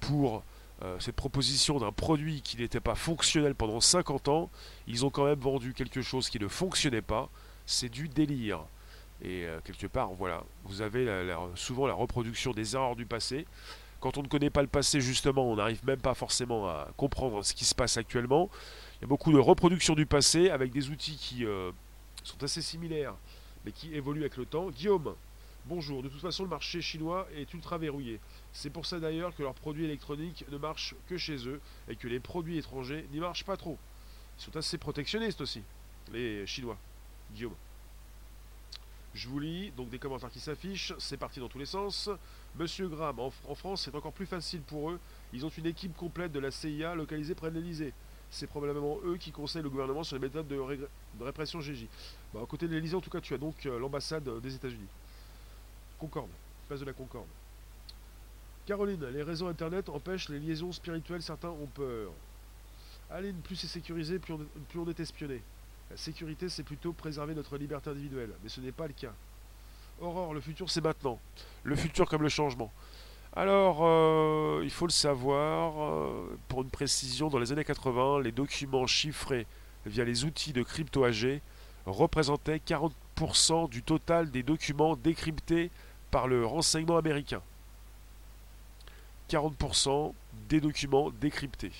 pour 0.00 0.42
euh, 0.82 0.98
cette 1.00 1.16
proposition 1.16 1.78
d'un 1.78 1.92
produit 1.92 2.42
qui 2.42 2.56
n'était 2.56 2.80
pas 2.80 2.94
fonctionnel 2.94 3.54
pendant 3.54 3.80
50 3.80 4.28
ans. 4.28 4.50
Ils 4.86 5.04
ont 5.04 5.10
quand 5.10 5.24
même 5.24 5.38
vendu 5.38 5.74
quelque 5.74 6.02
chose 6.02 6.30
qui 6.30 6.38
ne 6.38 6.48
fonctionnait 6.48 7.02
pas 7.02 7.28
c'est 7.68 7.88
du 7.88 8.08
délire. 8.08 8.60
Et 9.20 9.44
euh, 9.44 9.60
quelque 9.62 9.86
part, 9.86 10.12
voilà, 10.14 10.42
vous 10.64 10.80
avez 10.80 11.06
souvent 11.54 11.86
la 11.86 11.94
reproduction 11.94 12.52
des 12.52 12.74
erreurs 12.74 12.96
du 12.96 13.06
passé. 13.06 13.46
Quand 14.00 14.16
on 14.16 14.22
ne 14.22 14.28
connaît 14.28 14.50
pas 14.50 14.62
le 14.62 14.68
passé, 14.68 15.00
justement, 15.00 15.50
on 15.50 15.56
n'arrive 15.56 15.84
même 15.84 16.00
pas 16.00 16.14
forcément 16.14 16.68
à 16.68 16.88
comprendre 16.96 17.44
ce 17.44 17.52
qui 17.52 17.64
se 17.64 17.74
passe 17.74 17.96
actuellement. 17.96 18.48
Il 18.96 19.02
y 19.02 19.04
a 19.04 19.08
beaucoup 19.08 19.32
de 19.32 19.38
reproduction 19.38 19.94
du 19.94 20.06
passé 20.06 20.50
avec 20.50 20.72
des 20.72 20.88
outils 20.88 21.16
qui 21.16 21.44
euh, 21.44 21.70
sont 22.24 22.42
assez 22.42 22.62
similaires, 22.62 23.14
mais 23.64 23.72
qui 23.72 23.94
évoluent 23.94 24.20
avec 24.20 24.36
le 24.36 24.46
temps. 24.46 24.70
Guillaume, 24.70 25.14
Bonjour, 25.68 26.02
de 26.02 26.08
toute 26.08 26.22
façon 26.22 26.44
le 26.44 26.48
marché 26.48 26.80
chinois 26.80 27.28
est 27.36 27.52
ultra 27.52 27.76
verrouillé. 27.76 28.20
C'est 28.60 28.70
pour 28.70 28.86
ça 28.86 28.98
d'ailleurs 28.98 29.36
que 29.36 29.44
leurs 29.44 29.54
produits 29.54 29.84
électroniques 29.84 30.44
ne 30.50 30.58
marchent 30.58 30.96
que 31.06 31.16
chez 31.16 31.46
eux 31.46 31.60
et 31.88 31.94
que 31.94 32.08
les 32.08 32.18
produits 32.18 32.58
étrangers 32.58 33.06
n'y 33.12 33.20
marchent 33.20 33.44
pas 33.44 33.56
trop. 33.56 33.78
Ils 34.36 34.42
sont 34.42 34.56
assez 34.56 34.78
protectionnistes 34.78 35.40
aussi, 35.40 35.62
les 36.12 36.44
Chinois. 36.44 36.76
Guillaume. 37.32 37.54
Je 39.14 39.28
vous 39.28 39.38
lis, 39.38 39.70
donc 39.76 39.90
des 39.90 40.00
commentaires 40.00 40.32
qui 40.32 40.40
s'affichent, 40.40 40.92
c'est 40.98 41.16
parti 41.16 41.38
dans 41.38 41.46
tous 41.46 41.60
les 41.60 41.66
sens. 41.66 42.10
Monsieur 42.56 42.88
Graham, 42.88 43.20
en, 43.20 43.30
France 43.30 43.82
c'est 43.84 43.94
encore 43.94 44.12
plus 44.12 44.26
facile 44.26 44.62
pour 44.62 44.90
eux, 44.90 44.98
ils 45.32 45.46
ont 45.46 45.50
une 45.50 45.66
équipe 45.66 45.96
complète 45.96 46.32
de 46.32 46.40
la 46.40 46.50
CIA 46.50 46.96
localisée 46.96 47.36
près 47.36 47.52
de 47.52 47.60
l'Elysée. 47.60 47.92
C'est 48.28 48.48
probablement 48.48 48.98
eux 49.04 49.18
qui 49.18 49.30
conseillent 49.30 49.62
le 49.62 49.70
gouvernement 49.70 50.02
sur 50.02 50.16
les 50.16 50.22
méthodes 50.22 50.48
de, 50.48 50.88
répression 51.20 51.60
GJ. 51.60 51.86
Bah, 52.34 52.40
à 52.42 52.46
côté 52.46 52.66
de 52.66 52.74
l'Elysée, 52.74 52.96
en 52.96 53.00
tout 53.00 53.08
cas, 53.08 53.20
tu 53.20 53.34
as 53.34 53.38
donc 53.38 53.66
euh, 53.66 53.78
l'ambassade 53.78 54.28
des 54.40 54.56
États-Unis. 54.56 54.88
Concorde, 55.96 56.30
place 56.66 56.80
de 56.80 56.86
la 56.86 56.92
Concorde. 56.92 57.28
Caroline, 58.68 59.06
les 59.14 59.22
réseaux 59.22 59.46
internet 59.46 59.88
empêchent 59.88 60.28
les 60.28 60.38
liaisons 60.38 60.72
spirituelles, 60.72 61.22
certains 61.22 61.48
ont 61.48 61.68
peur. 61.72 62.12
Aline, 63.10 63.36
plus 63.36 63.56
c'est 63.56 63.66
sécurisé, 63.66 64.18
plus 64.18 64.34
on, 64.76 64.90
est 64.90 65.00
espionné. 65.00 65.40
La 65.90 65.96
sécurité, 65.96 66.50
c'est 66.50 66.64
plutôt 66.64 66.92
préserver 66.92 67.34
notre 67.34 67.56
liberté 67.56 67.88
individuelle, 67.88 68.28
mais 68.42 68.50
ce 68.50 68.60
n'est 68.60 68.70
pas 68.70 68.86
le 68.86 68.92
cas. 68.92 69.14
Aurore, 70.02 70.34
le 70.34 70.42
futur, 70.42 70.68
c'est 70.68 70.82
maintenant. 70.82 71.18
Le 71.62 71.76
futur 71.76 72.06
comme 72.06 72.20
le 72.20 72.28
changement. 72.28 72.70
Alors, 73.32 73.78
euh, 73.80 74.60
il 74.62 74.70
faut 74.70 74.86
le 74.86 74.92
savoir, 74.92 75.82
euh, 75.82 76.38
pour 76.48 76.60
une 76.60 76.68
précision, 76.68 77.30
dans 77.30 77.38
les 77.38 77.52
années 77.52 77.64
80, 77.64 78.20
les 78.20 78.32
documents 78.32 78.86
chiffrés 78.86 79.46
via 79.86 80.04
les 80.04 80.26
outils 80.26 80.52
de 80.52 80.62
crypto 80.62 81.04
AG 81.04 81.40
représentaient 81.86 82.58
40% 82.58 83.70
du 83.70 83.82
total 83.82 84.30
des 84.30 84.42
documents 84.42 84.94
décryptés 84.94 85.70
par 86.10 86.28
le 86.28 86.44
renseignement 86.44 86.98
américain. 86.98 87.40
40% 89.28 90.12
des 90.48 90.60
documents 90.60 91.10
décryptés. 91.20 91.72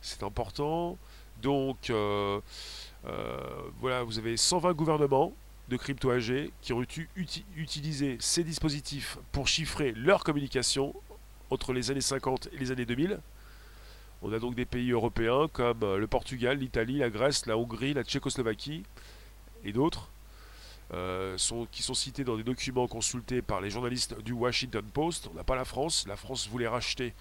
C'est 0.00 0.22
important. 0.22 0.96
Donc, 1.42 1.90
euh, 1.90 2.40
euh, 3.06 3.36
voilà, 3.80 4.02
vous 4.02 4.18
avez 4.18 4.36
120 4.36 4.72
gouvernements 4.72 5.32
de 5.68 5.76
crypto 5.76 6.10
AG 6.10 6.50
qui 6.62 6.72
ont 6.72 6.84
utilisé 7.56 8.16
ces 8.20 8.44
dispositifs 8.44 9.18
pour 9.32 9.48
chiffrer 9.48 9.92
leur 9.92 10.22
communication 10.22 10.94
entre 11.50 11.72
les 11.72 11.90
années 11.90 12.00
50 12.00 12.48
et 12.52 12.58
les 12.58 12.70
années 12.70 12.86
2000. 12.86 13.18
On 14.22 14.32
a 14.32 14.38
donc 14.38 14.54
des 14.54 14.64
pays 14.64 14.90
européens 14.92 15.48
comme 15.52 15.82
euh, 15.82 15.98
le 15.98 16.06
Portugal, 16.06 16.58
l'Italie, 16.58 16.98
la 16.98 17.10
Grèce, 17.10 17.46
la 17.46 17.58
Hongrie, 17.58 17.94
la 17.94 18.02
Tchécoslovaquie 18.02 18.82
et 19.64 19.72
d'autres 19.72 20.08
euh, 20.94 21.36
qui 21.72 21.82
sont 21.82 21.94
cités 21.94 22.22
dans 22.22 22.36
des 22.36 22.44
documents 22.44 22.86
consultés 22.86 23.42
par 23.42 23.60
les 23.60 23.70
journalistes 23.70 24.20
du 24.20 24.32
Washington 24.32 24.84
Post. 24.84 25.28
On 25.32 25.34
n'a 25.34 25.44
pas 25.44 25.56
la 25.56 25.64
France. 25.64 26.06
La 26.06 26.16
France 26.16 26.48
voulait 26.48 26.68
racheter 26.68 27.12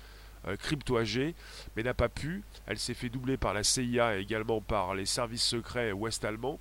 euh, 0.47 0.55
Crypto 0.55 0.97
AG, 0.97 1.33
mais 1.75 1.83
n'a 1.83 1.95
pas 1.95 2.09
pu. 2.09 2.43
Elle 2.67 2.77
s'est 2.77 2.93
fait 2.93 3.09
doubler 3.09 3.37
par 3.37 3.53
la 3.53 3.63
CIA 3.63 4.17
et 4.17 4.21
également 4.21 4.61
par 4.61 4.93
les 4.93 5.05
services 5.05 5.43
secrets 5.43 5.91
ouest-allemands. 5.91 6.59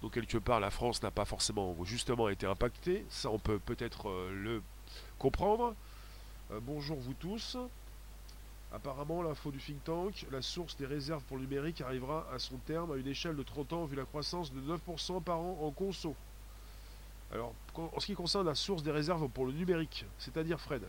Donc 0.00 0.14
quelque 0.14 0.38
part, 0.38 0.58
la 0.58 0.70
France 0.70 1.02
n'a 1.02 1.10
pas 1.10 1.26
forcément 1.26 1.76
justement 1.84 2.28
été 2.28 2.46
impactée. 2.46 3.04
Ça, 3.10 3.30
on 3.30 3.38
peut 3.38 3.58
peut-être 3.58 4.08
euh, 4.08 4.32
le 4.32 4.62
comprendre. 5.18 5.74
bonjour 6.62 6.98
vous 6.98 7.14
tous. 7.14 7.56
Apparemment, 8.74 9.22
l'info 9.22 9.50
du 9.50 9.58
think 9.58 9.84
tank, 9.84 10.26
la 10.30 10.40
source 10.40 10.76
des 10.76 10.86
réserves 10.86 11.22
pour 11.24 11.36
le 11.36 11.42
numérique 11.42 11.82
arrivera 11.82 12.26
à 12.32 12.38
son 12.38 12.56
terme 12.56 12.92
à 12.92 12.96
une 12.96 13.06
échelle 13.06 13.36
de 13.36 13.42
30 13.42 13.72
ans 13.74 13.84
vu 13.84 13.96
la 13.96 14.04
croissance 14.04 14.50
de 14.52 14.60
9% 14.60 15.22
par 15.22 15.40
an 15.40 15.58
en 15.62 15.70
conso. 15.70 16.16
Alors, 17.32 17.54
en 17.76 18.00
ce 18.00 18.06
qui 18.06 18.14
concerne 18.14 18.46
la 18.46 18.54
source 18.54 18.82
des 18.82 18.90
réserves 18.90 19.28
pour 19.28 19.44
le 19.44 19.52
numérique, 19.52 20.06
c'est-à-dire 20.18 20.58
Fred, 20.58 20.82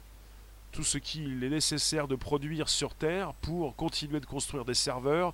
tout 0.72 0.84
ce 0.84 0.98
qu'il 0.98 1.44
est 1.44 1.50
nécessaire 1.50 2.08
de 2.08 2.16
produire 2.16 2.70
sur 2.70 2.96
Terre 2.96 3.34
pour 3.36 3.76
continuer 3.76 4.20
de 4.20 4.26
construire 4.26 4.64
des 4.64 4.74
serveurs, 4.74 5.34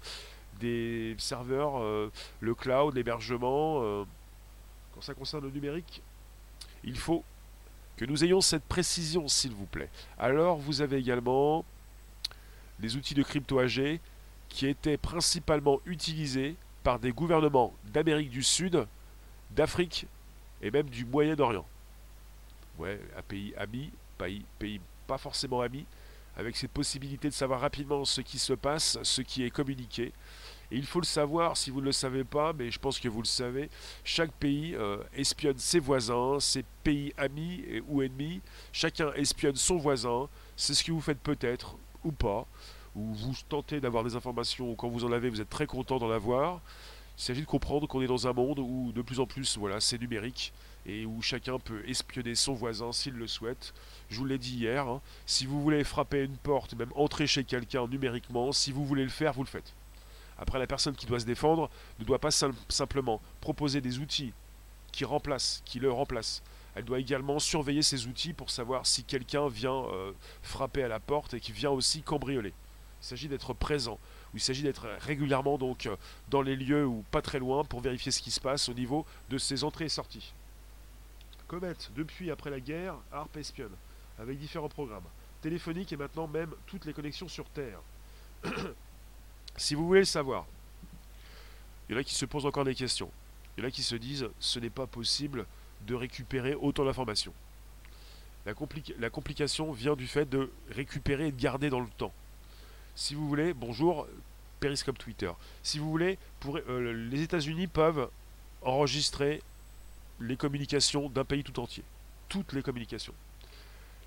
des 0.59 1.15
serveurs, 1.19 1.79
euh, 1.79 2.11
le 2.39 2.55
cloud, 2.55 2.95
l'hébergement, 2.95 3.81
euh, 3.81 4.03
quand 4.93 5.01
ça 5.01 5.13
concerne 5.13 5.45
le 5.45 5.51
numérique, 5.51 6.01
il 6.83 6.97
faut 6.97 7.23
que 7.95 8.05
nous 8.05 8.23
ayons 8.23 8.41
cette 8.41 8.63
précision, 8.63 9.27
s'il 9.27 9.51
vous 9.51 9.65
plaît. 9.65 9.89
Alors, 10.17 10.57
vous 10.57 10.81
avez 10.81 10.97
également 10.97 11.63
des 12.79 12.95
outils 12.95 13.13
de 13.13 13.23
crypto 13.23 13.59
AG 13.59 13.99
qui 14.47 14.67
étaient 14.67 14.97
principalement 14.97 15.79
utilisés 15.85 16.55
par 16.83 16.99
des 16.99 17.11
gouvernements 17.11 17.73
d'Amérique 17.85 18.29
du 18.29 18.43
Sud, 18.43 18.87
d'Afrique 19.51 20.07
et 20.61 20.71
même 20.71 20.89
du 20.89 21.05
Moyen-Orient. 21.05 21.65
Ouais, 22.77 22.99
un 23.17 23.21
pays 23.21 23.53
ami, 23.57 23.91
pays, 24.17 24.45
pays 24.57 24.79
pas 25.05 25.17
forcément 25.17 25.61
ami, 25.61 25.85
avec 26.37 26.55
cette 26.55 26.71
possibilité 26.71 27.27
de 27.27 27.33
savoir 27.33 27.59
rapidement 27.59 28.05
ce 28.05 28.21
qui 28.21 28.39
se 28.39 28.53
passe, 28.53 28.97
ce 29.03 29.21
qui 29.21 29.43
est 29.43 29.49
communiqué. 29.49 30.13
Et 30.71 30.77
il 30.77 30.85
faut 30.85 30.99
le 30.99 31.05
savoir, 31.05 31.57
si 31.57 31.71
vous 31.71 31.81
ne 31.81 31.87
le 31.87 31.91
savez 31.91 32.23
pas, 32.23 32.53
mais 32.53 32.69
je 32.71 32.79
pense 32.79 32.99
que 32.99 33.07
vous 33.07 33.21
le 33.21 33.27
savez, 33.27 33.69
chaque 34.03 34.31
pays 34.33 34.75
euh, 34.75 34.97
espionne 35.15 35.57
ses 35.57 35.79
voisins, 35.79 36.39
ses 36.39 36.63
pays 36.83 37.11
amis 37.17 37.63
ou 37.87 38.01
ennemis, 38.03 38.41
chacun 38.71 39.11
espionne 39.13 39.55
son 39.55 39.77
voisin, 39.77 40.29
c'est 40.55 40.75
ce 40.75 40.83
que 40.83 40.91
vous 40.91 41.01
faites 41.01 41.19
peut-être, 41.19 41.75
ou 42.03 42.11
pas, 42.11 42.45
ou 42.95 43.13
vous 43.13 43.33
tentez 43.47 43.79
d'avoir 43.79 44.03
des 44.03 44.15
informations, 44.15 44.75
quand 44.75 44.89
vous 44.89 45.05
en 45.05 45.11
avez, 45.11 45.29
vous 45.29 45.41
êtes 45.41 45.49
très 45.49 45.67
content 45.67 45.99
d'en 45.99 46.11
avoir. 46.11 46.61
Il 47.17 47.21
s'agit 47.21 47.41
de 47.41 47.45
comprendre 47.45 47.87
qu'on 47.87 48.01
est 48.01 48.07
dans 48.07 48.27
un 48.27 48.33
monde 48.33 48.59
où 48.59 48.91
de 48.93 49.01
plus 49.01 49.19
en 49.19 49.25
plus, 49.25 49.57
voilà, 49.57 49.81
c'est 49.81 49.99
numérique 49.99 50.53
et 50.85 51.05
où 51.05 51.21
chacun 51.21 51.59
peut 51.59 51.83
espionner 51.87 52.33
son 52.35 52.53
voisin 52.53 52.91
s'il 52.93 53.13
le 53.13 53.27
souhaite. 53.27 53.73
Je 54.09 54.17
vous 54.17 54.25
l'ai 54.25 54.37
dit 54.37 54.55
hier, 54.55 54.87
hein, 54.87 55.01
si 55.25 55.45
vous 55.45 55.61
voulez 55.61 55.83
frapper 55.83 56.23
une 56.23 56.37
porte, 56.37 56.73
même 56.75 56.91
entrer 56.95 57.27
chez 57.27 57.43
quelqu'un 57.43 57.87
numériquement, 57.87 58.51
si 58.51 58.71
vous 58.71 58.85
voulez 58.85 59.03
le 59.03 59.09
faire, 59.09 59.33
vous 59.33 59.43
le 59.43 59.49
faites. 59.49 59.73
Après, 60.37 60.57
la 60.57 60.67
personne 60.67 60.95
qui 60.95 61.05
doit 61.05 61.19
se 61.19 61.25
défendre 61.25 61.69
ne 61.99 62.05
doit 62.05 62.19
pas 62.19 62.31
simplement 62.69 63.21
proposer 63.41 63.81
des 63.81 63.99
outils 63.99 64.31
qui 64.93 65.03
remplacent, 65.03 65.61
qui 65.65 65.79
le 65.79 65.91
remplacent. 65.91 66.41
Elle 66.75 66.85
doit 66.85 66.99
également 66.99 67.39
surveiller 67.39 67.81
ces 67.81 68.07
outils 68.07 68.33
pour 68.33 68.49
savoir 68.49 68.85
si 68.85 69.03
quelqu'un 69.03 69.47
vient 69.47 69.85
euh, 69.85 70.11
frapper 70.41 70.83
à 70.83 70.87
la 70.87 70.99
porte 70.99 71.33
et 71.33 71.39
qui 71.39 71.51
vient 71.51 71.71
aussi 71.71 72.01
cambrioler. 72.01 72.53
Il 73.01 73.05
s'agit 73.05 73.27
d'être 73.27 73.53
présent, 73.53 73.97
il 74.33 74.39
s'agit 74.39 74.63
d'être 74.63 74.87
régulièrement 74.99 75.57
donc 75.57 75.85
euh, 75.85 75.95
dans 76.29 76.41
les 76.41 76.55
lieux 76.55 76.85
ou 76.85 77.03
pas 77.11 77.21
très 77.21 77.39
loin 77.39 77.63
pour 77.63 77.81
vérifier 77.81 78.11
ce 78.11 78.21
qui 78.21 78.31
se 78.31 78.39
passe 78.39 78.69
au 78.69 78.73
niveau 78.73 79.05
de 79.29 79.37
ses 79.37 79.63
entrées 79.63 79.85
et 79.85 79.89
sorties. 79.89 80.33
Comet, 81.47 81.73
depuis 81.95 82.29
après 82.29 82.51
la 82.51 82.59
guerre, 82.59 82.95
ARP 83.11 83.37
espionne, 83.37 83.71
avec 84.19 84.37
différents 84.37 84.69
programmes, 84.69 85.05
téléphoniques 85.41 85.91
et 85.91 85.97
maintenant 85.97 86.27
même 86.27 86.53
toutes 86.67 86.85
les 86.85 86.93
connexions 86.93 87.27
sur 87.27 87.45
Terre. 87.49 87.79
si 89.57 89.73
vous 89.73 89.87
voulez 89.87 90.01
le 90.01 90.05
savoir, 90.05 90.45
il 91.87 91.93
y 91.93 91.97
en 91.97 92.01
a 92.01 92.03
qui 92.03 92.13
se 92.13 92.25
posent 92.25 92.45
encore 92.45 92.65
des 92.65 92.75
questions. 92.75 93.09
Il 93.57 93.61
y 93.61 93.65
en 93.65 93.67
a 93.67 93.71
qui 93.71 93.81
se 93.81 93.95
disent 93.95 94.29
ce 94.39 94.59
n'est 94.59 94.69
pas 94.69 94.85
possible 94.85 95.45
de 95.87 95.95
récupérer 95.95 96.55
autant 96.55 96.85
d'informations. 96.85 97.33
La, 98.45 98.53
la, 98.99 99.09
complication 99.09 99.71
vient 99.71 99.95
du 99.95 100.07
fait 100.07 100.27
de 100.29 100.49
récupérer 100.71 101.27
et 101.27 101.31
de 101.31 101.41
garder 101.41 101.69
dans 101.69 101.79
le 101.79 101.89
temps. 101.97 102.13
Si 102.95 103.13
vous 103.13 103.27
voulez, 103.27 103.53
bonjour, 103.53 104.07
Periscope 104.59 104.97
Twitter. 104.97 105.31
Si 105.63 105.79
vous 105.79 105.89
voulez, 105.89 106.17
euh, 106.47 107.09
les 107.09 107.21
États-Unis 107.21 107.67
peuvent 107.67 108.09
enregistrer 108.61 109.41
les 110.19 110.35
communications 110.35 111.09
d'un 111.09 111.23
pays 111.23 111.43
tout 111.43 111.59
entier. 111.59 111.83
Toutes 112.27 112.53
les 112.53 112.61
communications. 112.61 113.13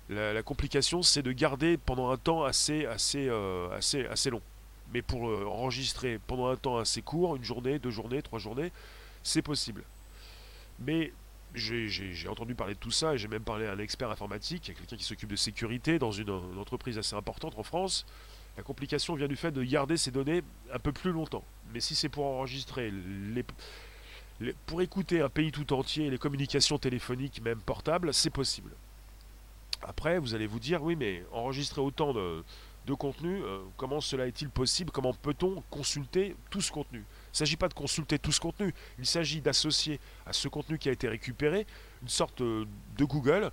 La, 0.09 0.43
complication, 0.43 1.01
c'est 1.01 1.21
de 1.21 1.31
garder 1.31 1.77
pendant 1.77 2.11
un 2.11 2.17
temps 2.17 2.43
assez, 2.43 2.85
assez, 2.85 3.27
euh, 3.29 3.69
assez, 3.75 4.05
assez 4.05 4.29
long. 4.29 4.41
Mais 4.93 5.01
pour 5.01 5.27
euh, 5.27 5.45
enregistrer 5.45 6.19
pendant 6.27 6.47
un 6.47 6.55
temps 6.55 6.77
assez 6.77 7.01
court, 7.01 7.35
une 7.35 7.43
journée, 7.43 7.79
deux 7.79 7.89
journées, 7.89 8.21
trois 8.21 8.39
journées, 8.39 8.71
c'est 9.23 9.41
possible. 9.41 9.83
Mais 10.79 11.13
j'ai 11.55 12.27
entendu 12.27 12.55
parler 12.55 12.73
de 12.73 12.79
tout 12.79 12.91
ça 12.91 13.13
et 13.13 13.17
j'ai 13.17 13.27
même 13.27 13.43
parlé 13.43 13.67
à 13.67 13.73
un 13.73 13.79
expert 13.79 14.09
informatique, 14.09 14.69
à 14.69 14.73
quelqu'un 14.73 14.97
qui 14.97 15.03
s'occupe 15.03 15.29
de 15.29 15.35
sécurité 15.35 15.99
dans 15.99 16.11
une, 16.11 16.29
entreprise 16.59 16.97
assez 16.97 17.15
importante 17.15 17.53
en 17.57 17.63
France. 17.63 18.05
La 18.57 18.63
complication 18.63 19.15
vient 19.15 19.27
du 19.27 19.35
fait 19.35 19.51
de 19.51 19.63
garder 19.63 19.97
ces 19.97 20.11
données 20.11 20.43
un 20.71 20.79
peu 20.79 20.91
plus 20.91 21.11
longtemps. 21.11 21.43
Mais 21.73 21.79
si 21.79 21.95
c'est 21.95 22.09
pour 22.09 22.25
enregistrer 22.25 22.91
pour 24.65 24.81
écouter 24.81 25.21
un 25.21 25.29
pays 25.29 25.51
tout 25.51 25.73
entier, 25.73 26.09
les 26.09 26.17
communications 26.17 26.77
téléphoniques, 26.77 27.41
même 27.41 27.59
portables, 27.59 28.13
c'est 28.13 28.29
possible. 28.29 28.71
Après, 29.83 30.17
vous 30.19 30.33
allez 30.33 30.47
vous 30.47 30.59
dire, 30.59 30.83
oui, 30.83 30.95
mais 30.95 31.23
enregistrer 31.31 31.81
autant 31.81 32.13
de, 32.13 32.43
de 32.87 32.93
contenu, 32.93 33.41
euh, 33.43 33.59
comment 33.77 34.01
cela 34.01 34.27
est-il 34.27 34.49
possible? 34.49 34.91
Comment 34.91 35.13
peut-on 35.13 35.61
consulter 35.69 36.35
tout 36.49 36.61
ce 36.61 36.71
contenu? 36.71 37.03
Il 37.33 37.35
ne 37.35 37.37
s'agit 37.39 37.57
pas 37.57 37.67
de 37.67 37.73
consulter 37.73 38.19
tout 38.19 38.31
ce 38.31 38.39
contenu, 38.39 38.73
il 38.99 39.05
s'agit 39.07 39.41
d'associer 39.41 39.99
à 40.25 40.33
ce 40.33 40.47
contenu 40.47 40.77
qui 40.77 40.89
a 40.89 40.91
été 40.91 41.07
récupéré 41.07 41.65
une 42.03 42.09
sorte 42.09 42.41
euh, 42.41 42.65
de 42.97 43.05
Google 43.05 43.51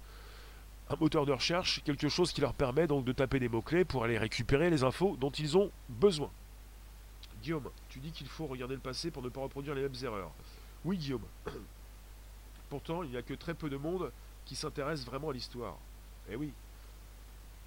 un 0.91 0.97
moteur 0.97 1.25
de 1.25 1.33
recherche, 1.33 1.83
quelque 1.85 2.09
chose 2.09 2.33
qui 2.33 2.41
leur 2.41 2.53
permet 2.53 2.89
donc 2.89 3.05
de 3.05 3.13
taper 3.13 3.39
des 3.39 3.49
mots-clés 3.49 3.85
pour 3.85 4.03
aller 4.03 4.19
récupérer 4.19 4.71
les 4.71 4.83
infos 4.83 5.17
dont 5.17 5.31
ils 5.31 5.57
ont 5.57 5.71
besoin. 5.89 6.29
Guillaume, 7.43 7.71
tu 7.89 8.01
dis 8.01 8.11
qu'il 8.11 8.27
faut 8.27 8.47
regarder 8.47 8.75
le 8.75 8.81
passé 8.81 9.11
pour 9.11 9.23
ne 9.23 9.29
pas 9.29 9.41
reproduire 9.41 9.75
les 9.75 9.83
mêmes 9.83 9.95
erreurs. 10.03 10.33
Oui 10.85 10.97
Guillaume. 10.97 11.25
Pourtant, 12.69 13.05
il 13.05 13.11
n'y 13.11 13.17
a 13.17 13.23
que 13.23 13.35
très 13.35 13.55
peu 13.55 13.71
de 13.71 13.77
monde 13.77 14.13
qui 14.45 14.57
s'intéresse 14.57 15.05
vraiment 15.05 15.31
à 15.31 15.33
l'histoire. 15.33 15.77
Eh 16.29 16.35
oui. 16.35 16.53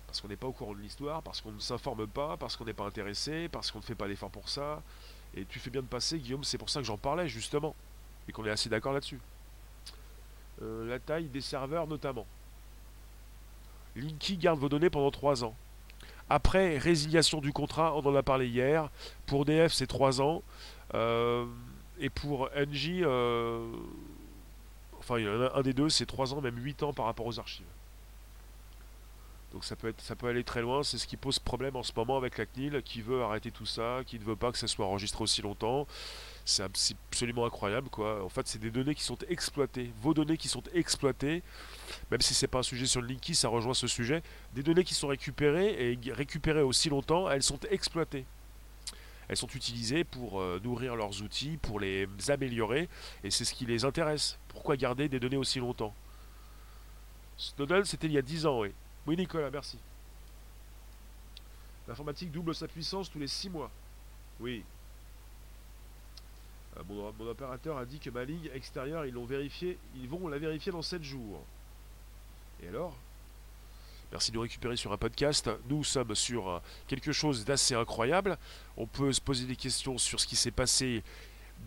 Parce 0.06 0.20
qu'on 0.20 0.28
n'est 0.28 0.36
pas 0.36 0.48
au 0.48 0.52
courant 0.52 0.74
de 0.74 0.82
l'histoire, 0.82 1.24
parce 1.24 1.40
qu'on 1.40 1.54
ne 1.54 1.60
s'informe 1.60 2.06
pas, 2.08 2.36
parce 2.36 2.58
qu'on 2.58 2.66
n'est 2.66 2.74
pas 2.74 2.86
intéressé, 2.86 3.48
parce 3.48 3.72
qu'on 3.72 3.80
ne 3.80 3.84
fait 3.84 3.96
pas 3.96 4.08
l'effort 4.08 4.30
pour 4.30 4.50
ça. 4.50 4.84
Et 5.36 5.46
tu 5.46 5.60
fais 5.60 5.70
bien 5.70 5.82
de 5.82 5.88
passer, 5.88 6.20
Guillaume, 6.20 6.44
c'est 6.44 6.58
pour 6.58 6.70
ça 6.70 6.80
que 6.80 6.86
j'en 6.86 6.98
parlais, 6.98 7.28
justement. 7.28 7.76
Et 8.28 8.32
qu'on 8.32 8.46
est 8.46 8.52
assez 8.52 8.70
d'accord 8.70 8.94
là-dessus. 8.94 9.20
Euh, 10.62 10.88
la 10.88 11.00
taille 11.00 11.26
des 11.26 11.42
serveurs, 11.42 11.88
notamment. 11.88 12.26
Linky 13.96 14.38
garde 14.38 14.60
vos 14.60 14.70
données 14.70 14.90
pendant 14.90 15.12
3 15.12 15.44
ans. 15.44 15.56
Après, 16.30 16.78
résiliation 16.78 17.42
du 17.42 17.52
contrat, 17.52 17.96
on 17.96 18.06
en 18.06 18.16
a 18.16 18.24
parlé 18.24 18.48
hier. 18.48 18.90
Pour 19.26 19.46
DF, 19.46 19.74
c'est 19.74 19.88
3 19.88 20.22
ans. 20.22 20.42
Euh, 20.94 21.46
et 22.00 22.10
pour 22.10 22.50
NJ, 22.56 23.02
euh, 23.02 23.72
enfin, 25.00 25.16
un 25.16 25.62
des 25.62 25.74
deux, 25.74 25.90
c'est 25.90 26.06
3 26.06 26.34
ans, 26.34 26.42
même 26.42 26.58
8 26.58 26.84
ans 26.84 26.94
par 26.94 27.06
rapport 27.06 27.26
aux 27.26 27.40
archives. 27.40 27.66
Donc 29.54 29.66
ça 29.66 29.76
peut, 29.76 29.90
être, 29.90 30.02
ça 30.02 30.16
peut 30.16 30.28
aller 30.28 30.44
très 30.44 30.62
loin, 30.62 30.82
c'est 30.82 30.98
ce 30.98 31.06
qui 31.06 31.16
pose 31.16 31.38
problème 31.38 31.76
en 31.76 31.84
ce 31.84 31.92
moment 31.96 32.18
avec 32.18 32.40
la 32.40 32.48
CNIL, 32.48 32.82
qui 32.84 33.04
veut 33.04 33.22
arrêter 33.22 33.52
tout 33.52 33.68
ça, 33.68 34.00
qui 34.06 34.18
ne 34.18 34.24
veut 34.24 34.36
pas 34.36 34.52
que 34.52 34.58
ça 34.58 34.68
soit 34.68 34.88
enregistré 34.88 35.24
aussi 35.24 35.44
longtemps. 35.44 35.88
C'est 36.44 36.64
absolument 36.64 37.46
incroyable, 37.46 37.88
quoi. 37.90 38.24
En 38.26 38.30
fait, 38.30 38.48
c'est 38.48 38.60
des 38.60 38.72
données 38.72 38.96
qui 38.96 39.04
sont 39.04 39.18
exploitées, 39.30 39.92
vos 40.02 40.16
données 40.16 40.38
qui 40.38 40.48
sont 40.48 40.64
exploitées, 40.74 41.44
même 42.10 42.20
si 42.20 42.34
c'est 42.34 42.48
pas 42.48 42.60
un 42.60 42.64
sujet 42.64 42.88
sur 42.88 43.02
le 43.02 43.08
Linky, 43.08 43.36
ça 43.36 43.48
rejoint 43.48 43.76
ce 43.76 43.88
sujet. 43.88 44.24
Des 44.54 44.64
données 44.64 44.84
qui 44.84 44.96
sont 44.96 45.08
récupérées 45.08 45.92
et 45.92 46.12
récupérées 46.12 46.64
aussi 46.64 46.90
longtemps, 46.90 47.30
elles 47.30 47.44
sont 47.44 47.60
exploitées. 47.70 48.26
Elles 49.28 49.38
sont 49.38 49.48
utilisées 49.48 50.04
pour 50.04 50.42
euh, 50.42 50.60
nourrir 50.64 50.96
leurs 50.96 51.22
outils, 51.22 51.58
pour 51.62 51.80
les 51.80 52.08
améliorer, 52.28 52.90
et 53.24 53.30
c'est 53.30 53.46
ce 53.46 53.54
qui 53.54 53.68
les 53.68 53.86
intéresse. 53.86 54.40
Pourquoi 54.48 54.78
garder 54.78 55.08
des 55.08 55.20
données 55.20 55.38
aussi 55.38 55.60
longtemps? 55.60 55.94
Snowden, 57.38 57.86
c'était 57.86 58.08
il 58.08 58.14
y 58.14 58.18
a 58.18 58.22
10 58.22 58.48
ans, 58.48 58.60
oui. 58.60 58.72
Oui, 59.06 59.18
Nicolas, 59.18 59.50
merci. 59.50 59.78
L'informatique 61.88 62.32
double 62.32 62.56
sa 62.56 62.68
puissance 62.68 63.12
tous 63.12 63.20
les 63.20 63.28
6 63.28 63.50
mois. 63.50 63.70
Oui. 64.40 64.64
Euh, 66.78 66.82
mon, 66.88 67.28
opérateur 67.28 67.78
a 67.78 67.86
dit 67.86 68.00
que 68.00 68.10
ma 68.10 68.24
ligne 68.24 68.50
extérieure, 68.54 69.06
ils 69.06 69.14
l'ont 69.14 69.26
vérifié, 69.26 69.78
ils 69.96 70.08
vont 70.08 70.28
la 70.28 70.38
vérifier 70.38 70.72
dans 70.72 70.82
7 70.82 71.04
jours. 71.04 71.42
Et 72.62 72.70
alors? 72.70 72.96
Merci 74.12 74.32
de 74.32 74.36
nous 74.36 74.44
récupérer 74.44 74.78
sur 74.78 74.94
un 74.94 74.98
podcast. 74.98 75.50
Nous 75.70 75.84
sommes 75.84 76.16
sur 76.16 76.48
euh, 76.48 76.60
quelque 76.88 77.12
chose 77.12 77.44
d'assez 77.46 77.76
incroyable. 77.76 78.38
On 78.78 78.86
peut 78.86 79.12
se 79.12 79.20
poser 79.20 79.46
des 79.46 79.56
questions 79.56 79.98
sur 79.98 80.20
ce 80.20 80.28
qui 80.28 80.36
s'est 80.36 80.52
passé 80.52 81.04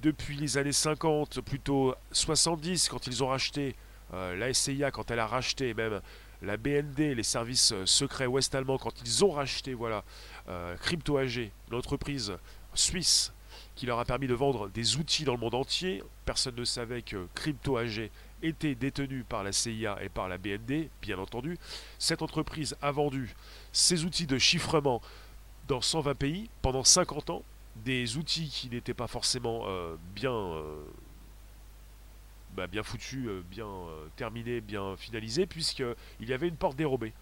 depuis 0.01 0.37
les 0.37 0.57
années 0.57 0.73
50, 0.73 1.41
plutôt 1.41 1.95
70, 2.13 2.89
quand 2.89 3.07
ils 3.07 3.23
ont 3.25 3.29
racheté 3.29 3.75
euh, 4.15 4.37
la 4.37 4.53
SCIA, 4.55 4.91
quand 4.91 5.11
elle 5.11 5.19
a 5.19 5.27
racheté 5.27 5.75
même 5.75 6.01
la 6.47 6.57
BND, 6.57 7.15
les 7.15 7.23
services 7.23 7.73
euh, 7.73 7.85
secrets 7.85 8.27
ouest-allemands, 8.27 8.79
quand 8.79 8.95
ils 9.05 9.25
ont 9.25 9.33
racheté 9.33 9.75
voilà, 9.75 10.05
euh, 10.49 10.77
Crypto 10.77 11.19
AG, 11.19 11.51
l'entreprise 11.71 12.33
suisse 12.75 13.33
qui 13.75 13.85
leur 13.87 13.99
a 13.99 14.05
permis 14.05 14.27
de 14.27 14.35
vendre 14.35 14.69
des 14.69 14.97
outils 14.97 15.25
dans 15.25 15.35
le 15.35 15.41
monde 15.41 15.55
entier, 15.55 16.03
personne 16.25 16.55
ne 16.55 16.65
savait 16.65 17.03
que 17.03 17.27
Crypto 17.35 17.77
AG 17.77 18.11
était 18.43 18.75
détenu 18.75 19.25
par 19.25 19.43
la 19.43 19.53
CIA 19.53 19.99
et 20.03 20.09
par 20.09 20.29
la 20.29 20.39
BND, 20.39 20.89
bien 21.03 21.19
entendu. 21.19 21.59
Cette 21.99 22.23
entreprise 22.23 22.77
a 22.81 22.91
vendu 22.91 23.35
ses 23.73 24.05
outils 24.05 24.27
de 24.27 24.39
chiffrement 24.39 25.03
dans 25.69 25.81
120 25.81 26.15
pays 26.15 26.49
pendant 26.63 26.85
50 26.85 27.31
ans, 27.31 27.43
des 27.77 28.17
outils 28.17 28.49
qui 28.49 28.71
n'étaient 28.71 28.95
pas 28.95 29.09
forcément 29.09 29.65
euh, 29.67 29.97
bien 30.15 30.33
bah, 32.57 32.67
bien 32.67 32.83
foutu, 32.83 33.29
euh, 33.29 33.43
bien 33.51 33.67
euh, 33.67 34.09
terminé, 34.17 34.63
bien 34.63 34.97
finalisé, 34.97 35.45
puisqu'il 35.47 36.29
y 36.29 36.33
avait 36.33 36.49
une 36.49 36.57
porte 36.57 36.77
dérobée. 36.77 37.13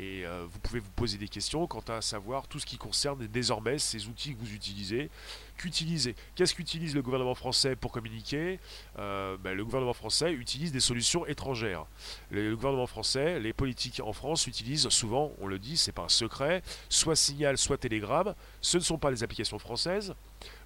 Et 0.00 0.24
euh, 0.24 0.46
vous 0.48 0.60
pouvez 0.60 0.78
vous 0.78 0.92
poser 0.92 1.18
des 1.18 1.26
questions 1.26 1.66
quant 1.66 1.82
à 1.88 2.00
savoir 2.00 2.46
tout 2.46 2.60
ce 2.60 2.66
qui 2.66 2.78
concerne 2.78 3.26
désormais 3.26 3.80
ces 3.80 4.06
outils 4.06 4.36
que 4.36 4.38
vous 4.38 4.54
utilisez. 4.54 5.10
Qu'utilisez 5.56 6.14
Qu'est-ce 6.36 6.54
qu'utilise 6.54 6.94
le 6.94 7.02
gouvernement 7.02 7.34
français 7.34 7.74
pour 7.74 7.90
communiquer? 7.90 8.60
Ben, 8.96 9.52
Le 9.52 9.64
gouvernement 9.64 9.92
français 9.92 10.32
utilise 10.32 10.70
des 10.70 10.78
solutions 10.78 11.26
étrangères. 11.26 11.84
Le, 12.30 12.54
gouvernement 12.54 12.86
français, 12.86 13.40
les 13.40 13.52
politiques 13.52 14.00
en 14.04 14.12
France 14.12 14.46
utilisent 14.46 14.88
souvent, 14.90 15.32
on 15.40 15.48
le 15.48 15.58
dit, 15.58 15.76
c'est 15.76 15.90
pas 15.90 16.04
un 16.04 16.08
secret, 16.08 16.62
soit 16.88 17.16
Signal, 17.16 17.58
soit 17.58 17.78
Telegram. 17.78 18.36
Ce 18.60 18.78
ne 18.78 18.82
sont 18.84 18.98
pas 18.98 19.10
les 19.10 19.24
applications 19.24 19.58
françaises. 19.58 20.14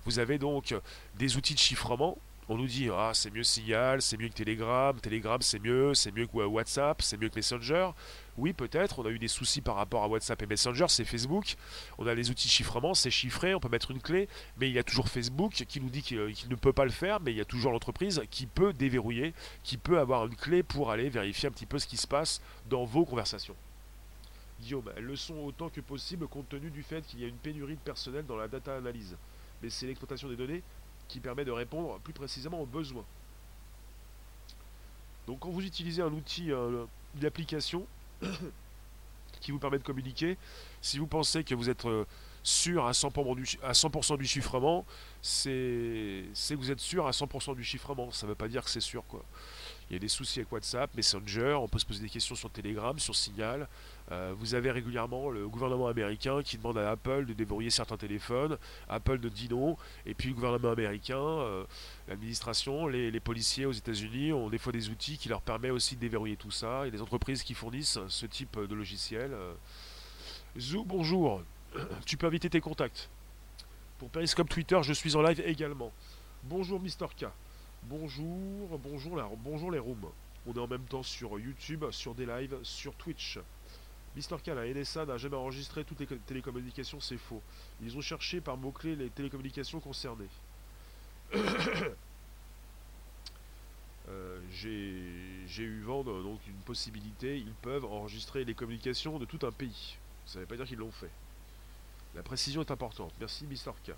Vous 0.04 0.18
avez 0.18 0.36
donc 0.36 0.74
des 1.14 1.38
outils 1.38 1.54
de 1.54 1.58
chiffrement 1.58 2.18
on 2.52 2.58
nous 2.58 2.66
dit 2.66 2.90
ah 2.92 3.12
c'est 3.14 3.32
mieux 3.32 3.44
Signal, 3.44 4.02
c'est 4.02 4.18
mieux 4.18 4.28
que 4.28 4.34
Telegram, 4.34 4.98
Telegram 5.00 5.40
c'est 5.40 5.58
mieux, 5.58 5.94
c'est 5.94 6.12
mieux 6.12 6.26
que 6.26 6.36
WhatsApp, 6.36 7.00
c'est 7.00 7.16
mieux 7.16 7.30
que 7.30 7.36
Messenger. 7.36 7.90
Oui 8.36 8.52
peut-être, 8.52 8.98
on 8.98 9.06
a 9.06 9.08
eu 9.08 9.18
des 9.18 9.28
soucis 9.28 9.62
par 9.62 9.76
rapport 9.76 10.02
à 10.02 10.08
WhatsApp 10.08 10.42
et 10.42 10.46
Messenger, 10.46 10.84
c'est 10.88 11.06
Facebook. 11.06 11.56
On 11.96 12.06
a 12.06 12.14
les 12.14 12.30
outils 12.30 12.50
chiffrement, 12.50 12.92
c'est 12.92 13.10
chiffré, 13.10 13.54
on 13.54 13.60
peut 13.60 13.70
mettre 13.70 13.90
une 13.90 14.02
clé, 14.02 14.28
mais 14.58 14.68
il 14.68 14.74
y 14.74 14.78
a 14.78 14.82
toujours 14.82 15.08
Facebook 15.08 15.52
qui 15.52 15.80
nous 15.80 15.88
dit 15.88 16.02
qu'il 16.02 16.18
ne 16.18 16.54
peut 16.54 16.74
pas 16.74 16.84
le 16.84 16.90
faire, 16.90 17.20
mais 17.20 17.32
il 17.32 17.38
y 17.38 17.40
a 17.40 17.46
toujours 17.46 17.72
l'entreprise 17.72 18.22
qui 18.30 18.44
peut 18.44 18.74
déverrouiller, 18.74 19.32
qui 19.62 19.78
peut 19.78 19.98
avoir 19.98 20.26
une 20.26 20.36
clé 20.36 20.62
pour 20.62 20.90
aller 20.90 21.08
vérifier 21.08 21.48
un 21.48 21.52
petit 21.52 21.66
peu 21.66 21.78
ce 21.78 21.86
qui 21.86 21.96
se 21.96 22.06
passe 22.06 22.42
dans 22.68 22.84
vos 22.84 23.06
conversations. 23.06 23.56
Guillaume, 24.60 24.90
le 25.00 25.16
sont 25.16 25.38
autant 25.38 25.70
que 25.70 25.80
possible 25.80 26.28
compte 26.28 26.50
tenu 26.50 26.70
du 26.70 26.82
fait 26.82 27.04
qu'il 27.06 27.20
y 27.20 27.24
a 27.24 27.28
une 27.28 27.36
pénurie 27.36 27.76
de 27.76 27.80
personnel 27.80 28.26
dans 28.26 28.36
la 28.36 28.46
data 28.46 28.76
analyse. 28.76 29.16
Mais 29.62 29.70
c'est 29.70 29.86
l'exploitation 29.86 30.28
des 30.28 30.36
données 30.36 30.62
qui 31.12 31.20
permet 31.20 31.44
de 31.44 31.50
répondre 31.50 31.98
plus 31.98 32.14
précisément 32.14 32.60
aux 32.62 32.66
besoins. 32.66 33.04
Donc 35.26 35.40
quand 35.40 35.50
vous 35.50 35.62
utilisez 35.62 36.00
un 36.00 36.12
outil, 36.12 36.46
une 36.46 37.26
application 37.26 37.86
qui 39.40 39.50
vous 39.50 39.58
permet 39.58 39.78
de 39.78 39.82
communiquer, 39.84 40.38
si 40.80 40.98
vous 40.98 41.06
pensez 41.06 41.44
que 41.44 41.54
vous 41.54 41.68
êtes 41.68 41.84
euh, 41.84 42.06
sûr 42.42 42.86
à 42.86 42.92
100% 42.92 43.36
du, 43.36 43.46
à 43.62 43.74
100 43.74 44.16
du 44.16 44.26
chiffrement, 44.26 44.86
c'est 45.20 46.24
que 46.34 46.54
vous 46.54 46.70
êtes 46.70 46.80
sûr 46.80 47.06
à 47.06 47.10
100% 47.10 47.54
du 47.56 47.62
chiffrement. 47.62 48.10
Ça 48.10 48.24
ne 48.26 48.30
veut 48.30 48.34
pas 48.36 48.48
dire 48.48 48.64
que 48.64 48.70
c'est 48.70 48.80
sûr. 48.80 49.04
quoi. 49.06 49.22
Il 49.90 49.94
y 49.94 49.96
a 49.96 49.98
des 49.98 50.08
soucis 50.08 50.40
avec 50.40 50.52
WhatsApp, 50.52 50.94
Messenger, 50.96 51.54
on 51.60 51.68
peut 51.68 51.78
se 51.78 51.86
poser 51.86 52.00
des 52.00 52.08
questions 52.08 52.34
sur 52.34 52.50
Telegram, 52.50 52.98
sur 52.98 53.14
Signal. 53.14 53.68
Euh, 54.10 54.34
vous 54.36 54.54
avez 54.54 54.70
régulièrement 54.70 55.30
le 55.30 55.48
gouvernement 55.48 55.86
américain 55.86 56.42
qui 56.42 56.58
demande 56.58 56.78
à 56.78 56.90
Apple 56.90 57.24
de 57.26 57.32
déverrouiller 57.32 57.70
certains 57.70 57.96
téléphones. 57.96 58.58
Apple 58.88 59.18
ne 59.20 59.28
dit 59.28 59.48
non. 59.48 59.76
Et 60.06 60.14
puis 60.14 60.28
le 60.30 60.34
gouvernement 60.34 60.70
américain, 60.70 61.16
euh, 61.16 61.64
l'administration, 62.08 62.86
les, 62.88 63.20
policiers 63.20 63.66
aux 63.66 63.72
États-Unis 63.72 64.32
ont 64.32 64.50
des 64.50 64.58
fois 64.58 64.72
des 64.72 64.90
outils 64.90 65.16
qui 65.16 65.28
leur 65.28 65.40
permettent 65.40 65.72
aussi 65.72 65.96
de 65.96 66.00
déverrouiller 66.00 66.36
tout 66.36 66.50
ça. 66.50 66.86
Et 66.86 66.90
des 66.90 67.00
entreprises 67.00 67.42
qui 67.42 67.54
fournissent 67.54 67.98
ce 68.08 68.26
type 68.26 68.58
de 68.58 68.74
logiciel. 68.74 69.32
Euh. 69.32 69.54
Zou, 70.58 70.84
bonjour. 70.84 71.42
Tu 72.06 72.16
peux 72.16 72.26
inviter 72.26 72.50
tes 72.50 72.60
contacts. 72.60 73.08
Pour 73.98 74.10
Periscope 74.10 74.48
Twitter, 74.48 74.78
je 74.82 74.92
suis 74.92 75.16
en 75.16 75.22
live 75.22 75.40
également. 75.46 75.92
Bonjour 76.42 76.80
Mister 76.80 77.06
K. 77.16 77.26
Bonjour, 77.84 78.78
bonjour, 78.78 79.20
bonjour 79.38 79.70
les 79.72 79.80
rooms. 79.80 80.06
On 80.46 80.54
est 80.54 80.58
en 80.58 80.68
même 80.68 80.84
temps 80.84 81.02
sur 81.02 81.38
YouTube, 81.40 81.84
sur 81.90 82.14
des 82.14 82.26
lives, 82.26 82.56
sur 82.62 82.94
Twitch. 82.94 83.40
Mister 84.14 84.36
K, 84.36 84.48
la 84.48 84.72
NSA 84.72 85.04
n'a 85.04 85.18
jamais 85.18 85.36
enregistré 85.36 85.84
toutes 85.84 85.98
les 85.98 86.06
télécommunications, 86.06 87.00
c'est 87.00 87.18
faux. 87.18 87.42
Ils 87.82 87.96
ont 87.96 88.00
cherché 88.00 88.40
par 88.40 88.56
mots-clés 88.56 88.94
les 88.94 89.10
télécommunications 89.10 89.80
concernées. 89.80 90.28
Euh, 94.08 94.40
j'ai 94.50 95.62
eu 95.62 95.80
vent 95.82 96.02
donc 96.02 96.40
une 96.48 96.60
possibilité, 96.66 97.38
ils 97.38 97.54
peuvent 97.62 97.84
enregistrer 97.84 98.44
les 98.44 98.52
communications 98.52 99.20
de 99.20 99.24
tout 99.24 99.38
un 99.46 99.52
pays. 99.52 99.96
Ça 100.26 100.38
ne 100.38 100.40
veut 100.40 100.48
pas 100.48 100.56
dire 100.56 100.66
qu'ils 100.66 100.78
l'ont 100.78 100.90
fait. 100.90 101.08
La 102.16 102.24
précision 102.24 102.62
est 102.62 102.70
importante. 102.72 103.12
Merci 103.20 103.46
Mister 103.46 103.70
K. 103.86 103.92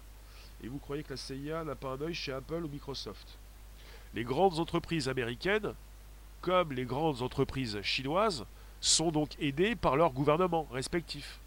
Et 0.62 0.68
vous 0.68 0.78
croyez 0.78 1.02
que 1.02 1.14
la 1.14 1.16
CIA 1.16 1.64
n'a 1.64 1.74
pas 1.74 1.94
un 1.94 2.00
œil 2.02 2.14
chez 2.14 2.32
Apple 2.32 2.64
ou 2.64 2.68
Microsoft? 2.68 3.38
Les 4.14 4.24
grandes 4.24 4.58
entreprises 4.58 5.08
américaines, 5.08 5.74
comme 6.40 6.72
les 6.72 6.84
grandes 6.84 7.22
entreprises 7.22 7.80
chinoises, 7.82 8.44
sont 8.80 9.10
donc 9.10 9.30
aidées 9.40 9.74
par 9.74 9.96
leurs 9.96 10.12
gouvernements 10.12 10.68
respectifs. 10.70 11.40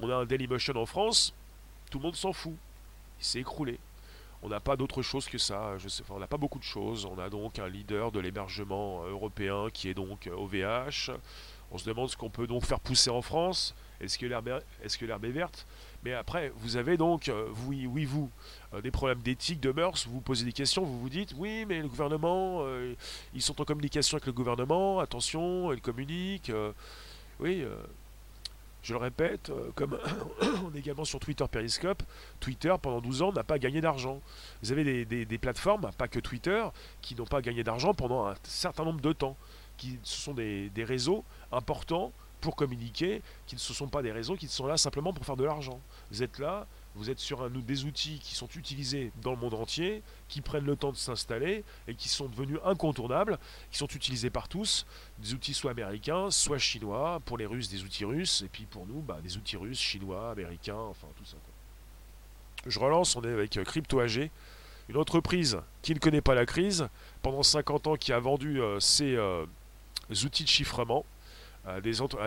On 0.00 0.10
a 0.10 0.16
un 0.16 0.24
Dailymotion 0.24 0.74
en 0.76 0.86
France, 0.86 1.32
tout 1.90 1.98
le 1.98 2.04
monde 2.04 2.16
s'en 2.16 2.32
fout. 2.32 2.54
Il 3.20 3.24
s'est 3.24 3.40
écroulé. 3.40 3.78
On 4.42 4.48
n'a 4.48 4.60
pas 4.60 4.76
d'autre 4.76 5.00
chose 5.00 5.26
que 5.26 5.38
ça. 5.38 5.76
On 6.10 6.18
n'a 6.18 6.26
pas 6.26 6.36
beaucoup 6.36 6.58
de 6.58 6.64
choses. 6.64 7.06
On 7.06 7.18
a 7.18 7.30
donc 7.30 7.58
un 7.58 7.68
leader 7.68 8.12
de 8.12 8.20
l'hébergement 8.20 9.04
européen 9.04 9.68
qui 9.72 9.88
est 9.88 9.94
donc 9.94 10.28
OVH. 10.30 11.12
On 11.70 11.78
se 11.78 11.84
demande 11.84 12.08
ce 12.08 12.16
qu'on 12.16 12.30
peut 12.30 12.46
donc 12.46 12.64
faire 12.64 12.80
pousser 12.80 13.10
en 13.10 13.22
France. 13.22 13.74
Est-ce 14.00 14.18
que 14.18 14.26
l'herbe 14.26 14.48
est, 15.24 15.30
verte? 15.30 15.66
Mais 16.04 16.12
après, 16.12 16.52
vous 16.56 16.76
avez 16.76 16.96
donc, 16.96 17.28
euh, 17.28 17.48
oui, 17.66 17.86
oui 17.86 18.04
vous, 18.04 18.30
euh, 18.74 18.82
des 18.82 18.90
problèmes 18.90 19.20
d'éthique, 19.20 19.60
de 19.60 19.72
mœurs, 19.72 20.06
vous 20.06 20.14
vous 20.14 20.20
posez 20.20 20.44
des 20.44 20.52
questions, 20.52 20.84
vous 20.84 21.00
vous 21.00 21.08
dites, 21.08 21.34
oui, 21.38 21.64
mais 21.66 21.80
le 21.80 21.88
gouvernement, 21.88 22.58
euh, 22.60 22.94
ils 23.32 23.40
sont 23.40 23.58
en 23.60 23.64
communication 23.64 24.16
avec 24.16 24.26
le 24.26 24.32
gouvernement, 24.32 25.00
attention, 25.00 25.72
ils 25.72 25.80
communiquent. 25.80 26.52
oui, 27.40 27.64
Je 28.82 28.92
le 28.92 28.98
répète, 28.98 29.50
comme 29.74 29.98
on 30.66 30.74
est 30.74 30.80
également 30.80 31.06
sur 31.06 31.18
Twitter 31.20 31.46
Periscope, 31.50 32.02
Twitter 32.40 32.74
pendant 32.82 33.00
12 33.00 33.22
ans 33.22 33.32
n'a 33.32 33.44
pas 33.44 33.58
gagné 33.58 33.80
d'argent. 33.80 34.20
Vous 34.62 34.72
avez 34.72 35.06
des, 35.06 35.38
plateformes, 35.38 35.90
pas 35.96 36.08
que 36.08 36.20
Twitter, 36.20 36.62
qui 37.00 37.14
n'ont 37.14 37.24
pas 37.24 37.40
gagné 37.40 37.64
d'argent 37.64 37.94
pendant 37.94 38.26
un 38.26 38.34
certain 38.42 38.84
nombre 38.84 39.00
de 39.00 39.12
temps. 39.12 39.36
Qui, 39.76 39.98
ce 40.04 40.20
sont 40.20 40.34
des, 40.34 40.68
des 40.68 40.84
réseaux 40.84 41.24
importants 41.54 42.12
pour 42.40 42.56
communiquer, 42.56 43.22
qui 43.46 43.54
ne 43.54 43.60
sont 43.60 43.88
pas 43.88 44.02
des 44.02 44.12
réseaux 44.12 44.36
qui 44.36 44.48
sont 44.48 44.66
là 44.66 44.76
simplement 44.76 45.14
pour 45.14 45.24
faire 45.24 45.36
de 45.36 45.44
l'argent. 45.44 45.80
Vous 46.10 46.22
êtes 46.22 46.38
là, 46.38 46.66
vous 46.94 47.10
êtes 47.10 47.18
sur 47.18 47.48
des 47.48 47.84
outils 47.86 48.18
qui 48.18 48.34
sont 48.34 48.48
utilisés 48.54 49.12
dans 49.22 49.30
le 49.30 49.38
monde 49.38 49.54
entier, 49.54 50.02
qui 50.28 50.42
prennent 50.42 50.66
le 50.66 50.76
temps 50.76 50.92
de 50.92 50.96
s'installer 50.96 51.64
et 51.88 51.94
qui 51.94 52.08
sont 52.08 52.26
devenus 52.26 52.58
incontournables, 52.64 53.38
qui 53.70 53.78
sont 53.78 53.88
utilisés 53.88 54.30
par 54.30 54.48
tous, 54.48 54.86
des 55.18 55.32
outils 55.32 55.54
soit 55.54 55.70
américains, 55.70 56.30
soit 56.30 56.58
chinois, 56.58 57.20
pour 57.24 57.38
les 57.38 57.46
Russes 57.46 57.68
des 57.68 57.82
outils 57.82 58.04
russes, 58.04 58.42
et 58.42 58.48
puis 58.48 58.64
pour 58.66 58.86
nous, 58.86 59.00
bah, 59.00 59.18
des 59.22 59.36
outils 59.36 59.56
russes, 59.56 59.80
chinois, 59.80 60.30
américains, 60.30 60.76
enfin 60.76 61.08
tout 61.16 61.24
ça. 61.24 61.36
Je 62.66 62.78
relance, 62.78 63.16
on 63.16 63.22
est 63.22 63.32
avec 63.32 63.56
euh, 63.56 63.64
Crypto 63.64 64.00
AG, 64.00 64.30
une 64.88 64.96
entreprise 64.96 65.58
qui 65.82 65.94
ne 65.94 65.98
connaît 65.98 66.20
pas 66.20 66.34
la 66.34 66.46
crise, 66.46 66.88
pendant 67.22 67.42
50 67.42 67.86
ans 67.88 67.96
qui 67.96 68.12
a 68.12 68.18
vendu 68.18 68.60
euh, 68.60 68.80
ses 68.80 69.16
euh, 69.16 69.46
outils 70.24 70.44
de 70.44 70.48
chiffrement, 70.48 71.04
à 71.66 71.80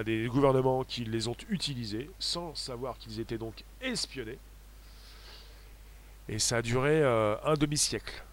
des, 0.04 0.28
gouvernements 0.28 0.84
qui 0.84 1.06
les 1.06 1.28
ont 1.28 1.36
utilisés 1.50 2.10
sans 2.20 2.56
savoir 2.56 2.98
qu'ils 2.98 3.20
étaient 3.20 3.38
donc 3.38 3.64
espionnés. 3.82 4.40
Et 6.28 6.40
ça 6.40 6.58
a 6.58 6.62
duré 6.62 7.02
euh, 7.02 7.36
un 7.44 7.54
demi-siècle. 7.54 8.24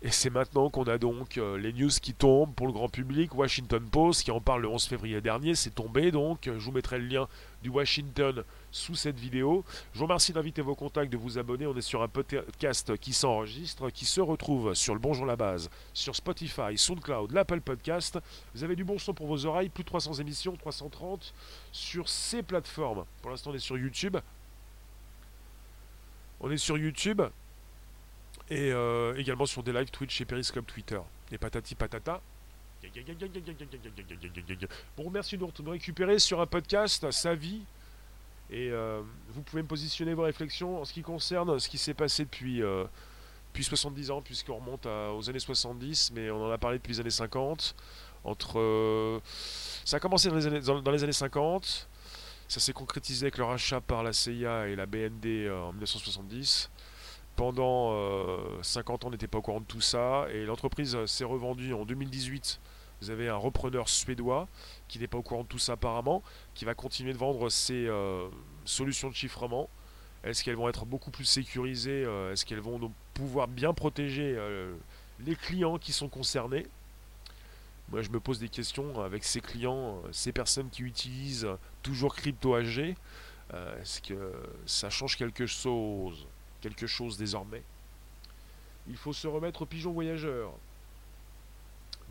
Et 0.00 0.12
c'est 0.12 0.30
maintenant 0.30 0.70
qu'on 0.70 0.84
a 0.84 0.96
donc 0.96 1.38
euh, 1.38 1.58
les 1.58 1.72
news 1.72 1.90
qui 1.90 2.14
tombent 2.14 2.54
pour 2.54 2.68
le 2.68 2.72
grand 2.72 2.88
public. 2.88 3.34
Washington 3.34 3.84
Post 3.90 4.22
qui 4.22 4.30
en 4.30 4.40
parle 4.40 4.62
le 4.62 4.68
11 4.68 4.86
février 4.86 5.20
dernier, 5.20 5.56
c'est 5.56 5.74
tombé 5.74 6.12
donc. 6.12 6.44
Je 6.44 6.64
vous 6.64 6.70
mettrai 6.70 7.00
le 7.00 7.06
lien 7.06 7.28
du 7.64 7.68
Washington 7.68 8.44
sous 8.70 8.94
cette 8.94 9.18
vidéo. 9.18 9.64
Je 9.92 9.98
vous 9.98 10.04
remercie 10.04 10.32
d'inviter 10.32 10.62
vos 10.62 10.76
contacts, 10.76 11.10
de 11.10 11.16
vous 11.16 11.36
abonner. 11.36 11.66
On 11.66 11.76
est 11.76 11.80
sur 11.80 12.00
un 12.00 12.06
podcast 12.06 12.96
qui 12.98 13.12
s'enregistre, 13.12 13.90
qui 13.90 14.04
se 14.04 14.20
retrouve 14.20 14.72
sur 14.74 14.94
le 14.94 15.00
Bonjour 15.00 15.26
la 15.26 15.34
Base, 15.34 15.68
sur 15.92 16.14
Spotify, 16.14 16.76
SoundCloud, 16.78 17.32
l'Apple 17.32 17.60
Podcast. 17.60 18.20
Vous 18.54 18.62
avez 18.62 18.76
du 18.76 18.84
bon 18.84 18.98
son 18.98 19.14
pour 19.14 19.26
vos 19.26 19.46
oreilles, 19.46 19.68
plus 19.68 19.82
de 19.82 19.88
300 19.88 20.14
émissions, 20.14 20.54
330 20.54 21.34
sur 21.72 22.08
ces 22.08 22.44
plateformes. 22.44 23.04
Pour 23.20 23.32
l'instant, 23.32 23.50
on 23.50 23.54
est 23.54 23.58
sur 23.58 23.76
YouTube. 23.76 24.16
On 26.38 26.52
est 26.52 26.56
sur 26.56 26.78
YouTube 26.78 27.20
et 28.50 28.72
euh, 28.72 29.14
également 29.16 29.46
sur 29.46 29.62
des 29.62 29.72
lives 29.72 29.90
Twitch 29.90 30.20
et 30.20 30.24
Periscope 30.24 30.66
Twitter. 30.66 31.00
Et 31.30 31.38
patati 31.38 31.74
patata. 31.74 32.20
Bon, 34.96 35.10
merci 35.10 35.36
de 35.36 35.44
nous 35.44 35.70
récupérer 35.70 36.18
sur 36.18 36.40
un 36.40 36.46
podcast, 36.46 37.10
sa 37.10 37.34
vie. 37.34 37.62
Et 38.50 38.70
euh, 38.70 39.02
vous 39.30 39.42
pouvez 39.42 39.62
me 39.62 39.68
positionner 39.68 40.14
vos 40.14 40.22
réflexions 40.22 40.80
en 40.80 40.84
ce 40.84 40.92
qui 40.94 41.02
concerne 41.02 41.58
ce 41.58 41.68
qui 41.68 41.76
s'est 41.76 41.92
passé 41.92 42.24
depuis, 42.24 42.62
euh, 42.62 42.84
depuis 43.48 43.64
70 43.64 44.10
ans, 44.10 44.22
puisqu'on 44.22 44.56
remonte 44.56 44.86
aux 44.86 45.28
années 45.28 45.38
70, 45.38 46.12
mais 46.14 46.30
on 46.30 46.46
en 46.46 46.50
a 46.50 46.56
parlé 46.56 46.78
depuis 46.78 46.92
les 46.92 47.00
années 47.00 47.10
50. 47.10 47.74
Entre, 48.24 49.20
ça 49.84 49.98
a 49.98 50.00
commencé 50.00 50.28
dans 50.28 50.36
les 50.36 50.46
années, 50.46 50.60
dans 50.60 50.90
les 50.90 51.04
années 51.04 51.12
50, 51.12 51.88
ça 52.48 52.60
s'est 52.60 52.72
concrétisé 52.72 53.26
avec 53.26 53.38
le 53.38 53.44
rachat 53.44 53.80
par 53.80 54.02
la 54.02 54.12
CIA 54.12 54.68
et 54.68 54.76
la 54.76 54.86
BND 54.86 55.50
en 55.50 55.72
1970 55.72 56.70
pendant 57.38 57.94
50 58.62 59.04
euh, 59.04 59.06
ans, 59.06 59.08
on 59.08 59.10
n'était 59.12 59.28
pas 59.28 59.38
au 59.38 59.42
courant 59.42 59.60
de 59.60 59.64
tout 59.64 59.80
ça. 59.80 60.26
Et 60.32 60.44
l'entreprise 60.44 60.98
s'est 61.06 61.24
revendue 61.24 61.72
en 61.72 61.84
2018. 61.84 62.60
Vous 63.00 63.10
avez 63.10 63.28
un 63.28 63.36
repreneur 63.36 63.88
suédois 63.88 64.48
qui 64.88 64.98
n'est 64.98 65.06
pas 65.06 65.18
au 65.18 65.22
courant 65.22 65.44
de 65.44 65.48
tout 65.48 65.60
ça 65.60 65.74
apparemment, 65.74 66.24
qui 66.54 66.64
va 66.64 66.74
continuer 66.74 67.12
de 67.12 67.18
vendre 67.18 67.48
ses 67.48 67.86
euh, 67.86 68.28
solutions 68.64 69.08
de 69.08 69.14
chiffrement. 69.14 69.70
Est-ce 70.24 70.42
qu'elles 70.42 70.56
vont 70.56 70.68
être 70.68 70.84
beaucoup 70.84 71.12
plus 71.12 71.26
sécurisées 71.26 72.02
euh, 72.04 72.32
Est-ce 72.32 72.44
qu'elles 72.44 72.58
vont 72.58 72.92
pouvoir 73.14 73.46
bien 73.46 73.72
protéger 73.72 74.36
les 75.20 75.36
clients 75.36 75.78
qui 75.78 75.92
sont 75.92 76.08
concernés? 76.08 76.66
Moi, 77.90 78.02
je 78.02 78.10
me 78.10 78.18
pose 78.18 78.40
des 78.40 78.48
questions 78.48 79.00
avec 79.00 79.22
ces 79.22 79.40
clients, 79.40 80.02
ces 80.10 80.32
personnes 80.32 80.70
qui 80.70 80.82
utilisent 80.82 81.48
toujours 81.84 82.16
crypto 82.16 82.56
AG. 82.56 82.96
Est-ce 83.52 84.02
que 84.02 84.32
ça 84.66 84.90
change 84.90 85.16
quelque 85.16 85.46
chose? 85.46 86.26
Quelque 86.60 86.86
chose 86.86 87.16
désormais. 87.16 87.62
Il 88.88 88.96
faut 88.96 89.12
se 89.12 89.26
remettre 89.26 89.62
au 89.62 89.66
pigeon 89.66 89.92
voyageur. 89.92 90.52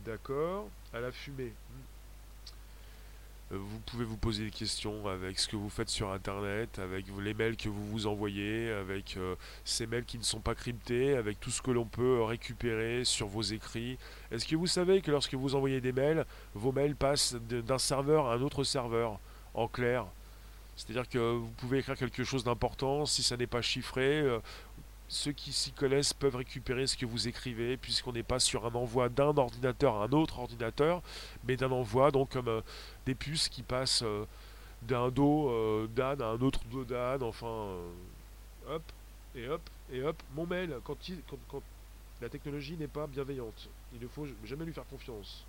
D'accord 0.05 0.69
À 0.93 0.99
la 0.99 1.11
fumée. 1.11 1.53
Euh, 3.51 3.57
vous 3.57 3.79
pouvez 3.79 4.03
vous 4.03 4.17
poser 4.17 4.45
des 4.45 4.51
questions 4.51 5.07
avec 5.07 5.39
ce 5.39 5.47
que 5.47 5.55
vous 5.55 5.69
faites 5.69 5.89
sur 5.89 6.11
Internet, 6.11 6.79
avec 6.79 7.05
les 7.21 7.33
mails 7.33 7.55
que 7.55 7.69
vous 7.69 7.87
vous 7.87 8.07
envoyez, 8.07 8.71
avec 8.71 9.15
euh, 9.17 9.35
ces 9.63 9.87
mails 9.87 10.03
qui 10.03 10.17
ne 10.17 10.23
sont 10.23 10.39
pas 10.39 10.53
cryptés, 10.53 11.15
avec 11.15 11.39
tout 11.39 11.49
ce 11.49 11.61
que 11.61 11.71
l'on 11.71 11.85
peut 11.85 12.21
récupérer 12.23 13.05
sur 13.05 13.27
vos 13.27 13.41
écrits. 13.41 13.97
Est-ce 14.31 14.45
que 14.45 14.55
vous 14.55 14.67
savez 14.67 15.01
que 15.01 15.11
lorsque 15.11 15.33
vous 15.33 15.55
envoyez 15.55 15.79
des 15.79 15.93
mails, 15.93 16.25
vos 16.55 16.71
mails 16.71 16.95
passent 16.95 17.35
d'un 17.35 17.77
serveur 17.77 18.27
à 18.27 18.35
un 18.35 18.41
autre 18.41 18.63
serveur? 18.63 19.19
En 19.53 19.67
clair, 19.67 20.05
c'est-à-dire 20.77 21.09
que 21.09 21.17
vous 21.17 21.49
pouvez 21.57 21.79
écrire 21.79 21.97
quelque 21.97 22.23
chose 22.23 22.43
d'important, 22.43 23.07
si 23.07 23.23
ça 23.23 23.35
n'est 23.35 23.47
pas 23.47 23.63
chiffré, 23.63 24.21
euh, 24.21 24.39
ceux 25.07 25.31
qui 25.31 25.51
s'y 25.51 25.71
connaissent 25.71 26.13
peuvent 26.13 26.35
récupérer 26.35 26.85
ce 26.85 26.95
que 26.95 27.05
vous 27.07 27.27
écrivez, 27.27 27.77
puisqu'on 27.77 28.13
n'est 28.13 28.23
pas 28.23 28.39
sur 28.39 28.65
un 28.65 28.75
envoi 28.75 29.09
d'un 29.09 29.35
ordinateur 29.35 29.95
à 29.95 30.03
un 30.05 30.11
autre 30.11 30.37
ordinateur, 30.37 31.01
mais 31.45 31.57
d'un 31.57 31.71
envoi, 31.71 32.11
donc 32.11 32.29
comme 32.29 32.47
euh, 32.47 32.61
des 33.07 33.15
puces 33.15 33.49
qui 33.49 33.63
passent 33.63 34.03
euh, 34.03 34.25
d'un 34.83 35.09
dos 35.09 35.87
d'âne 35.95 36.21
à 36.21 36.27
un 36.27 36.41
autre 36.41 36.59
dos 36.71 36.83
d'âne, 36.83 37.23
enfin, 37.23 37.69
hop, 38.69 38.83
et 39.35 39.47
hop, 39.49 39.61
et 39.91 40.03
hop, 40.03 40.21
mon 40.35 40.45
mail, 40.45 40.77
quand, 40.83 40.95
quand 41.49 41.63
la 42.21 42.29
technologie 42.29 42.77
n'est 42.77 42.87
pas 42.87 43.07
bienveillante, 43.07 43.69
il 43.95 43.99
ne 43.99 44.07
faut 44.07 44.27
jamais 44.45 44.65
lui 44.65 44.73
faire 44.73 44.85
confiance. 44.85 45.43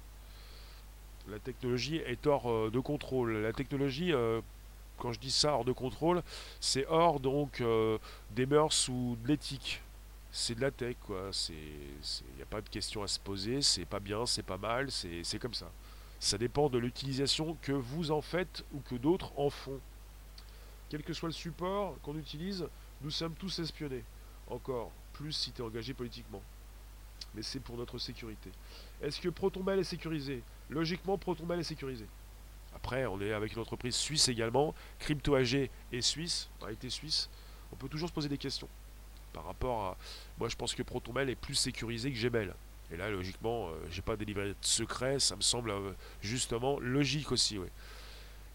La 1.28 1.38
technologie 1.38 1.96
est 1.96 2.26
hors 2.26 2.70
de 2.70 2.80
contrôle. 2.80 3.34
La 3.42 3.52
technologie 3.52 4.14
quand 4.98 5.12
je 5.12 5.20
dis 5.20 5.30
ça 5.30 5.54
hors 5.54 5.64
de 5.64 5.72
contrôle, 5.72 6.22
c'est 6.60 6.86
hors 6.86 7.20
donc 7.20 7.60
euh, 7.60 7.98
des 8.32 8.46
mœurs 8.46 8.88
ou 8.88 9.16
de 9.22 9.28
l'éthique. 9.28 9.82
C'est 10.30 10.54
de 10.54 10.60
la 10.60 10.70
tech, 10.70 10.96
quoi. 11.06 11.30
Il 11.48 12.36
n'y 12.36 12.42
a 12.42 12.46
pas 12.46 12.60
de 12.60 12.68
question 12.68 13.02
à 13.02 13.08
se 13.08 13.18
poser, 13.18 13.62
c'est 13.62 13.86
pas 13.86 13.98
bien, 13.98 14.26
c'est 14.26 14.42
pas 14.42 14.58
mal, 14.58 14.90
c'est 14.90 15.38
comme 15.40 15.54
ça. 15.54 15.70
Ça 16.20 16.36
dépend 16.36 16.68
de 16.68 16.78
l'utilisation 16.78 17.56
que 17.62 17.72
vous 17.72 18.10
en 18.10 18.20
faites 18.20 18.64
ou 18.74 18.80
que 18.80 18.96
d'autres 18.96 19.32
en 19.36 19.48
font. 19.48 19.80
Quel 20.90 21.02
que 21.02 21.12
soit 21.12 21.28
le 21.28 21.34
support 21.34 21.96
qu'on 22.02 22.16
utilise, 22.18 22.66
nous 23.02 23.10
sommes 23.10 23.34
tous 23.34 23.58
espionnés. 23.58 24.04
Encore, 24.48 24.90
plus 25.12 25.32
si 25.32 25.52
tu 25.52 25.62
es 25.62 25.64
engagé 25.64 25.94
politiquement. 25.94 26.42
Mais 27.34 27.42
c'est 27.42 27.60
pour 27.60 27.76
notre 27.76 27.98
sécurité. 27.98 28.50
Est-ce 29.00 29.20
que 29.20 29.28
ProtonMail 29.28 29.80
est 29.80 29.84
sécurisé? 29.84 30.42
Logiquement, 30.70 31.18
ProtonMail 31.18 31.60
est 31.60 31.64
sécurisé. 31.64 32.06
On 32.92 33.20
est 33.20 33.32
avec 33.32 33.52
une 33.54 33.60
entreprise 33.60 33.94
suisse 33.94 34.28
également. 34.28 34.74
Crypto 34.98 35.34
AG 35.34 35.70
est 35.92 36.00
suisse, 36.00 36.48
a 36.66 36.72
été 36.72 36.90
suisse. 36.90 37.28
On 37.72 37.76
peut 37.76 37.88
toujours 37.88 38.08
se 38.08 38.14
poser 38.14 38.28
des 38.28 38.38
questions. 38.38 38.68
Par 39.32 39.44
rapport 39.44 39.84
à. 39.84 39.96
Moi, 40.38 40.48
je 40.48 40.56
pense 40.56 40.74
que 40.74 40.82
ProtonMail 40.82 41.30
est 41.30 41.36
plus 41.36 41.54
sécurisé 41.54 42.10
que 42.10 42.18
Gmail. 42.18 42.52
Et 42.90 42.96
là, 42.96 43.10
logiquement, 43.10 43.68
euh, 43.68 43.72
j'ai 43.90 44.00
pas 44.00 44.16
délivré 44.16 44.48
de 44.48 44.54
secret. 44.62 45.18
Ça 45.18 45.36
me 45.36 45.42
semble 45.42 45.70
euh, 45.70 45.92
justement 46.22 46.80
logique 46.80 47.30
aussi. 47.32 47.58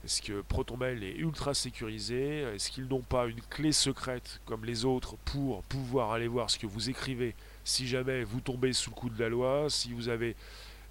Est-ce 0.03 0.21
que 0.21 0.41
ProtonMail 0.41 1.03
est 1.03 1.15
ultra 1.15 1.53
sécurisé? 1.53 2.41
Est-ce 2.41 2.71
qu'ils 2.71 2.87
n'ont 2.87 3.01
pas 3.01 3.27
une 3.27 3.41
clé 3.41 3.71
secrète 3.71 4.41
comme 4.45 4.65
les 4.65 4.83
autres 4.83 5.15
pour 5.23 5.63
pouvoir 5.63 6.11
aller 6.11 6.27
voir 6.27 6.49
ce 6.49 6.57
que 6.57 6.67
vous 6.67 6.89
écrivez 6.89 7.35
si 7.63 7.87
jamais 7.87 8.23
vous 8.23 8.41
tombez 8.41 8.73
sous 8.73 8.89
le 8.89 8.95
coup 8.95 9.09
de 9.09 9.17
la 9.21 9.29
loi 9.29 9.69
Si 9.69 9.93
vous 9.93 10.09
avez 10.09 10.35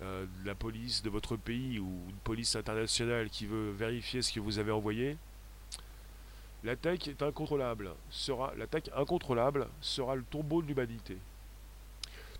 euh, 0.02 0.26
la 0.44 0.54
police 0.54 1.02
de 1.02 1.10
votre 1.10 1.36
pays 1.36 1.78
ou 1.78 1.88
une 2.08 2.16
police 2.24 2.56
internationale 2.56 3.30
qui 3.30 3.46
veut 3.46 3.70
vérifier 3.70 4.22
ce 4.22 4.32
que 4.32 4.40
vous 4.40 4.58
avez 4.58 4.72
envoyé, 4.72 5.16
l'attaque 6.64 7.08
est 7.08 7.22
incontrôlable. 7.22 7.90
Sera 8.10 8.52
l'attaque 8.56 8.90
incontrôlable 8.96 9.68
sera 9.80 10.14
le 10.16 10.24
tombeau 10.24 10.62
de 10.62 10.66
l'humanité 10.66 11.16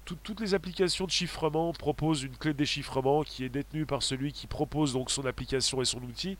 toutes 0.04 0.40
les 0.40 0.54
applications 0.54 1.06
de 1.06 1.10
chiffrement 1.10 1.72
proposent 1.72 2.22
une 2.22 2.36
clé 2.36 2.52
de 2.52 2.58
déchiffrement 2.58 3.22
qui 3.22 3.44
est 3.44 3.48
détenue 3.48 3.86
par 3.86 4.02
celui 4.02 4.32
qui 4.32 4.46
propose 4.46 4.92
donc 4.92 5.10
son 5.10 5.24
application 5.26 5.80
et 5.80 5.84
son 5.84 6.02
outil. 6.02 6.36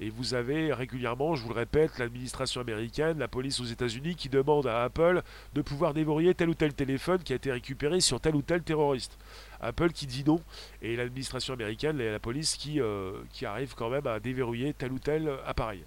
Et 0.00 0.10
vous 0.10 0.34
avez 0.34 0.72
régulièrement, 0.72 1.34
je 1.34 1.42
vous 1.42 1.48
le 1.48 1.56
répète, 1.56 1.98
l'administration 1.98 2.60
américaine, 2.60 3.18
la 3.18 3.26
police 3.26 3.58
aux 3.58 3.64
États-Unis 3.64 4.14
qui 4.14 4.28
demande 4.28 4.68
à 4.68 4.84
Apple 4.84 5.22
de 5.54 5.62
pouvoir 5.62 5.92
déverrouiller 5.92 6.34
tel 6.34 6.48
ou 6.48 6.54
tel 6.54 6.72
téléphone 6.72 7.22
qui 7.22 7.32
a 7.32 7.36
été 7.36 7.50
récupéré 7.50 8.00
sur 8.00 8.20
tel 8.20 8.36
ou 8.36 8.42
tel 8.42 8.62
terroriste. 8.62 9.18
Apple 9.60 9.90
qui 9.90 10.06
dit 10.06 10.22
non, 10.24 10.40
et 10.82 10.94
l'administration 10.94 11.54
américaine 11.54 11.98
la 11.98 12.20
police 12.20 12.56
qui, 12.56 12.80
euh, 12.80 13.20
qui 13.32 13.44
arrive 13.44 13.74
quand 13.74 13.90
même 13.90 14.06
à 14.06 14.20
déverrouiller 14.20 14.72
tel 14.72 14.92
ou 14.92 15.00
tel 15.00 15.28
appareil. 15.44 15.82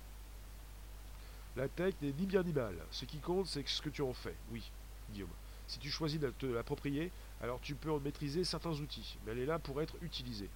La 1.55 1.67
tech 1.69 1.93
n'est 2.01 2.13
ni 2.17 2.25
bien 2.25 2.43
ni 2.43 2.53
mal. 2.53 2.73
Ce 2.91 3.05
qui 3.05 3.17
compte, 3.17 3.47
c'est 3.47 3.67
ce 3.67 3.81
que 3.81 3.89
tu 3.89 4.01
en 4.01 4.13
fais. 4.13 4.35
Oui, 4.51 4.63
Guillaume. 5.11 5.29
Si 5.67 5.79
tu 5.79 5.89
choisis 5.89 6.19
de 6.19 6.29
te 6.31 6.45
l'approprier, 6.45 7.11
alors 7.41 7.59
tu 7.61 7.75
peux 7.75 7.91
en 7.91 7.99
maîtriser 7.99 8.43
certains 8.43 8.71
outils, 8.71 9.17
mais 9.25 9.31
elle 9.31 9.39
est 9.39 9.45
là 9.45 9.57
pour 9.57 9.81
être 9.81 9.95
utilisée. 10.01 10.49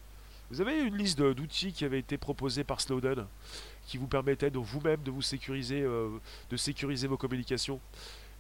Vous 0.52 0.62
avez 0.62 0.80
une 0.80 0.96
liste 0.96 1.20
d'outils 1.20 1.74
qui 1.74 1.86
avait 1.86 2.00
été 2.00 2.18
proposée 2.18 2.64
par 2.64 2.80
Snowden 2.80 3.26
qui 3.88 3.98
vous 3.98 4.08
permettait 4.08 4.52
de 4.52 4.60
vous-même 4.60 5.02
de 5.02 5.12
vous 5.12 5.22
sécuriser, 5.22 5.82
euh, 5.82 6.10
de 6.50 6.58
sécuriser 6.58 7.08
vos 7.08 7.18
communications? 7.18 7.80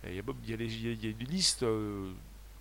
il, 0.07 0.15
y 0.15 0.53
a, 0.53 1.09
une 1.09 1.27
liste, 1.27 1.63
euh, 1.63 2.11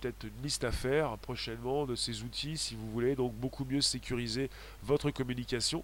peut-être 0.01 0.23
une 0.23 0.43
liste 0.43 0.63
à 0.63 0.71
faire 0.71 1.15
prochainement 1.19 1.85
de 1.85 1.95
ces 1.95 2.23
outils 2.23 2.57
si 2.57 2.75
vous 2.75 2.89
voulez 2.89 3.15
donc 3.15 3.35
beaucoup 3.35 3.65
mieux 3.65 3.81
sécuriser 3.81 4.49
votre 4.81 5.11
communication. 5.11 5.83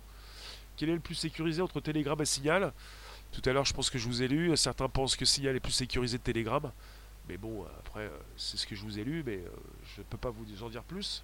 Quel 0.76 0.90
est 0.90 0.96
le 0.96 1.00
plus 1.00 1.14
sécurisé 1.14 1.62
entre 1.62 1.80
Telegram 1.82 2.20
et 2.20 2.26
Signal? 2.26 2.74
Tout 3.32 3.48
à 3.48 3.54
l'heure, 3.54 3.66
je 3.66 3.74
pense 3.74 3.92
que 3.92 4.00
je 4.00 4.08
vous 4.08 4.24
ai 4.24 4.28
lu. 4.28 4.58
Certains 4.58 4.90
pensent 4.90 5.16
que 5.16 5.26
Signal 5.26 5.56
est 5.56 5.60
plus 5.60 5.72
sécurisé 5.72 6.18
que 6.18 6.24
Telegram. 6.24 6.72
Mais 7.30 7.38
bon, 7.38 7.64
après, 7.80 8.02
euh, 8.02 8.18
c'est 8.38 8.58
ce 8.58 8.66
que 8.66 8.76
je 8.76 8.82
vous 8.82 8.98
ai 8.98 9.04
lu, 9.04 9.22
mais 9.24 9.44
je 9.96 10.02
ne 10.02 10.06
peux 10.06 10.18
pas 10.18 10.32
vous 10.32 10.64
en 10.64 10.70
dire 10.70 10.84
plus. 10.84 11.24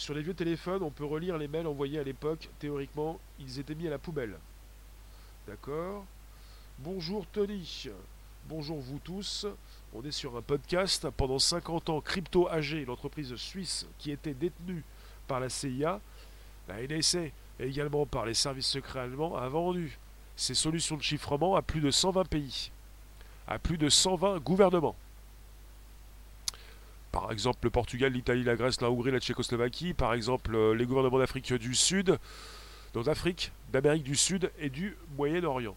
Sur 0.00 0.14
les 0.14 0.22
vieux 0.22 0.32
téléphones, 0.32 0.82
on 0.82 0.90
peut 0.90 1.04
relire 1.04 1.36
les 1.36 1.46
mails 1.46 1.66
envoyés 1.66 1.98
à 1.98 2.02
l'époque. 2.02 2.48
Théoriquement, 2.58 3.20
ils 3.38 3.58
étaient 3.58 3.74
mis 3.74 3.86
à 3.86 3.90
la 3.90 3.98
poubelle. 3.98 4.38
D'accord 5.46 6.06
Bonjour 6.78 7.26
Tony. 7.26 7.90
Bonjour 8.48 8.80
vous 8.80 8.98
tous. 8.98 9.46
On 9.92 10.02
est 10.02 10.10
sur 10.10 10.38
un 10.38 10.40
podcast. 10.40 11.06
Pendant 11.10 11.38
50 11.38 11.90
ans, 11.90 12.00
Crypto 12.00 12.48
AG, 12.48 12.86
l'entreprise 12.86 13.36
suisse 13.36 13.86
qui 13.98 14.10
était 14.10 14.32
détenue 14.32 14.84
par 15.28 15.38
la 15.38 15.50
CIA, 15.50 16.00
la 16.66 16.80
NSA 16.80 17.24
et 17.24 17.32
également 17.58 18.06
par 18.06 18.24
les 18.24 18.32
services 18.32 18.68
secrets 18.68 19.00
allemands, 19.00 19.36
a 19.36 19.50
vendu 19.50 19.98
ses 20.34 20.54
solutions 20.54 20.96
de 20.96 21.02
chiffrement 21.02 21.56
à 21.56 21.60
plus 21.60 21.82
de 21.82 21.90
120 21.90 22.24
pays, 22.26 22.72
à 23.46 23.58
plus 23.58 23.76
de 23.76 23.90
120 23.90 24.38
gouvernements. 24.38 24.96
Par 27.12 27.32
exemple, 27.32 27.58
le 27.62 27.70
Portugal, 27.70 28.12
l'Italie, 28.12 28.44
la 28.44 28.54
Grèce, 28.54 28.80
la 28.80 28.90
Hongrie, 28.90 29.10
la 29.10 29.18
Tchécoslovaquie. 29.18 29.94
Par 29.94 30.14
exemple, 30.14 30.54
euh, 30.54 30.74
les 30.74 30.86
gouvernements 30.86 31.18
d'Afrique 31.18 31.52
du 31.54 31.74
Sud, 31.74 32.18
d'Afrique, 32.94 33.50
d'Amérique 33.72 34.04
du 34.04 34.16
Sud 34.16 34.50
et 34.58 34.70
du 34.70 34.96
Moyen-Orient. 35.16 35.76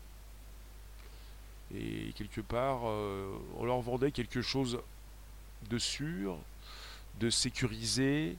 Et 1.75 2.13
quelque 2.15 2.41
part, 2.41 2.81
euh, 2.86 3.31
on 3.57 3.65
leur 3.65 3.81
vendait 3.81 4.11
quelque 4.11 4.41
chose 4.41 4.79
de 5.71 5.77
sûr, 5.79 6.38
de 7.19 7.31
sécurisé, 7.31 8.38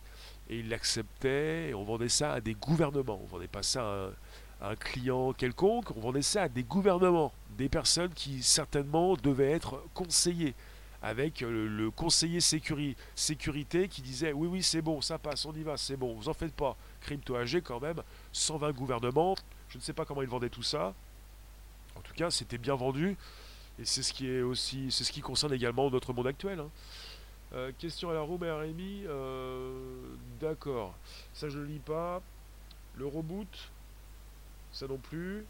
et 0.51 0.59
ils 0.59 0.69
l'acceptaient, 0.69 1.71
et 1.71 1.75
on 1.75 1.83
vendait 1.83 2.09
ça 2.09 2.35
à 2.35 2.41
des 2.41 2.55
gouvernements. 2.55 3.21
On 3.25 3.27
vendait 3.27 3.49
pas 3.49 3.65
ça 3.65 4.13
à 4.61 4.71
un 4.71 4.77
client 4.77 5.33
quelconque, 5.33 5.91
on 5.97 6.01
vendait 6.01 6.23
ça 6.23 6.43
à 6.43 6.49
des 6.49 6.63
gouvernements, 6.63 7.33
des 7.59 7.69
personnes 7.69 8.13
qui 8.15 8.43
certainement 8.43 9.17
devaient 9.17 9.51
être 9.51 9.83
conseillées 9.95 10.55
avec 11.05 11.43
euh, 11.43 11.69
le, 11.69 11.91
conseiller 11.91 12.41
sécurité 12.41 13.89
qui 13.89 14.01
disait 14.01 14.33
oui 14.33 14.49
oui 14.49 14.63
c'est 14.63 14.81
bon, 14.81 15.03
ça 15.03 15.19
passe, 15.19 15.45
on 15.45 15.53
y 15.53 15.63
va, 15.63 15.77
c'est 15.77 15.99
bon, 15.99 16.15
vous 16.15 16.29
en 16.31 16.35
faites 16.35 16.55
pas. 16.55 16.77
Crypto 17.03 17.37
AG 17.37 17.61
quand 17.63 17.79
même, 17.79 18.03
120 18.33 18.73
gouvernements, 18.73 19.37
je 19.69 19.77
ne 19.77 19.83
sais 19.83 19.93
pas 19.93 20.07
comment 20.07 20.23
ils 20.23 20.29
vendaient 20.29 20.49
tout 20.49 20.63
ça. 20.63 20.95
En 21.95 22.01
tout 22.01 22.15
cas, 22.15 22.31
c'était 22.31 22.59
bien 22.59 22.75
vendu. 22.75 23.17
Et 23.79 23.85
c'est 23.85 24.03
ce 24.03 24.13
qui 24.13 24.29
est 24.29 24.41
aussi, 24.41 24.91
c'est 24.91 25.05
ce 25.05 25.13
qui 25.13 25.21
concerne 25.21 25.53
également 25.53 25.91
notre 25.91 26.13
monde 26.13 26.27
actuel. 26.27 26.61
Hein. 26.61 26.71
Euh, 27.53 27.73
question 27.79 28.11
à 28.11 28.15
la 28.15 28.21
room 28.21 28.43
RMI. 28.43 29.05
Euh, 29.07 29.73
d'accord. 30.41 30.95
Ça 31.35 31.49
je 31.49 31.59
ne 31.59 31.65
lis 31.65 31.81
pas. 31.81 32.23
Le 32.97 33.07
reboot. 33.07 33.71
Ça 34.73 34.87
non 34.87 34.99
plus. 34.99 35.45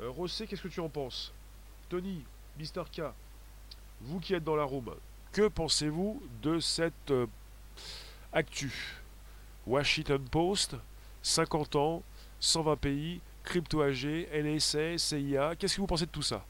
Euh, 0.00 0.08
Rossé, 0.10 0.46
qu'est-ce 0.46 0.62
que 0.62 0.68
tu 0.68 0.80
en 0.80 0.88
penses? 0.88 1.32
Tony, 1.88 2.24
Mister 2.58 2.82
K, 2.92 3.02
vous 4.00 4.20
qui 4.20 4.34
êtes 4.34 4.44
dans 4.44 4.56
la 4.56 4.64
room, 4.64 4.94
que 5.32 5.48
pensez-vous 5.48 6.22
de 6.42 6.60
cette 6.60 7.10
euh, 7.10 7.26
actu? 8.32 8.72
Washington 9.66 10.22
Post, 10.30 10.76
50 11.22 11.76
ans, 11.76 12.02
120 12.40 12.76
pays, 12.76 13.20
Crypto 13.44 13.82
AG, 13.82 14.28
NSA, 14.32 14.98
CIA, 14.98 15.56
qu'est-ce 15.56 15.76
que 15.76 15.80
vous 15.80 15.86
pensez 15.86 16.06
de 16.06 16.10
tout 16.10 16.22
ça? 16.22 16.44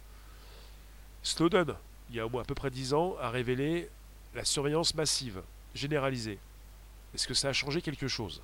Snowden, 1.22 1.74
il 2.10 2.16
y 2.16 2.20
a 2.20 2.26
au 2.26 2.28
moins 2.28 2.42
à 2.42 2.44
peu 2.44 2.54
près 2.54 2.70
10 2.70 2.94
ans, 2.94 3.16
a 3.20 3.30
révélé 3.30 3.90
la 4.34 4.44
surveillance 4.44 4.94
massive, 4.94 5.42
généralisée. 5.74 6.38
Est-ce 7.14 7.26
que 7.26 7.34
ça 7.34 7.48
a 7.48 7.52
changé 7.52 7.82
quelque 7.82 8.08
chose? 8.08 8.42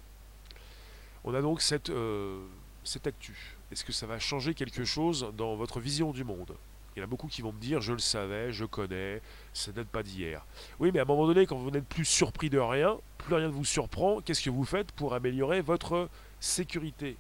On 1.24 1.34
a 1.34 1.40
donc 1.40 1.62
cette, 1.62 1.90
euh, 1.90 2.44
cette 2.82 3.07
actu. 3.07 3.57
Est-ce 3.70 3.84
que 3.84 3.92
ça 3.92 4.07
va 4.07 4.18
changer 4.18 4.55
quelque 4.55 4.84
chose 4.84 5.32
dans 5.36 5.55
votre 5.57 5.80
vision 5.80 6.12
du 6.12 6.24
monde? 6.24 6.55
Il 6.95 7.01
y 7.01 7.03
en 7.03 7.05
a 7.05 7.09
beaucoup 7.09 7.26
qui 7.26 7.42
vont 7.42 7.53
me 7.53 7.61
dire 7.61 7.80
je 7.80 7.92
le 7.92 7.99
savais, 7.99 8.53
je 8.53 8.64
connais, 8.64 9.20
ça 9.53 9.72
date 9.72 9.88
pas 9.88 10.03
d'hier. 10.03 10.45
Oui, 10.78 10.90
mais 10.92 11.01
à 11.01 11.03
un 11.03 11.07
moment 11.07 11.26
donné, 11.26 11.47
quand 11.47 11.57
vous 11.57 11.70
n'êtes 11.70 11.86
plus 11.86 12.05
surpris 12.05 12.51
de 12.51 12.59
rien, 12.59 12.99
plus 13.18 13.34
rien 13.34 13.49
ne 13.49 13.53
vous 13.53 13.64
surprend, 13.64 14.20
qu'est-ce 14.20 14.42
que 14.42 14.51
vous 14.51 14.64
faites 14.64 14.92
pour 14.92 15.14
améliorer 15.14 15.61
votre 15.61 16.09
sécurité? 16.40 17.16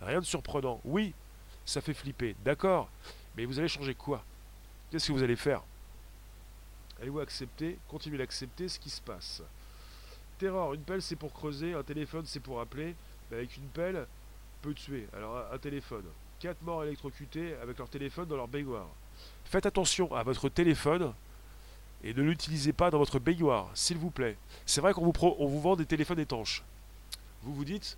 Rien 0.00 0.20
de 0.20 0.24
surprenant. 0.24 0.80
Oui, 0.84 1.14
ça 1.64 1.80
fait 1.80 1.94
flipper, 1.94 2.36
d'accord, 2.44 2.88
mais 3.36 3.44
vous 3.44 3.58
allez 3.58 3.68
changer 3.68 3.94
quoi? 3.94 4.22
Qu'est-ce 4.90 5.08
que 5.08 5.12
vous 5.12 5.22
allez 5.22 5.36
faire? 5.36 5.62
Allez-vous 7.00 7.20
accepter, 7.20 7.78
continuer 7.88 8.18
d'accepter 8.18 8.68
ce 8.68 8.78
qui 8.78 8.90
se 8.90 9.00
passe? 9.00 9.42
Terror, 10.38 10.74
une 10.74 10.82
pelle 10.82 11.02
c'est 11.02 11.16
pour 11.16 11.32
creuser, 11.32 11.74
un 11.74 11.82
téléphone 11.82 12.24
c'est 12.24 12.40
pour 12.40 12.60
appeler, 12.60 12.94
mais 13.30 13.38
avec 13.38 13.56
une 13.56 13.68
pelle, 13.68 14.06
peut 14.62 14.74
tuer. 14.74 15.08
Alors 15.12 15.44
un 15.52 15.58
téléphone, 15.58 16.04
4 16.40 16.62
morts 16.62 16.84
électrocutés 16.84 17.54
avec 17.62 17.78
leur 17.78 17.88
téléphone 17.88 18.28
dans 18.28 18.36
leur 18.36 18.48
baignoire. 18.48 18.88
Faites 19.44 19.66
attention 19.66 20.14
à 20.14 20.22
votre 20.22 20.48
téléphone 20.48 21.12
et 22.04 22.14
ne 22.14 22.22
l'utilisez 22.22 22.72
pas 22.72 22.90
dans 22.90 22.98
votre 22.98 23.18
baignoire, 23.18 23.70
s'il 23.74 23.96
vous 23.98 24.10
plaît. 24.10 24.36
C'est 24.66 24.80
vrai 24.80 24.92
qu'on 24.92 25.10
vous, 25.10 25.60
vend 25.60 25.76
des 25.76 25.86
téléphones 25.86 26.20
étanches. 26.20 26.62
Vous 27.42 27.54
vous 27.54 27.64
dites, 27.64 27.96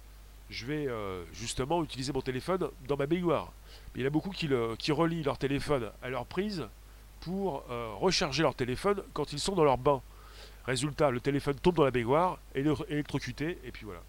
je 0.49 0.65
vais 0.65 0.87
euh, 0.87 1.25
justement 1.33 1.83
utiliser 1.83 2.13
mon 2.13 2.23
téléphone 2.23 2.69
dans 2.89 2.97
ma 2.97 3.07
baignoire. 3.07 3.53
Mais 3.95 4.01
il 4.01 4.05
y 4.05 4.07
a 4.07 4.11
beaucoup 4.11 4.31
qui, 4.31 4.47
relient 4.93 5.23
leur 5.23 5.39
téléphone 5.39 5.91
à 6.03 6.09
leur 6.09 6.25
prise 6.25 6.67
pour 7.21 7.65
euh, 7.71 7.93
recharger 7.99 8.43
leur 8.43 8.55
téléphone 8.55 9.03
quand 9.13 9.33
ils 9.33 9.41
sont 9.41 9.55
dans 9.55 9.65
leur 9.65 9.79
bain. 9.79 10.01
Résultat, 10.65 11.11
le 11.11 11.21
téléphone 11.21 11.57
tombe 11.57 11.77
dans 11.77 11.85
la 11.85 11.91
baignoire, 11.91 12.39
est 12.55 12.65
électrocuté, 12.89 13.59
et 13.65 13.73
puis 13.73 13.85
voilà. 13.85 14.01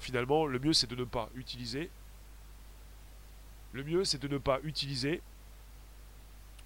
Finalement, 0.00 0.44
le 0.44 0.58
mieux 0.58 0.74
c'est 0.74 0.90
de 0.90 0.96
ne 0.96 1.04
pas 1.04 1.30
utiliser. 1.34 1.88
Le 3.72 3.84
mieux 3.84 4.04
c'est 4.04 4.20
de 4.20 4.28
ne 4.28 4.38
pas 4.38 4.58
utiliser 4.64 5.22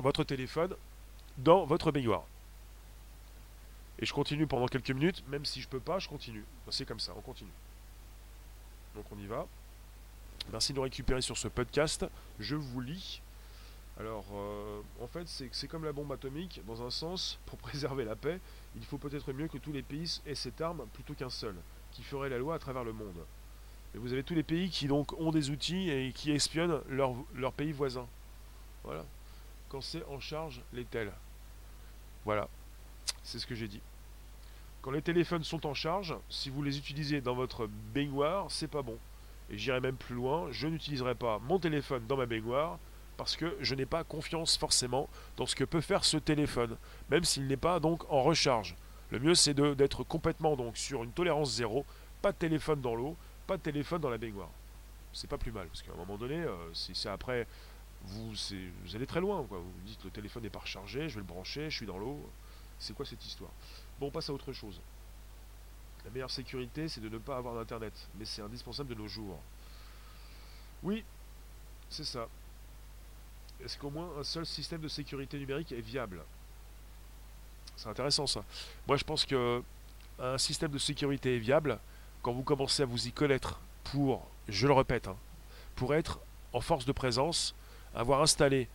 votre 0.03 0.25
téléphone 0.25 0.75
dans 1.39 1.65
votre 1.65 1.91
baignoire. 1.93 2.25
Et 3.99 4.07
je 4.07 4.13
continue 4.13 4.47
pendant 4.47 4.67
quelques 4.67 4.91
minutes, 4.91 5.23
même 5.29 5.45
si 5.45 5.61
je 5.61 5.69
peux 5.69 5.81
pas, 5.81 5.99
je 5.99 6.09
continue. 6.09 6.45
C'est 6.71 6.85
comme 6.85 7.01
ça, 7.01 7.13
on 7.17 7.21
continue. 7.21 7.53
Donc 8.95 9.05
on 9.13 9.19
y 9.19 9.27
va. 9.27 9.47
Merci 10.51 10.73
de 10.73 10.77
nous 10.77 10.83
récupérer 10.83 11.23
sur 11.23 11.39
ce 11.39 11.49
podcast. 11.49 12.05
Je 12.41 12.57
vous 12.57 12.81
lis. 12.81 13.23
Alors, 14.01 14.25
euh, 14.35 14.81
en 15.01 15.07
fait, 15.07 15.29
c'est 15.29 15.69
comme 15.69 15.85
la 15.85 15.93
bombe 15.93 16.11
atomique, 16.11 16.61
dans 16.67 16.83
un 16.83 16.91
sens, 16.91 17.39
pour 17.47 17.59
préserver 17.59 18.05
la 18.05 18.17
paix, 18.17 18.41
il 18.75 18.85
faut 18.85 18.99
peut-être 18.99 19.33
mieux 19.33 19.49
que 19.49 19.59
tous 19.59 19.73
les 19.73 19.83
pays 19.83 20.21
aient 20.27 20.35
cette 20.35 20.61
arme 20.61 20.87
plutôt 20.95 21.15
qu'un 21.15 21.31
seul, 21.31 21.55
qui 21.93 22.03
ferait 22.03 22.31
la 22.31 22.39
loi 22.39 22.57
à 22.57 22.59
travers 22.59 22.85
le 22.85 22.93
monde. 22.93 23.25
Et 23.95 23.99
vous 23.99 24.13
avez 24.13 24.25
tous 24.25 24.35
les 24.35 24.43
pays 24.43 24.71
qui 24.71 24.89
donc 24.89 25.13
ont 25.21 25.31
des 25.31 25.51
outils 25.51 25.91
et 25.91 26.13
qui 26.13 26.33
espionnent 26.33 26.81
leurs 26.89 27.15
leur 27.35 27.53
pays 27.53 27.73
voisins. 27.73 28.09
Voilà 28.83 29.05
quand 29.73 29.81
c'est 29.81 30.05
en 30.05 30.21
charge 30.21 30.61
les 30.75 30.85
tels. 30.85 31.11
Voilà, 32.27 32.47
c'est 33.25 33.39
ce 33.39 33.47
que 33.47 33.55
j'ai 33.55 33.69
dit. 33.69 33.81
Quand 34.83 34.91
les 34.91 35.01
téléphones 35.01 35.45
sont 35.45 35.67
en 35.67 35.73
charge, 35.73 36.15
si 36.29 36.51
vous 36.51 36.63
les 36.63 36.77
utilisez 36.77 37.23
dans 37.23 37.35
votre 37.35 37.67
baignoire, 37.95 38.51
c'est 38.51 38.69
pas 38.69 38.83
bon. 38.83 38.99
Et 39.49 39.57
j'irai 39.57 39.81
même 39.81 39.97
plus 39.97 40.15
loin, 40.15 40.49
je 40.51 40.67
n'utiliserai 40.67 41.15
pas 41.15 41.39
mon 41.39 41.59
téléphone 41.59 42.07
dans 42.07 42.19
ma 42.19 42.27
baignoire 42.27 42.79
parce 43.17 43.35
que 43.35 43.57
je 43.61 43.75
n'ai 43.75 43.87
pas 43.87 44.05
confiance 44.05 44.59
forcément 44.59 45.09
dans 45.37 45.47
ce 45.47 45.55
que 45.55 45.65
peut 45.65 45.81
faire 45.81 46.05
ce 46.05 46.19
téléphone, 46.19 46.77
même 47.11 47.25
s'il 47.25 47.47
n'est 47.47 47.57
pas 47.57 47.81
donc 47.81 48.05
en 48.11 48.23
recharge. 48.23 48.77
Le 49.11 49.21
mieux 49.21 49.35
c'est 49.35 49.55
d'être 49.55 50.05
complètement 50.05 50.55
donc 50.55 50.77
sur 50.77 51.03
une 51.03 51.13
tolérance 51.13 51.53
zéro, 51.53 51.87
pas 52.21 52.33
de 52.33 52.37
téléphone 52.39 52.81
dans 52.81 52.95
l'eau, 52.95 53.17
pas 53.47 53.57
de 53.57 53.63
téléphone 53.63 54.01
dans 54.01 54.11
la 54.11 54.19
baignoire. 54.19 54.51
C'est 55.13 55.29
pas 55.29 55.39
plus 55.39 55.53
mal, 55.53 55.67
parce 55.69 55.83
qu'à 55.83 55.93
un 55.93 55.97
moment 55.97 56.17
donné, 56.17 56.37
euh, 56.37 56.57
si 56.73 56.95
c'est 56.95 57.11
après 57.11 57.47
vous, 58.05 58.35
allez 58.95 59.07
très 59.07 59.21
loin. 59.21 59.41
Vous 59.43 59.57
vous 59.57 59.81
dites 59.87 60.05
le 60.05 60.11
téléphone 60.11 60.43
n'est 60.43 60.51
pas 60.51 60.61
rechargé, 60.61 61.09
je 61.09 61.15
vais 61.15 61.21
le 61.21 61.27
brancher, 61.27 61.71
je 61.71 61.77
suis 61.77 61.87
dans 61.87 61.99
l'eau. 61.99 62.19
C'est 62.79 62.95
quoi 62.95 63.07
cette 63.07 63.25
histoire? 63.25 63.51
Bon, 64.01 64.09
on 64.09 64.11
passe 64.11 64.29
à 64.29 64.33
autre 64.33 64.53
chose. 64.53 64.81
La 66.05 66.11
meilleure 66.11 66.31
sécurité, 66.31 66.89
c'est 66.89 67.01
de 67.01 67.09
ne 67.09 67.19
pas 67.19 67.37
avoir 67.37 67.55
d'internet, 67.55 67.93
mais 68.19 68.25
c'est 68.25 68.43
indispensable 68.43 68.89
de 68.89 68.95
nos 68.95 69.07
jours. 69.07 69.39
Oui, 70.83 71.05
c'est 71.89 72.05
ça. 72.05 72.29
Est-ce 73.65 73.79
qu'au 73.79 73.91
moins 73.91 74.11
un 74.19 74.25
seul 74.25 74.45
système 74.45 74.81
de 74.81 74.89
sécurité 74.89 75.39
numérique 75.39 75.71
est 75.71 75.81
viable? 75.81 76.25
C'est 77.77 77.89
intéressant 77.89 78.27
ça. 78.27 78.45
Moi 78.89 78.97
je 78.97 79.05
pense 79.05 79.25
que 79.25 79.63
un 80.19 80.39
système 80.39 80.71
de 80.71 80.79
sécurité 80.79 81.37
est 81.37 81.39
viable 81.39 81.79
quand 82.23 82.33
vous 82.33 82.43
commencez 82.43 82.83
à 82.83 82.87
vous 82.87 83.07
y 83.07 83.13
connaître 83.13 83.61
pour, 83.85 84.29
je 84.49 84.67
le 84.67 84.73
répète, 84.73 85.09
hein, 85.09 85.17
pour 85.77 85.95
être 85.95 86.21
en 86.53 86.61
force 86.61 86.85
de 86.85 86.93
présence 86.93 87.55
avoir 87.95 88.23
installé, 88.23 88.69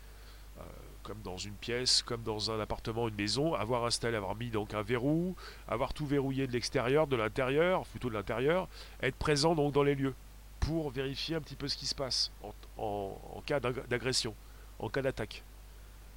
euh, 0.57 0.61
comme 1.03 1.21
dans 1.23 1.37
une 1.37 1.53
pièce, 1.53 2.01
comme 2.01 2.23
dans 2.23 2.51
un 2.51 2.59
appartement, 2.59 3.07
une 3.07 3.15
maison, 3.15 3.53
avoir 3.53 3.85
installé, 3.85 4.17
avoir 4.17 4.35
mis 4.35 4.49
donc 4.49 4.73
un 4.73 4.81
verrou, 4.81 5.35
avoir 5.67 5.93
tout 5.93 6.05
verrouillé 6.05 6.47
de 6.47 6.51
l'extérieur, 6.51 7.07
de 7.07 7.15
l'intérieur, 7.15 7.85
plutôt 7.85 8.09
de 8.09 8.13
l'intérieur, 8.13 8.67
être 9.01 9.15
présent 9.15 9.55
donc 9.55 9.73
dans 9.73 9.83
les 9.83 9.95
lieux 9.95 10.13
pour 10.59 10.89
vérifier 10.89 11.35
un 11.35 11.41
petit 11.41 11.55
peu 11.55 11.67
ce 11.67 11.77
qui 11.77 11.85
se 11.85 11.95
passe 11.95 12.31
en, 12.77 13.15
cas 13.45 13.59
d'agression, 13.59 14.33
en 14.79 14.89
cas 14.89 15.01
d'attaque. 15.01 15.43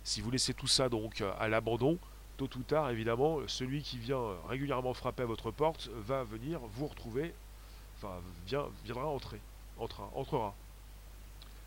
Si 0.02 0.20
vous 0.20 0.30
laissez 0.30 0.54
tout 0.54 0.66
ça 0.66 0.88
donc 0.88 1.22
à 1.38 1.46
l'abandon, 1.46 1.98
tôt 2.36 2.48
ou 2.56 2.62
tard, 2.62 2.90
évidemment, 2.90 3.38
celui 3.46 3.82
qui 3.82 3.98
vient 3.98 4.18
régulièrement 4.48 4.94
frapper 4.94 5.24
à 5.24 5.26
votre 5.26 5.50
porte 5.50 5.90
va 5.94 6.24
venir 6.24 6.58
vous 6.72 6.86
retrouver, 6.86 7.34
enfin, 7.98 8.14
viendra 8.46 9.06
entrer, 9.06 9.40
entrera, 9.78 10.10
entrera. 10.14 10.54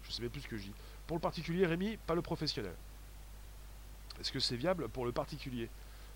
Je 0.03 0.11
sais 0.11 0.21
même 0.21 0.31
plus 0.31 0.41
ce 0.41 0.47
que 0.47 0.57
je 0.57 0.63
dis. 0.63 0.73
Pour 1.07 1.17
le 1.17 1.21
particulier, 1.21 1.65
Rémi, 1.65 1.97
pas 2.07 2.15
le 2.15 2.21
professionnel. 2.21 2.73
Est-ce 4.19 4.31
que 4.31 4.39
c'est 4.39 4.55
viable 4.55 4.87
pour 4.89 5.05
le 5.05 5.11
particulier? 5.11 5.69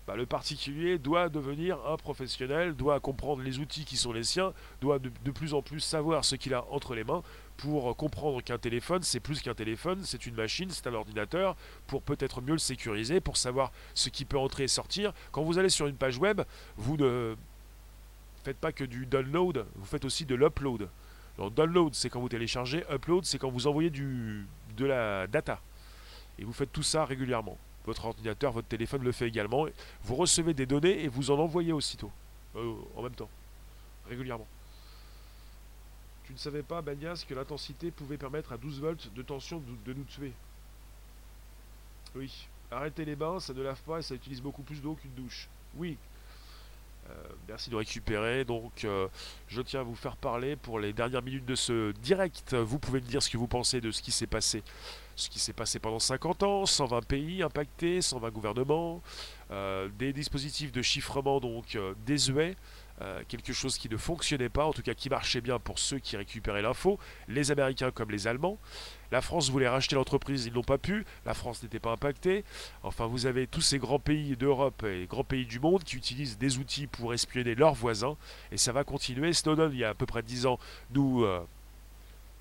Bah, 0.06 0.16
Le 0.16 0.24
particulier 0.24 0.98
doit 0.98 1.28
devenir 1.28 1.78
un 1.86 1.98
professionnel, 1.98 2.74
doit 2.74 2.98
comprendre 2.98 3.42
les 3.42 3.58
outils 3.58 3.84
qui 3.84 3.98
sont 3.98 4.12
les 4.12 4.24
siens, 4.24 4.54
doit 4.80 4.98
de, 4.98 5.30
plus 5.30 5.52
en 5.52 5.60
plus 5.60 5.80
savoir 5.80 6.24
ce 6.24 6.34
qu'il 6.34 6.54
a 6.54 6.64
entre 6.70 6.94
les 6.94 7.04
mains 7.04 7.22
pour 7.58 7.94
comprendre 7.96 8.40
qu'un 8.40 8.56
téléphone, 8.56 9.02
c'est 9.02 9.20
plus 9.20 9.42
qu'un 9.42 9.54
téléphone, 9.54 10.00
c'est 10.04 10.24
une 10.24 10.34
machine, 10.34 10.70
c'est 10.70 10.86
un 10.86 10.94
ordinateur, 10.94 11.56
pour 11.88 12.02
peut-être 12.02 12.40
mieux 12.40 12.52
le 12.52 12.58
sécuriser, 12.58 13.20
pour 13.20 13.36
savoir 13.36 13.70
ce 13.94 14.08
qui 14.08 14.24
peut 14.24 14.38
entrer 14.38 14.64
et 14.64 14.68
sortir. 14.68 15.12
Quand 15.32 15.42
vous 15.42 15.58
allez 15.58 15.68
sur 15.68 15.88
une 15.88 15.96
page 15.96 16.16
web, 16.18 16.40
vous 16.76 16.96
ne 16.96 17.34
faites 18.44 18.56
pas 18.56 18.72
que 18.72 18.84
du 18.84 19.04
download, 19.04 19.66
vous 19.74 19.84
faites 19.84 20.06
aussi 20.06 20.24
de 20.24 20.36
l'upload. 20.36 20.88
download, 21.38 21.94
c'est 21.94 22.08
quand 22.08 22.20
vous 22.20 22.30
téléchargez, 22.30 22.84
upload, 22.90 23.26
c'est 23.26 23.38
quand 23.38 23.50
vous 23.50 23.66
envoyez 23.66 23.90
du, 23.90 24.46
de 24.78 24.86
la 24.86 25.26
data. 25.26 25.60
Et 26.38 26.44
vous 26.44 26.52
faites 26.52 26.72
tout 26.72 26.82
ça 26.82 27.04
régulièrement. 27.04 27.58
Votre 27.84 28.06
ordinateur, 28.06 28.52
votre 28.52 28.68
téléphone 28.68 29.02
le 29.02 29.12
fait 29.12 29.26
également. 29.26 29.66
Vous 30.04 30.14
recevez 30.14 30.54
des 30.54 30.66
données 30.66 31.02
et 31.02 31.08
vous 31.08 31.30
en 31.30 31.38
envoyez 31.38 31.72
aussitôt, 31.72 32.10
euh, 32.56 32.74
en 32.96 33.02
même 33.02 33.14
temps, 33.14 33.30
régulièrement. 34.08 34.46
Tu 36.24 36.34
ne 36.34 36.38
savais 36.38 36.62
pas, 36.62 36.82
Banyas, 36.82 37.24
que 37.26 37.34
l'intensité 37.34 37.90
pouvait 37.90 38.18
permettre 38.18 38.52
à 38.52 38.58
12 38.58 38.80
volts 38.80 39.10
de 39.14 39.22
tension 39.22 39.62
de, 39.86 39.92
nous 39.94 40.04
tuer 40.04 40.32
Oui. 42.14 42.46
Arrêtez 42.70 43.06
les 43.06 43.16
bains, 43.16 43.40
ça 43.40 43.54
ne 43.54 43.62
lave 43.62 43.80
pas 43.80 44.00
et 44.00 44.02
ça 44.02 44.14
utilise 44.14 44.42
beaucoup 44.42 44.62
plus 44.62 44.82
d'eau 44.82 44.94
qu'une 44.94 45.14
douche. 45.14 45.48
Oui. 45.76 45.96
Euh, 47.10 47.14
merci 47.48 47.70
de 47.70 47.76
récupérer. 47.76 48.44
Donc, 48.44 48.84
euh, 48.84 49.08
je 49.46 49.62
tiens 49.62 49.80
à 49.80 49.82
vous 49.82 49.94
faire 49.94 50.16
parler 50.16 50.56
pour 50.56 50.78
les 50.78 50.92
dernières 50.92 51.22
minutes 51.22 51.46
de 51.46 51.54
ce 51.54 51.92
direct. 51.92 52.54
Vous 52.54 52.78
pouvez 52.78 53.00
me 53.00 53.06
dire 53.06 53.22
ce 53.22 53.30
que 53.30 53.36
vous 53.36 53.48
pensez 53.48 53.80
de 53.80 53.90
ce 53.90 54.02
qui 54.02 54.12
s'est 54.12 54.26
passé 54.26 54.62
ce 55.16 55.28
qui 55.28 55.40
s'est 55.40 55.52
passé 55.52 55.80
pendant 55.80 55.98
50 55.98 56.44
ans, 56.44 56.64
120 56.64 57.04
pays 57.04 57.42
impactés, 57.42 58.02
120 58.02 58.30
gouvernements, 58.30 59.02
euh, 59.50 59.88
des 59.98 60.12
dispositifs 60.12 60.70
de 60.70 60.80
chiffrement 60.80 61.40
donc 61.40 61.76
désuets, 62.06 62.54
euh, 63.00 63.22
quelque 63.28 63.52
chose 63.52 63.78
qui 63.78 63.88
ne 63.88 63.96
fonctionnait 63.96 64.48
pas, 64.48 64.64
en 64.64 64.72
tout 64.72 64.82
cas 64.82 64.94
qui 64.94 65.08
marchait 65.08 65.40
bien 65.40 65.58
pour 65.58 65.78
ceux 65.78 65.98
qui 65.98 66.16
récupéraient 66.16 66.62
l'info, 66.62 66.98
les 67.28 67.50
Américains 67.50 67.90
comme 67.90 68.10
les 68.10 68.26
Allemands. 68.26 68.58
La 69.10 69.22
France 69.22 69.50
voulait 69.50 69.68
racheter 69.68 69.94
l'entreprise, 69.94 70.46
ils 70.46 70.52
n'ont 70.52 70.62
pas 70.62 70.78
pu, 70.78 71.06
la 71.24 71.34
France 71.34 71.62
n'était 71.62 71.78
pas 71.78 71.92
impactée. 71.92 72.44
Enfin, 72.82 73.06
vous 73.06 73.26
avez 73.26 73.46
tous 73.46 73.62
ces 73.62 73.78
grands 73.78 73.98
pays 73.98 74.36
d'Europe 74.36 74.84
et 74.84 75.06
grands 75.06 75.24
pays 75.24 75.46
du 75.46 75.60
monde 75.60 75.84
qui 75.84 75.96
utilisent 75.96 76.38
des 76.38 76.58
outils 76.58 76.86
pour 76.86 77.14
espionner 77.14 77.54
leurs 77.54 77.74
voisins, 77.74 78.16
et 78.52 78.56
ça 78.58 78.72
va 78.72 78.84
continuer. 78.84 79.32
Snowden, 79.32 79.70
il 79.72 79.78
y 79.78 79.84
a 79.84 79.90
à 79.90 79.94
peu 79.94 80.06
près 80.06 80.22
10 80.22 80.46
ans, 80.46 80.58
nous, 80.90 81.24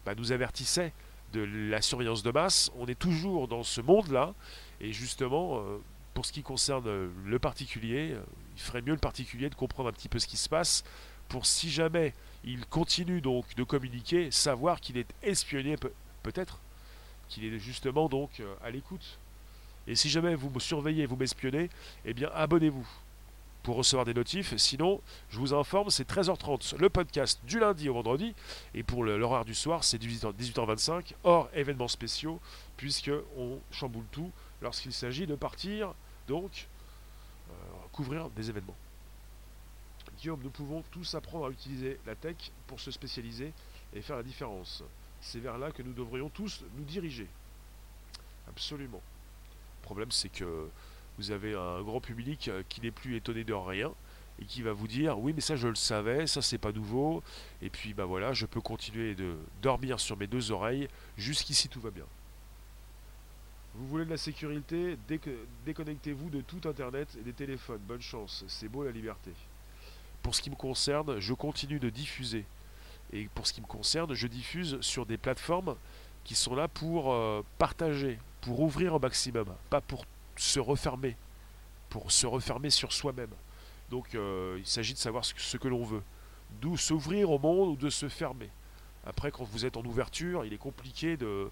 bah, 0.05 0.15
nous 0.15 0.31
avertissait 0.31 0.93
de 1.33 1.41
la 1.69 1.81
surveillance 1.81 2.23
de 2.23 2.31
masse. 2.31 2.71
On 2.77 2.85
est 2.85 2.97
toujours 2.97 3.47
dans 3.47 3.63
ce 3.63 3.81
monde-là. 3.81 4.33
Et 4.79 4.93
justement, 4.93 5.59
euh, 5.59 5.77
pour 6.13 6.25
ce 6.25 6.31
qui 6.31 6.43
concerne 6.43 7.09
le 7.25 7.39
particulier, 7.39 8.11
euh, 8.13 8.21
il 8.57 8.61
ferait 8.61 8.81
mieux 8.81 8.93
le 8.93 8.97
particulier 8.97 9.51
de 9.51 9.55
comprendre 9.55 9.89
un 9.89 9.91
petit 9.91 10.09
peu 10.09 10.17
ce 10.17 10.25
qui 10.25 10.35
se 10.35 10.49
passe 10.49 10.83
pour 11.29 11.45
si 11.45 11.69
jamais 11.69 12.13
il 12.43 12.65
continue 12.65 13.21
donc 13.21 13.53
de 13.55 13.63
communiquer, 13.63 14.31
savoir 14.31 14.81
qu'il 14.81 14.97
est 14.97 15.13
espionné 15.21 15.75
peut-être, 16.23 16.59
qu'il 17.29 17.45
est 17.45 17.59
justement 17.59 18.09
donc 18.09 18.39
euh, 18.39 18.55
à 18.63 18.71
l'écoute. 18.71 19.19
Et 19.85 19.95
si 19.95 20.09
jamais 20.09 20.33
vous 20.33 20.49
me 20.49 20.59
surveillez, 20.59 21.05
vous 21.05 21.15
m'espionnez, 21.15 21.69
eh 22.03 22.13
bien 22.15 22.31
abonnez-vous 22.33 22.87
pour 23.61 23.75
recevoir 23.75 24.05
des 24.05 24.15
notifs. 24.15 24.55
Sinon, 24.57 25.01
je 25.29 25.37
vous 25.37 25.53
informe, 25.53 25.91
c'est 25.91 26.09
13h30 26.09 26.77
le 26.77 26.89
podcast 26.89 27.39
du 27.45 27.59
lundi 27.59 27.89
au 27.89 27.93
vendredi. 27.93 28.33
Et 28.73 28.81
pour 28.81 29.03
l'horaire 29.03 29.45
du 29.45 29.53
soir, 29.53 29.83
c'est 29.83 30.01
18h25, 30.01 31.13
hors 31.23 31.47
événements 31.53 31.87
spéciaux, 31.87 32.39
puisque 32.75 33.11
on 33.37 33.59
chamboule 33.71 34.05
tout 34.11 34.31
lorsqu'il 34.63 34.93
s'agit 34.93 35.27
de 35.27 35.35
partir, 35.35 35.93
donc, 36.27 36.67
des 38.35 38.49
événements. 38.49 38.75
Guillaume, 40.19 40.41
nous 40.43 40.49
pouvons 40.49 40.83
tous 40.91 41.15
apprendre 41.15 41.47
à 41.47 41.49
utiliser 41.49 41.99
la 42.05 42.15
tech 42.15 42.51
pour 42.65 42.79
se 42.79 42.91
spécialiser 42.91 43.53
et 43.93 44.01
faire 44.01 44.15
la 44.15 44.23
différence. 44.23 44.83
C'est 45.21 45.39
vers 45.39 45.57
là 45.57 45.71
que 45.71 45.83
nous 45.83 45.93
devrions 45.93 46.29
tous 46.29 46.63
nous 46.75 46.83
diriger. 46.83 47.27
Absolument. 48.47 49.01
Le 49.81 49.83
problème, 49.83 50.11
c'est 50.11 50.29
que 50.29 50.69
vous 51.17 51.31
avez 51.31 51.55
un 51.55 51.81
grand 51.81 52.01
public 52.01 52.47
euh, 52.47 52.63
qui 52.69 52.81
n'est 52.81 52.91
plus 52.91 53.15
étonné 53.15 53.43
de 53.43 53.53
rien 53.53 53.91
et 54.39 54.45
qui 54.45 54.61
va 54.61 54.71
vous 54.71 54.87
dire 54.87 55.17
oui 55.17 55.33
mais 55.33 55.41
ça 55.41 55.55
je 55.55 55.67
le 55.67 55.75
savais, 55.75 56.27
ça 56.27 56.43
c'est 56.43 56.59
pas 56.59 56.71
nouveau, 56.71 57.23
et 57.61 57.71
puis 57.71 57.95
bah 57.95 58.05
voilà, 58.05 58.33
je 58.33 58.45
peux 58.45 58.61
continuer 58.61 59.15
de 59.15 59.35
dormir 59.63 59.99
sur 59.99 60.15
mes 60.15 60.27
deux 60.27 60.51
oreilles, 60.51 60.87
jusqu'ici 61.17 61.69
tout 61.69 61.81
va 61.81 61.89
bien. 61.89 62.05
Vous 63.77 63.85
voulez 63.85 64.05
de 64.05 64.09
la 64.09 64.17
sécurité, 64.17 64.97
déconnectez-vous 65.63 66.31
de 66.31 66.41
tout 66.41 66.67
internet 66.67 67.15
et 67.19 67.21
des 67.21 67.33
téléphones, 67.33 67.77
bonne 67.87 68.01
chance, 68.01 68.43
c'est 68.47 68.67
beau 68.67 68.83
la 68.83 68.89
liberté. 68.89 69.31
Pour 70.23 70.33
ce 70.33 70.41
qui 70.41 70.49
me 70.49 70.55
concerne, 70.55 71.19
je 71.19 71.33
continue 71.35 71.79
de 71.79 71.91
diffuser. 71.91 72.43
Et 73.13 73.29
pour 73.35 73.45
ce 73.45 73.53
qui 73.53 73.61
me 73.61 73.67
concerne, 73.67 74.15
je 74.15 74.25
diffuse 74.25 74.81
sur 74.81 75.05
des 75.05 75.17
plateformes 75.17 75.75
qui 76.23 76.33
sont 76.33 76.55
là 76.55 76.67
pour 76.67 77.13
euh, 77.13 77.43
partager, 77.59 78.17
pour 78.41 78.61
ouvrir 78.61 78.95
au 78.95 78.99
maximum, 78.99 79.45
pas 79.69 79.79
pour 79.79 80.05
se 80.37 80.59
refermer, 80.59 81.15
pour 81.89 82.11
se 82.11 82.25
refermer 82.25 82.71
sur 82.71 82.91
soi-même. 82.91 83.29
Donc 83.91 84.15
euh, 84.15 84.55
il 84.57 84.65
s'agit 84.65 84.95
de 84.95 84.99
savoir 84.99 85.23
ce 85.23 85.57
que, 85.57 85.67
l'on 85.67 85.83
veut. 85.83 86.01
D'où 86.61 86.77
s'ouvrir 86.77 87.29
au 87.29 87.37
monde 87.37 87.69
ou 87.69 87.75
de 87.75 87.91
se 87.91 88.09
fermer. 88.09 88.49
Après, 89.05 89.29
quand 89.29 89.43
vous 89.43 89.65
êtes 89.65 89.77
en 89.77 89.85
ouverture, 89.85 90.45
il 90.45 90.51
est 90.51 90.57
compliqué 90.57 91.15
de, 91.15 91.51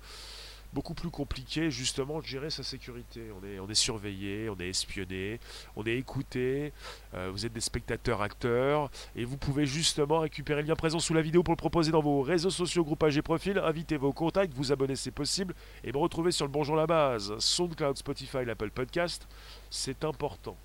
beaucoup 0.73 0.93
plus 0.93 1.09
compliqué 1.09 1.71
justement 1.71 2.19
de 2.19 2.25
gérer 2.25 2.49
sa 2.49 2.63
sécurité. 2.63 3.21
On 3.61 3.69
est, 3.69 3.75
surveillé, 3.75 4.49
on 4.49 4.59
est 4.59 4.69
espionné, 4.69 5.39
on 5.75 5.83
est 5.85 5.95
écouté, 5.95 6.73
euh, 7.13 7.29
vous 7.31 7.45
êtes 7.45 7.53
des 7.53 7.61
spectateurs 7.61 8.21
acteurs, 8.21 8.89
et 9.15 9.25
vous 9.25 9.37
pouvez 9.37 9.65
justement 9.65 10.19
récupérer 10.19 10.61
le 10.61 10.67
lien 10.67 10.75
présent 10.75 10.99
sous 10.99 11.13
la 11.13 11.21
vidéo 11.21 11.43
pour 11.43 11.53
le 11.53 11.57
proposer 11.57 11.91
dans 11.91 12.01
vos 12.01 12.21
réseaux 12.21 12.49
sociaux, 12.49 12.83
groupages 12.83 13.17
et 13.17 13.21
profils, 13.21 13.57
inviter 13.57 13.97
vos 13.97 14.13
contacts, 14.13 14.53
vous 14.53 14.71
abonner 14.71 14.95
c'est 14.95 15.11
possible, 15.11 15.53
et 15.83 15.91
me 15.91 15.97
retrouver 15.97 16.31
sur 16.31 16.45
le 16.45 16.51
Bonjour 16.51 16.75
la 16.75 16.87
base, 16.87 17.37
SoundCloud, 17.37 17.97
Spotify, 17.97 18.45
l'Apple 18.45 18.69
Podcast, 18.69 19.27
c'est 19.69 20.03
important. 20.03 20.55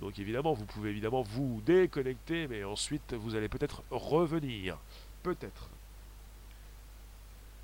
Donc 0.00 0.18
évidemment, 0.18 0.52
vous 0.52 0.64
pouvez 0.64 0.90
évidemment 0.90 1.22
vous 1.22 1.60
déconnecter, 1.66 2.46
mais 2.46 2.64
ensuite 2.64 3.14
vous 3.14 3.34
allez 3.34 3.48
peut-être 3.48 3.82
revenir. 3.90 4.78
Peut-être. 5.22 5.68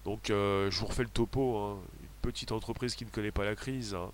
Donc 0.04 0.30
euh, 0.30 0.70
je 0.70 0.78
vous 0.80 0.86
refais 0.86 1.02
le 1.02 1.08
topo, 1.08 1.56
hein. 1.56 1.78
une 2.00 2.08
petite 2.22 2.52
entreprise 2.52 2.94
qui 2.94 3.04
ne 3.04 3.10
connaît 3.10 3.30
pas 3.30 3.44
la 3.44 3.54
crise. 3.54 3.94
Hein. 3.94 4.10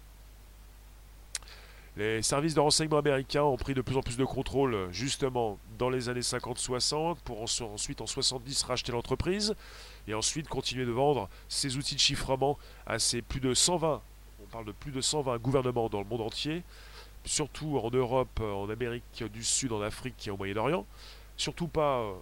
Les 1.97 2.23
services 2.23 2.55
de 2.55 2.61
renseignement 2.61 2.99
américains 2.99 3.43
ont 3.43 3.57
pris 3.57 3.75
de 3.75 3.83
plus 3.83 3.97
en 3.97 4.01
plus 4.01 4.17
de 4.17 4.25
contrôle 4.25 4.89
justement 4.93 5.59
dans 5.77 5.91
les 5.91 6.09
années 6.09 6.21
50-60 6.21 7.17
pour 7.25 7.43
ensuite 7.43 8.01
en 8.01 8.07
70 8.07 8.63
racheter 8.63 8.93
l'entreprise 8.93 9.57
et 10.07 10.15
ensuite 10.15 10.49
continuer 10.49 10.87
de 10.87 10.93
vendre 10.93 11.29
ces 11.49 11.77
outils 11.77 11.97
de 11.97 12.01
chiffrement 12.01 12.59
à 12.87 13.01
ces 13.01 13.23
plus 13.23 13.41
de 13.41 13.55
120, 13.55 14.01
on 14.43 14.47
parle 14.47 14.67
de 14.67 14.73
plus 14.73 14.93
de 14.93 15.01
120 15.01 15.39
gouvernements 15.39 15.89
dans 15.89 15.99
le 15.99 16.07
monde 16.07 16.21
entier, 16.21 16.63
surtout 17.25 17.79
en 17.79 17.91
Europe, 17.91 18.41
en 18.41 18.71
Amérique 18.71 19.25
du 19.33 19.43
Sud, 19.43 19.73
en 19.73 19.83
Afrique 19.83 20.29
et 20.29 20.31
au 20.31 20.37
Moyen-Orient, 20.37 20.87
surtout 21.37 21.69
pas 21.69 21.99
euh, 21.99 22.13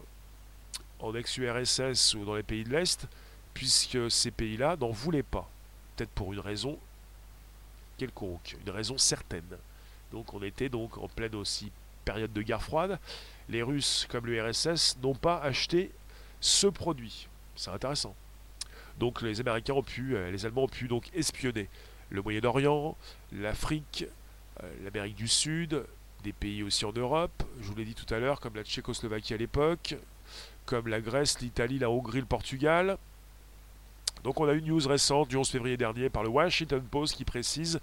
en 1.01 1.15
ex-URSS 1.15 2.15
ou 2.15 2.25
dans 2.25 2.35
les 2.35 2.43
pays 2.43 2.65
de 2.65 2.71
l'Est, 2.71 3.07
puisque 3.59 4.09
ces 4.09 4.31
pays-là 4.31 4.77
n'en 4.77 4.93
voulaient 4.93 5.25
pas. 5.25 5.51
Peut-être 5.97 6.11
pour 6.11 6.33
une 6.33 6.39
raison 6.39 6.79
quelconque, 7.97 8.57
une 8.65 8.71
raison 8.71 8.97
certaine. 8.99 9.59
Donc 10.13 10.33
on 10.33 10.45
était 10.45 10.69
donc 10.69 10.97
en 10.97 11.09
pleine 11.09 11.35
aussi 11.35 11.73
période 12.05 12.33
de 12.33 12.43
guerre 12.43 12.63
froide. 12.63 13.01
Les 13.49 13.65
Russes, 13.65 14.07
comme 14.09 14.27
l'URSS, 14.27 14.97
n'ont 15.03 15.17
pas 15.17 15.39
acheté 15.39 15.91
ce 16.41 16.69
produit. 16.69 17.27
C'est 17.57 17.73
intéressant. 17.73 18.15
Donc 19.01 19.23
les 19.23 19.41
Américains 19.41 19.73
ont 19.73 19.83
pu, 19.83 20.15
euh, 20.15 20.31
les 20.31 20.47
Allemands 20.47 20.63
ont 20.63 20.69
pu 20.69 20.87
donc 20.87 21.11
espionner 21.13 21.69
le 22.11 22.23
Moyen-Orient, 22.23 22.97
l'Afrique, 23.33 24.07
euh, 24.63 24.73
l'Amérique 24.85 25.17
du 25.17 25.27
Sud, 25.27 25.85
des 26.23 26.33
pays 26.33 26.63
aussi 26.63 26.85
en 26.85 26.93
Europe, 26.93 27.43
je 27.61 27.67
vous 27.67 27.75
l'ai 27.75 27.85
dit 27.85 27.97
tout 27.97 28.15
à 28.15 28.21
l'heure, 28.21 28.39
comme 28.39 28.55
la 28.55 28.63
Tchécoslovaquie 28.63 29.35
à 29.35 29.37
l'époque, 29.37 29.97
comme 30.65 30.87
la 30.87 31.01
Grèce, 31.01 31.41
l'Italie, 31.41 31.81
la 31.81 31.91
Hongrie, 31.91 32.21
le 32.21 32.27
Portugal, 32.27 32.99
Donc 34.25 34.41
on 34.41 34.49
a 34.49 34.53
une 34.53 34.67
news 34.67 34.87
récente 34.87 35.29
du 35.29 35.37
11 35.37 35.49
février 35.49 35.77
dernier 35.77 36.11
par 36.11 36.23
le 36.23 36.29
Washington 36.29 36.83
Post 36.83 37.15
qui 37.15 37.25
précise 37.25 37.81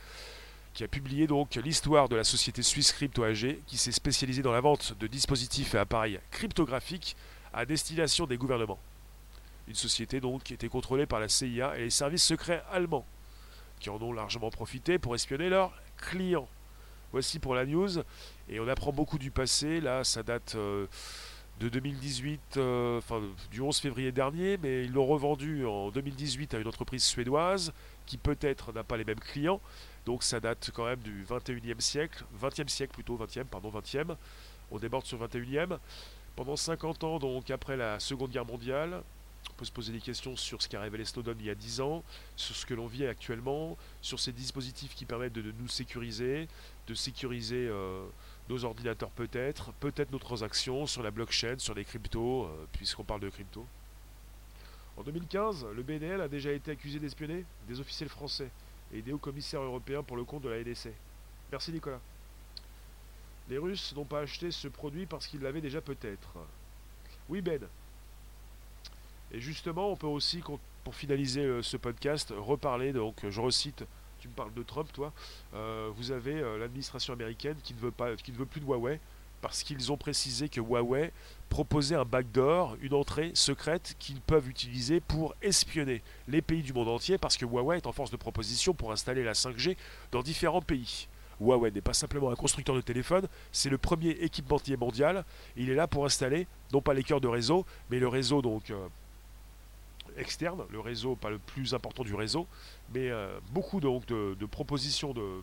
qui 0.74 0.84
a 0.84 0.88
publié 0.90 1.26
donc 1.26 1.56
l'histoire 1.56 2.10
de 2.10 2.18
la 2.18 2.26
société 2.26 2.62
suisse 2.62 2.92
Crypto 2.92 3.24
AG 3.24 3.60
qui 3.66 3.78
s'est 3.78 3.94
spécialisée 3.94 4.42
dans 4.42 4.52
la 4.52 4.60
vente 4.60 4.94
de 5.00 5.08
dispositifs 5.08 5.74
et 5.74 5.78
appareils 5.78 6.20
cryptographiques 6.32 7.16
à 7.54 7.66
destination 7.66 8.26
des 8.26 8.36
gouvernements. 8.36 8.80
Une 9.70 9.76
société 9.76 10.20
donc 10.20 10.44
qui 10.44 10.54
était 10.54 10.68
contrôlée 10.68 11.06
par 11.06 11.22
la 11.22 11.30
CIA 11.30 11.78
et 11.78 11.84
les 11.84 11.90
services 11.90 12.24
secrets 12.24 12.62
allemands 12.72 13.06
qui 13.80 13.90
en 13.90 14.02
ont 14.02 14.12
largement 14.12 14.50
profité 14.50 15.00
pour 15.00 15.16
espionner 15.16 15.50
leurs 15.50 15.72
clients. 15.98 16.48
Voici 17.14 17.40
pour 17.40 17.56
la 17.56 17.66
news 17.66 18.00
et 18.50 18.60
on 18.60 18.68
apprend 18.68 18.92
beaucoup 18.92 19.18
du 19.18 19.32
passé, 19.32 19.80
là 19.80 20.04
ça 20.04 20.24
date 20.24 20.56
euh, 20.56 20.88
de 21.60 21.70
2018, 21.70 22.58
euh, 22.58 22.98
enfin 22.98 23.22
du 23.50 23.62
11 23.62 23.78
février 23.78 24.12
dernier, 24.12 24.58
mais 24.58 24.84
ils 24.84 24.92
l'ont 24.92 25.06
revendu 25.06 25.66
en 25.66 25.90
2018 25.90 26.54
à 26.54 26.60
une 26.60 26.68
entreprise 26.68 27.04
suédoise 27.04 27.72
qui 28.06 28.18
peut-être 28.18 28.74
n'a 28.74 28.84
pas 28.84 28.98
les 28.98 29.06
mêmes 29.06 29.20
clients, 29.20 29.62
donc 30.06 30.24
ça 30.24 30.40
date 30.40 30.72
quand 30.74 30.86
même 30.86 31.00
du 31.00 31.24
21e 31.24 31.80
siècle, 31.80 32.26
20e 32.42 32.68
siècle 32.68 32.94
plutôt, 32.94 33.18
20e, 33.18 33.46
pardon, 33.46 33.72
20e. 33.72 34.16
On 34.72 34.80
déborde 34.80 35.06
sur 35.06 35.20
21e. 35.20 35.78
Pendant 36.36 36.56
50 36.56 37.04
ans, 37.06 37.20
donc 37.20 37.50
après 37.50 37.78
la 37.78 38.00
Seconde 38.00 38.32
Guerre 38.32 38.46
mondiale, 38.46 39.02
on 39.50 39.54
peut 39.54 39.66
se 39.66 39.72
poser 39.72 39.94
des 39.94 40.02
questions 40.02 40.36
sur 40.36 40.62
ce 40.62 40.68
qu'a 40.68 40.82
révélé 40.82 41.06
Snowden 41.06 41.38
il 41.40 41.46
y 41.46 41.50
a 41.50 41.56
10 41.56 41.82
ans, 41.82 42.04
sur 42.36 42.56
ce 42.56 42.66
que 42.66 42.74
l'on 42.74 42.88
vit 42.88 43.06
actuellement, 43.06 43.78
sur 44.02 44.20
ces 44.20 44.34
dispositifs 44.34 44.96
qui 44.96 45.06
permettent 45.06 45.34
de, 45.34 45.54
nous 45.60 45.68
sécuriser, 45.70 46.48
de 46.88 46.94
sécuriser 46.94 47.68
euh, 47.70 48.06
nos 48.50 48.64
ordinateurs 48.64 49.10
peut-être, 49.12 49.72
peut-être 49.74 50.12
nos 50.12 50.20
transactions 50.20 50.86
sur 50.86 51.02
la 51.02 51.12
blockchain, 51.12 51.56
sur 51.58 51.74
les 51.74 51.86
cryptos, 51.86 52.46
euh, 52.46 52.68
puisqu'on 52.74 53.04
parle 53.04 53.22
de 53.22 53.30
crypto. 53.30 53.66
En 54.98 55.04
2015, 55.04 55.66
le 55.76 55.84
BNL 55.84 56.22
a 56.22 56.28
déjà 56.28 56.52
été 56.52 56.72
accusé 56.72 57.00
d'espionner 57.00 57.44
des 57.68 57.80
officiels 57.80 58.10
français 58.10 58.50
et 58.94 59.02
des 59.02 59.12
hauts 59.12 59.18
commissaires 59.18 59.62
européens 59.62 60.04
pour 60.04 60.16
le 60.16 60.24
compte 60.24 60.44
de 60.44 60.50
la 60.50 60.64
NSA. 60.64 60.90
Merci 61.52 61.72
Nicolas. 61.72 62.00
Les 63.50 63.58
Russes 63.58 63.94
n'ont 63.96 64.06
pas 64.06 64.22
acheté 64.22 64.52
ce 64.52 64.68
produit 64.68 65.06
parce 65.06 65.28
qu'ils 65.28 65.42
l'avaient 65.42 65.62
déjà 65.62 65.82
peut-être. 65.82 66.30
Oui 67.30 67.42
Ben. 67.42 67.62
Et 69.32 69.42
justement, 69.42 69.92
on 69.92 69.96
peut 69.96 70.08
aussi, 70.08 70.42
pour 70.84 70.96
finaliser 70.96 71.42
euh, 71.42 71.62
ce 71.62 71.78
podcast, 71.78 72.34
reparler, 72.38 72.94
donc 72.94 73.16
je 73.28 73.42
recite, 73.42 73.84
tu 74.26 74.30
me 74.30 74.34
parles 74.34 74.54
de 74.56 74.64
Trump 74.64 74.92
toi, 74.92 75.14
euh, 75.54 75.92
vous 75.96 76.12
avez 76.12 76.34
euh, 76.34 76.58
l'administration 76.58 77.14
américaine 77.14 77.56
qui 77.64 77.76
ne, 77.76 77.80
veut 77.80 77.92
pas, 77.92 78.16
qui 78.16 78.32
ne 78.32 78.38
veut 78.38 78.48
plus 78.48 78.60
de 78.60 78.66
Huawei 78.66 79.00
parce 79.42 79.62
qu'ils 79.62 79.92
ont 79.92 79.98
précisé 79.98 80.50
que 80.50 80.60
Huawei 80.60 81.12
proposait 81.50 81.94
un 81.94 82.06
backdoor, 82.06 82.76
une 82.82 82.96
entrée 82.96 83.30
secrète 83.36 83.96
qu'ils 84.00 84.20
peuvent 84.20 84.50
utiliser 84.50 85.00
pour 85.00 85.36
espionner 85.44 86.02
les 86.28 86.42
pays 86.42 86.64
du 86.64 86.74
monde 86.74 86.88
entier, 86.88 87.20
parce 87.20 87.38
que 87.38 87.46
Huawei 87.46 87.78
est 87.78 87.86
en 87.86 87.92
force 87.92 88.10
de 88.10 88.18
proposition 88.18 88.74
pour 88.74 88.92
installer 88.92 89.24
la 89.24 89.34
5G 89.34 89.78
dans 90.12 90.24
différents 90.24 90.64
pays. 90.64 91.08
Huawei 91.40 91.70
n'est 91.70 91.82
pas 91.82 91.94
simplement 91.94 92.32
un 92.32 92.36
constructeur 92.36 92.76
de 92.76 92.82
téléphone, 92.82 93.28
c'est 93.52 93.70
le 93.70 93.78
premier 93.78 94.10
équipementier 94.10 94.78
mondial. 94.78 95.24
Il 95.56 95.70
est 95.70 95.76
là 95.76 95.86
pour 95.86 96.06
installer, 96.06 96.48
non 96.74 96.82
pas 96.82 96.96
les 96.96 97.04
cœurs 97.04 97.22
de 97.22 97.28
réseau, 97.28 97.68
mais 97.92 98.00
le 98.00 98.08
réseau 98.08 98.42
donc 98.42 98.72
euh, 98.72 98.88
externe, 100.18 100.64
le 100.70 100.80
réseau 100.80 101.16
pas 101.16 101.30
le 101.30 101.40
plus 101.40 101.74
important 101.74 102.04
du 102.04 102.16
réseau, 102.16 102.48
mais 102.94 103.10
euh, 103.10 103.40
beaucoup 103.52 103.80
donc 103.80 104.06
de, 104.06 104.46
propositions 104.46 105.14
de, 105.14 105.42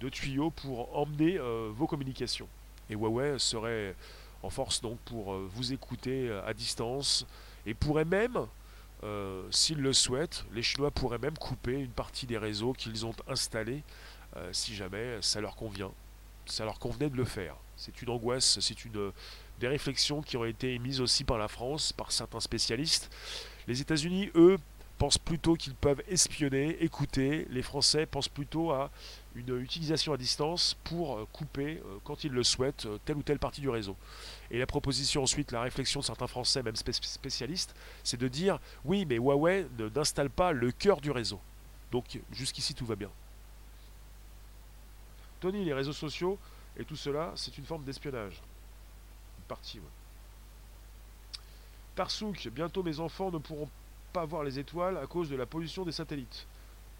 de, 0.00 0.08
tuyaux 0.08 0.50
pour 0.50 0.96
emmener 0.96 1.38
euh, 1.38 1.70
vos 1.74 1.86
communications. 1.86 2.48
Et 2.90 2.94
Huawei 2.94 3.38
serait 3.38 3.94
en 4.42 4.50
force 4.50 4.80
donc 4.80 4.98
pour 5.00 5.32
euh, 5.32 5.48
vous 5.52 5.72
écouter 5.72 6.30
à 6.46 6.54
distance 6.54 7.26
et 7.64 7.74
pourrait 7.74 8.04
même, 8.04 8.46
s'ils 9.50 9.80
le 9.80 9.92
souhaitent, 9.92 10.44
les 10.52 10.62
Chinois 10.62 10.90
pourraient 10.90 11.18
même 11.18 11.36
couper 11.36 11.74
une 11.74 11.90
partie 11.90 12.26
des 12.26 12.38
réseaux 12.38 12.72
qu'ils 12.72 13.06
ont 13.06 13.14
installés 13.28 13.82
si 14.52 14.74
jamais 14.74 15.18
ça 15.20 15.40
leur 15.40 15.56
convient. 15.56 15.92
Ça 16.46 16.64
leur 16.64 16.78
convenait 16.78 17.10
de 17.10 17.16
le 17.16 17.24
faire. 17.24 17.56
C'est 17.76 18.02
une 18.02 18.10
angoisse, 18.10 18.58
c'est 18.60 18.84
une 18.84 19.12
des 19.58 19.68
réflexions 19.68 20.22
qui 20.22 20.36
ont 20.36 20.44
été 20.44 20.74
émises 20.74 21.00
aussi 21.00 21.24
par 21.24 21.38
la 21.38 21.48
France, 21.48 21.92
par 21.92 22.12
certains 22.12 22.40
spécialistes. 22.40 23.10
Les 23.66 23.80
États-Unis, 23.80 24.30
eux, 24.34 24.58
pensent 24.98 25.18
plutôt 25.18 25.54
qu'ils 25.54 25.74
peuvent 25.74 26.02
espionner, 26.08 26.82
écouter. 26.82 27.46
Les 27.50 27.62
Français 27.62 28.06
pensent 28.06 28.28
plutôt 28.28 28.72
à 28.72 28.90
une 29.34 29.60
utilisation 29.60 30.12
à 30.12 30.16
distance 30.16 30.76
pour 30.84 31.16
euh, 31.16 31.26
couper, 31.32 31.82
euh, 31.84 31.98
quand 32.04 32.24
ils 32.24 32.32
le 32.32 32.42
souhaitent, 32.42 32.86
euh, 32.86 32.98
telle 33.04 33.16
ou 33.16 33.22
telle 33.22 33.38
partie 33.38 33.60
du 33.60 33.68
réseau. 33.68 33.96
Et 34.50 34.58
la 34.58 34.66
proposition 34.66 35.22
ensuite, 35.22 35.52
la 35.52 35.60
réflexion 35.60 36.00
de 36.00 36.04
certains 36.04 36.26
Français, 36.26 36.62
même 36.62 36.76
spécialistes, 36.76 37.74
c'est 38.02 38.18
de 38.18 38.28
dire 38.28 38.58
oui, 38.84 39.04
mais 39.04 39.16
Huawei 39.16 39.66
n'installe 39.94 40.30
pas 40.30 40.52
le 40.52 40.72
cœur 40.72 41.00
du 41.00 41.10
réseau. 41.10 41.40
Donc 41.92 42.18
jusqu'ici 42.32 42.74
tout 42.74 42.86
va 42.86 42.96
bien. 42.96 43.10
Tony, 45.40 45.64
les 45.64 45.74
réseaux 45.74 45.92
sociaux 45.92 46.38
et 46.78 46.84
tout 46.84 46.96
cela, 46.96 47.32
c'est 47.36 47.56
une 47.58 47.64
forme 47.64 47.84
d'espionnage. 47.84 48.40
Une 49.38 49.44
partie, 49.44 49.78
ouais. 49.78 50.05
Tarsouk, 51.96 52.48
bientôt 52.52 52.82
mes 52.82 53.00
enfants 53.00 53.30
ne 53.30 53.38
pourront 53.38 53.70
pas 54.12 54.26
voir 54.26 54.44
les 54.44 54.58
étoiles 54.58 54.98
à 54.98 55.06
cause 55.06 55.30
de 55.30 55.36
la 55.36 55.46
pollution 55.46 55.82
des 55.82 55.92
satellites. 55.92 56.46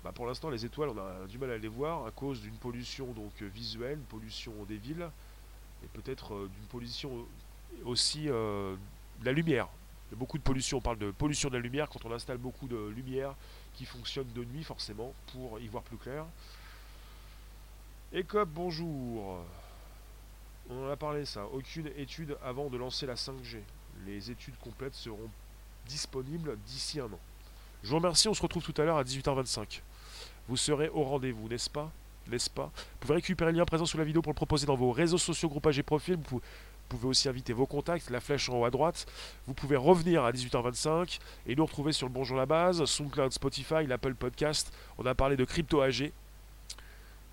Bah 0.02 0.10
pour 0.12 0.26
l'instant, 0.26 0.48
les 0.48 0.64
étoiles, 0.64 0.88
on 0.88 0.98
a 0.98 1.26
du 1.26 1.36
mal 1.36 1.50
à 1.50 1.58
les 1.58 1.68
voir 1.68 2.06
à 2.06 2.10
cause 2.10 2.40
d'une 2.40 2.56
pollution 2.56 3.12
donc 3.12 3.42
visuelle, 3.42 3.98
une 3.98 4.04
pollution 4.04 4.52
des 4.66 4.78
villes, 4.78 5.06
et 5.84 5.88
peut-être 5.88 6.32
euh, 6.32 6.50
d'une 6.50 6.66
pollution 6.68 7.26
aussi 7.84 8.24
euh, 8.28 8.74
de 9.20 9.26
la 9.26 9.32
lumière. 9.32 9.68
Il 10.08 10.14
y 10.14 10.16
a 10.16 10.18
beaucoup 10.18 10.38
de 10.38 10.42
pollution. 10.42 10.78
On 10.78 10.80
parle 10.80 10.98
de 10.98 11.10
pollution 11.10 11.50
de 11.50 11.56
la 11.56 11.60
lumière 11.60 11.90
quand 11.90 12.06
on 12.06 12.12
installe 12.12 12.38
beaucoup 12.38 12.66
de 12.66 12.88
lumière 12.88 13.34
qui 13.74 13.84
fonctionne 13.84 14.28
de 14.34 14.44
nuit 14.44 14.64
forcément 14.64 15.12
pour 15.32 15.60
y 15.60 15.68
voir 15.68 15.82
plus 15.82 15.98
clair. 15.98 16.24
Ecop, 18.14 18.48
bonjour. 18.48 19.44
On 20.70 20.86
en 20.86 20.90
a 20.90 20.96
parlé 20.96 21.26
ça. 21.26 21.44
Aucune 21.52 21.90
étude 21.98 22.38
avant 22.42 22.70
de 22.70 22.78
lancer 22.78 23.04
la 23.04 23.14
5G. 23.14 23.60
Les 24.04 24.30
études 24.30 24.58
complètes 24.58 24.94
seront 24.94 25.30
disponibles 25.86 26.56
d'ici 26.66 27.00
un 27.00 27.06
an. 27.06 27.20
Je 27.82 27.90
vous 27.90 27.96
remercie, 27.96 28.28
on 28.28 28.34
se 28.34 28.42
retrouve 28.42 28.62
tout 28.62 28.74
à 28.80 28.84
l'heure 28.84 28.98
à 28.98 29.04
18h25. 29.04 29.80
Vous 30.48 30.56
serez 30.56 30.88
au 30.88 31.04
rendez-vous, 31.04 31.48
n'est-ce 31.48 31.70
pas? 31.70 31.90
N'est-ce 32.28 32.50
pas? 32.50 32.66
Vous 32.74 32.98
pouvez 33.00 33.14
récupérer 33.14 33.52
le 33.52 33.58
lien 33.58 33.64
présent 33.64 33.86
sous 33.86 33.98
la 33.98 34.04
vidéo 34.04 34.22
pour 34.22 34.32
le 34.32 34.36
proposer 34.36 34.66
dans 34.66 34.74
vos 34.74 34.90
réseaux 34.90 35.18
sociaux, 35.18 35.48
groupages 35.48 35.78
et 35.78 35.82
profils. 35.84 36.18
Vous 36.28 36.40
pouvez 36.88 37.08
aussi 37.08 37.28
inviter 37.28 37.52
vos 37.52 37.66
contacts, 37.66 38.10
la 38.10 38.20
flèche 38.20 38.48
en 38.48 38.58
haut 38.58 38.64
à 38.64 38.70
droite. 38.70 39.06
Vous 39.46 39.54
pouvez 39.54 39.76
revenir 39.76 40.24
à 40.24 40.32
18h25 40.32 41.20
et 41.46 41.54
nous 41.54 41.64
retrouver 41.64 41.92
sur 41.92 42.08
le 42.08 42.12
Bonjour 42.12 42.36
la 42.36 42.46
base, 42.46 42.84
SoundCloud, 42.84 43.32
Spotify, 43.32 43.86
l'Apple 43.86 44.14
Podcast. 44.14 44.72
On 44.98 45.06
a 45.06 45.14
parlé 45.14 45.36
de 45.36 45.44
crypto 45.44 45.80
AG. 45.80 46.12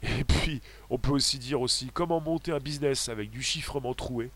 Et 0.03 0.23
puis, 0.23 0.61
on 0.89 0.97
peut 0.97 1.11
aussi 1.11 1.39
dire 1.39 1.61
aussi 1.61 1.89
comment 1.93 2.19
monter 2.19 2.51
un 2.51 2.59
business 2.59 3.09
avec 3.09 3.29
du 3.31 3.41
chiffrement 3.41 3.93
troué. 3.93 4.29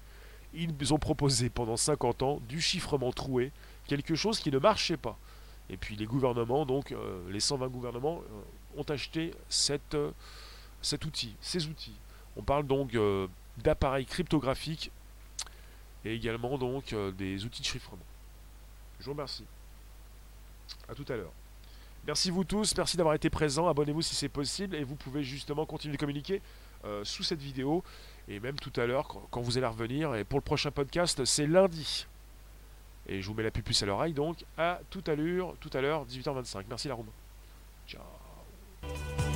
Ils 0.58 0.94
ont 0.94 0.98
proposé 0.98 1.50
pendant 1.50 1.78
50 1.78 2.24
ans 2.24 2.42
du 2.50 2.60
chiffrement 2.60 3.12
troué, 3.12 3.52
quelque 3.88 4.16
chose 4.16 4.40
qui 4.40 4.50
ne 4.52 4.58
marchait 4.58 4.98
pas. 4.98 5.18
Et 5.70 5.78
puis 5.78 5.96
les 5.96 6.06
gouvernements, 6.06 6.66
donc 6.66 6.92
euh, 6.92 7.20
les 7.30 7.40
120 7.40 7.68
gouvernements, 7.68 8.22
euh, 8.22 8.82
ont 8.82 8.84
acheté 8.84 9.34
euh, 9.94 10.12
cet 10.82 11.06
outil, 11.06 11.36
ces 11.42 11.68
outils. 11.68 11.96
On 12.36 12.42
parle 12.42 12.66
donc 12.66 12.96
d'appareils 13.58 14.06
cryptographiques 14.06 14.92
et 16.06 16.14
également 16.14 16.58
donc 16.58 16.94
des 17.18 17.44
outils 17.46 17.62
de 17.62 17.68
chiffrement. 17.68 18.06
Je 19.00 19.06
vous 19.06 19.12
remercie. 19.12 19.44
A 20.88 20.94
tout 20.94 21.06
à 21.10 21.16
l'heure. 21.16 21.32
Merci 22.06 22.30
vous 22.30 22.44
tous, 22.44 22.76
merci 22.78 22.96
d'avoir 22.96 23.16
été 23.16 23.32
présents, 23.32 23.68
abonnez-vous 23.68 24.04
si 24.04 24.14
c'est 24.14 24.30
possible 24.30 24.76
et 24.76 24.84
vous 24.84 24.96
pouvez 24.96 25.24
justement 25.24 25.66
continuer 25.66 25.96
de 25.96 26.00
communiquer 26.00 26.42
sous 27.04 27.24
cette 27.24 27.42
vidéo 27.42 27.84
et 28.28 28.40
même 28.40 28.56
tout 28.56 28.74
à 28.80 28.86
l'heure 28.86 29.08
quand, 29.32 29.42
vous 29.42 29.58
allez 29.58 29.68
revenir. 29.68 30.16
Et 30.16 30.24
pour 30.24 30.40
le 30.40 30.44
prochain 30.44 30.72
podcast, 30.72 31.24
c'est 31.26 31.48
lundi. 31.48 32.08
Et 33.08 33.22
je 33.22 33.28
vous 33.28 33.34
mets 33.34 33.44
la 33.44 33.52
pupuce 33.52 33.84
à 33.84 33.86
l'oreille 33.86 34.14
donc 34.14 34.44
à 34.58 34.80
tout 34.90 35.04
à 35.08 35.16
l'heure, 35.16 35.56
tout 35.60 35.72
à 35.74 35.82
l'heure, 35.82 36.06
18h25. 36.06 36.64
Merci 36.70 36.88
la 36.88 36.96
room. 36.96 37.08
Ciao. 37.88 39.27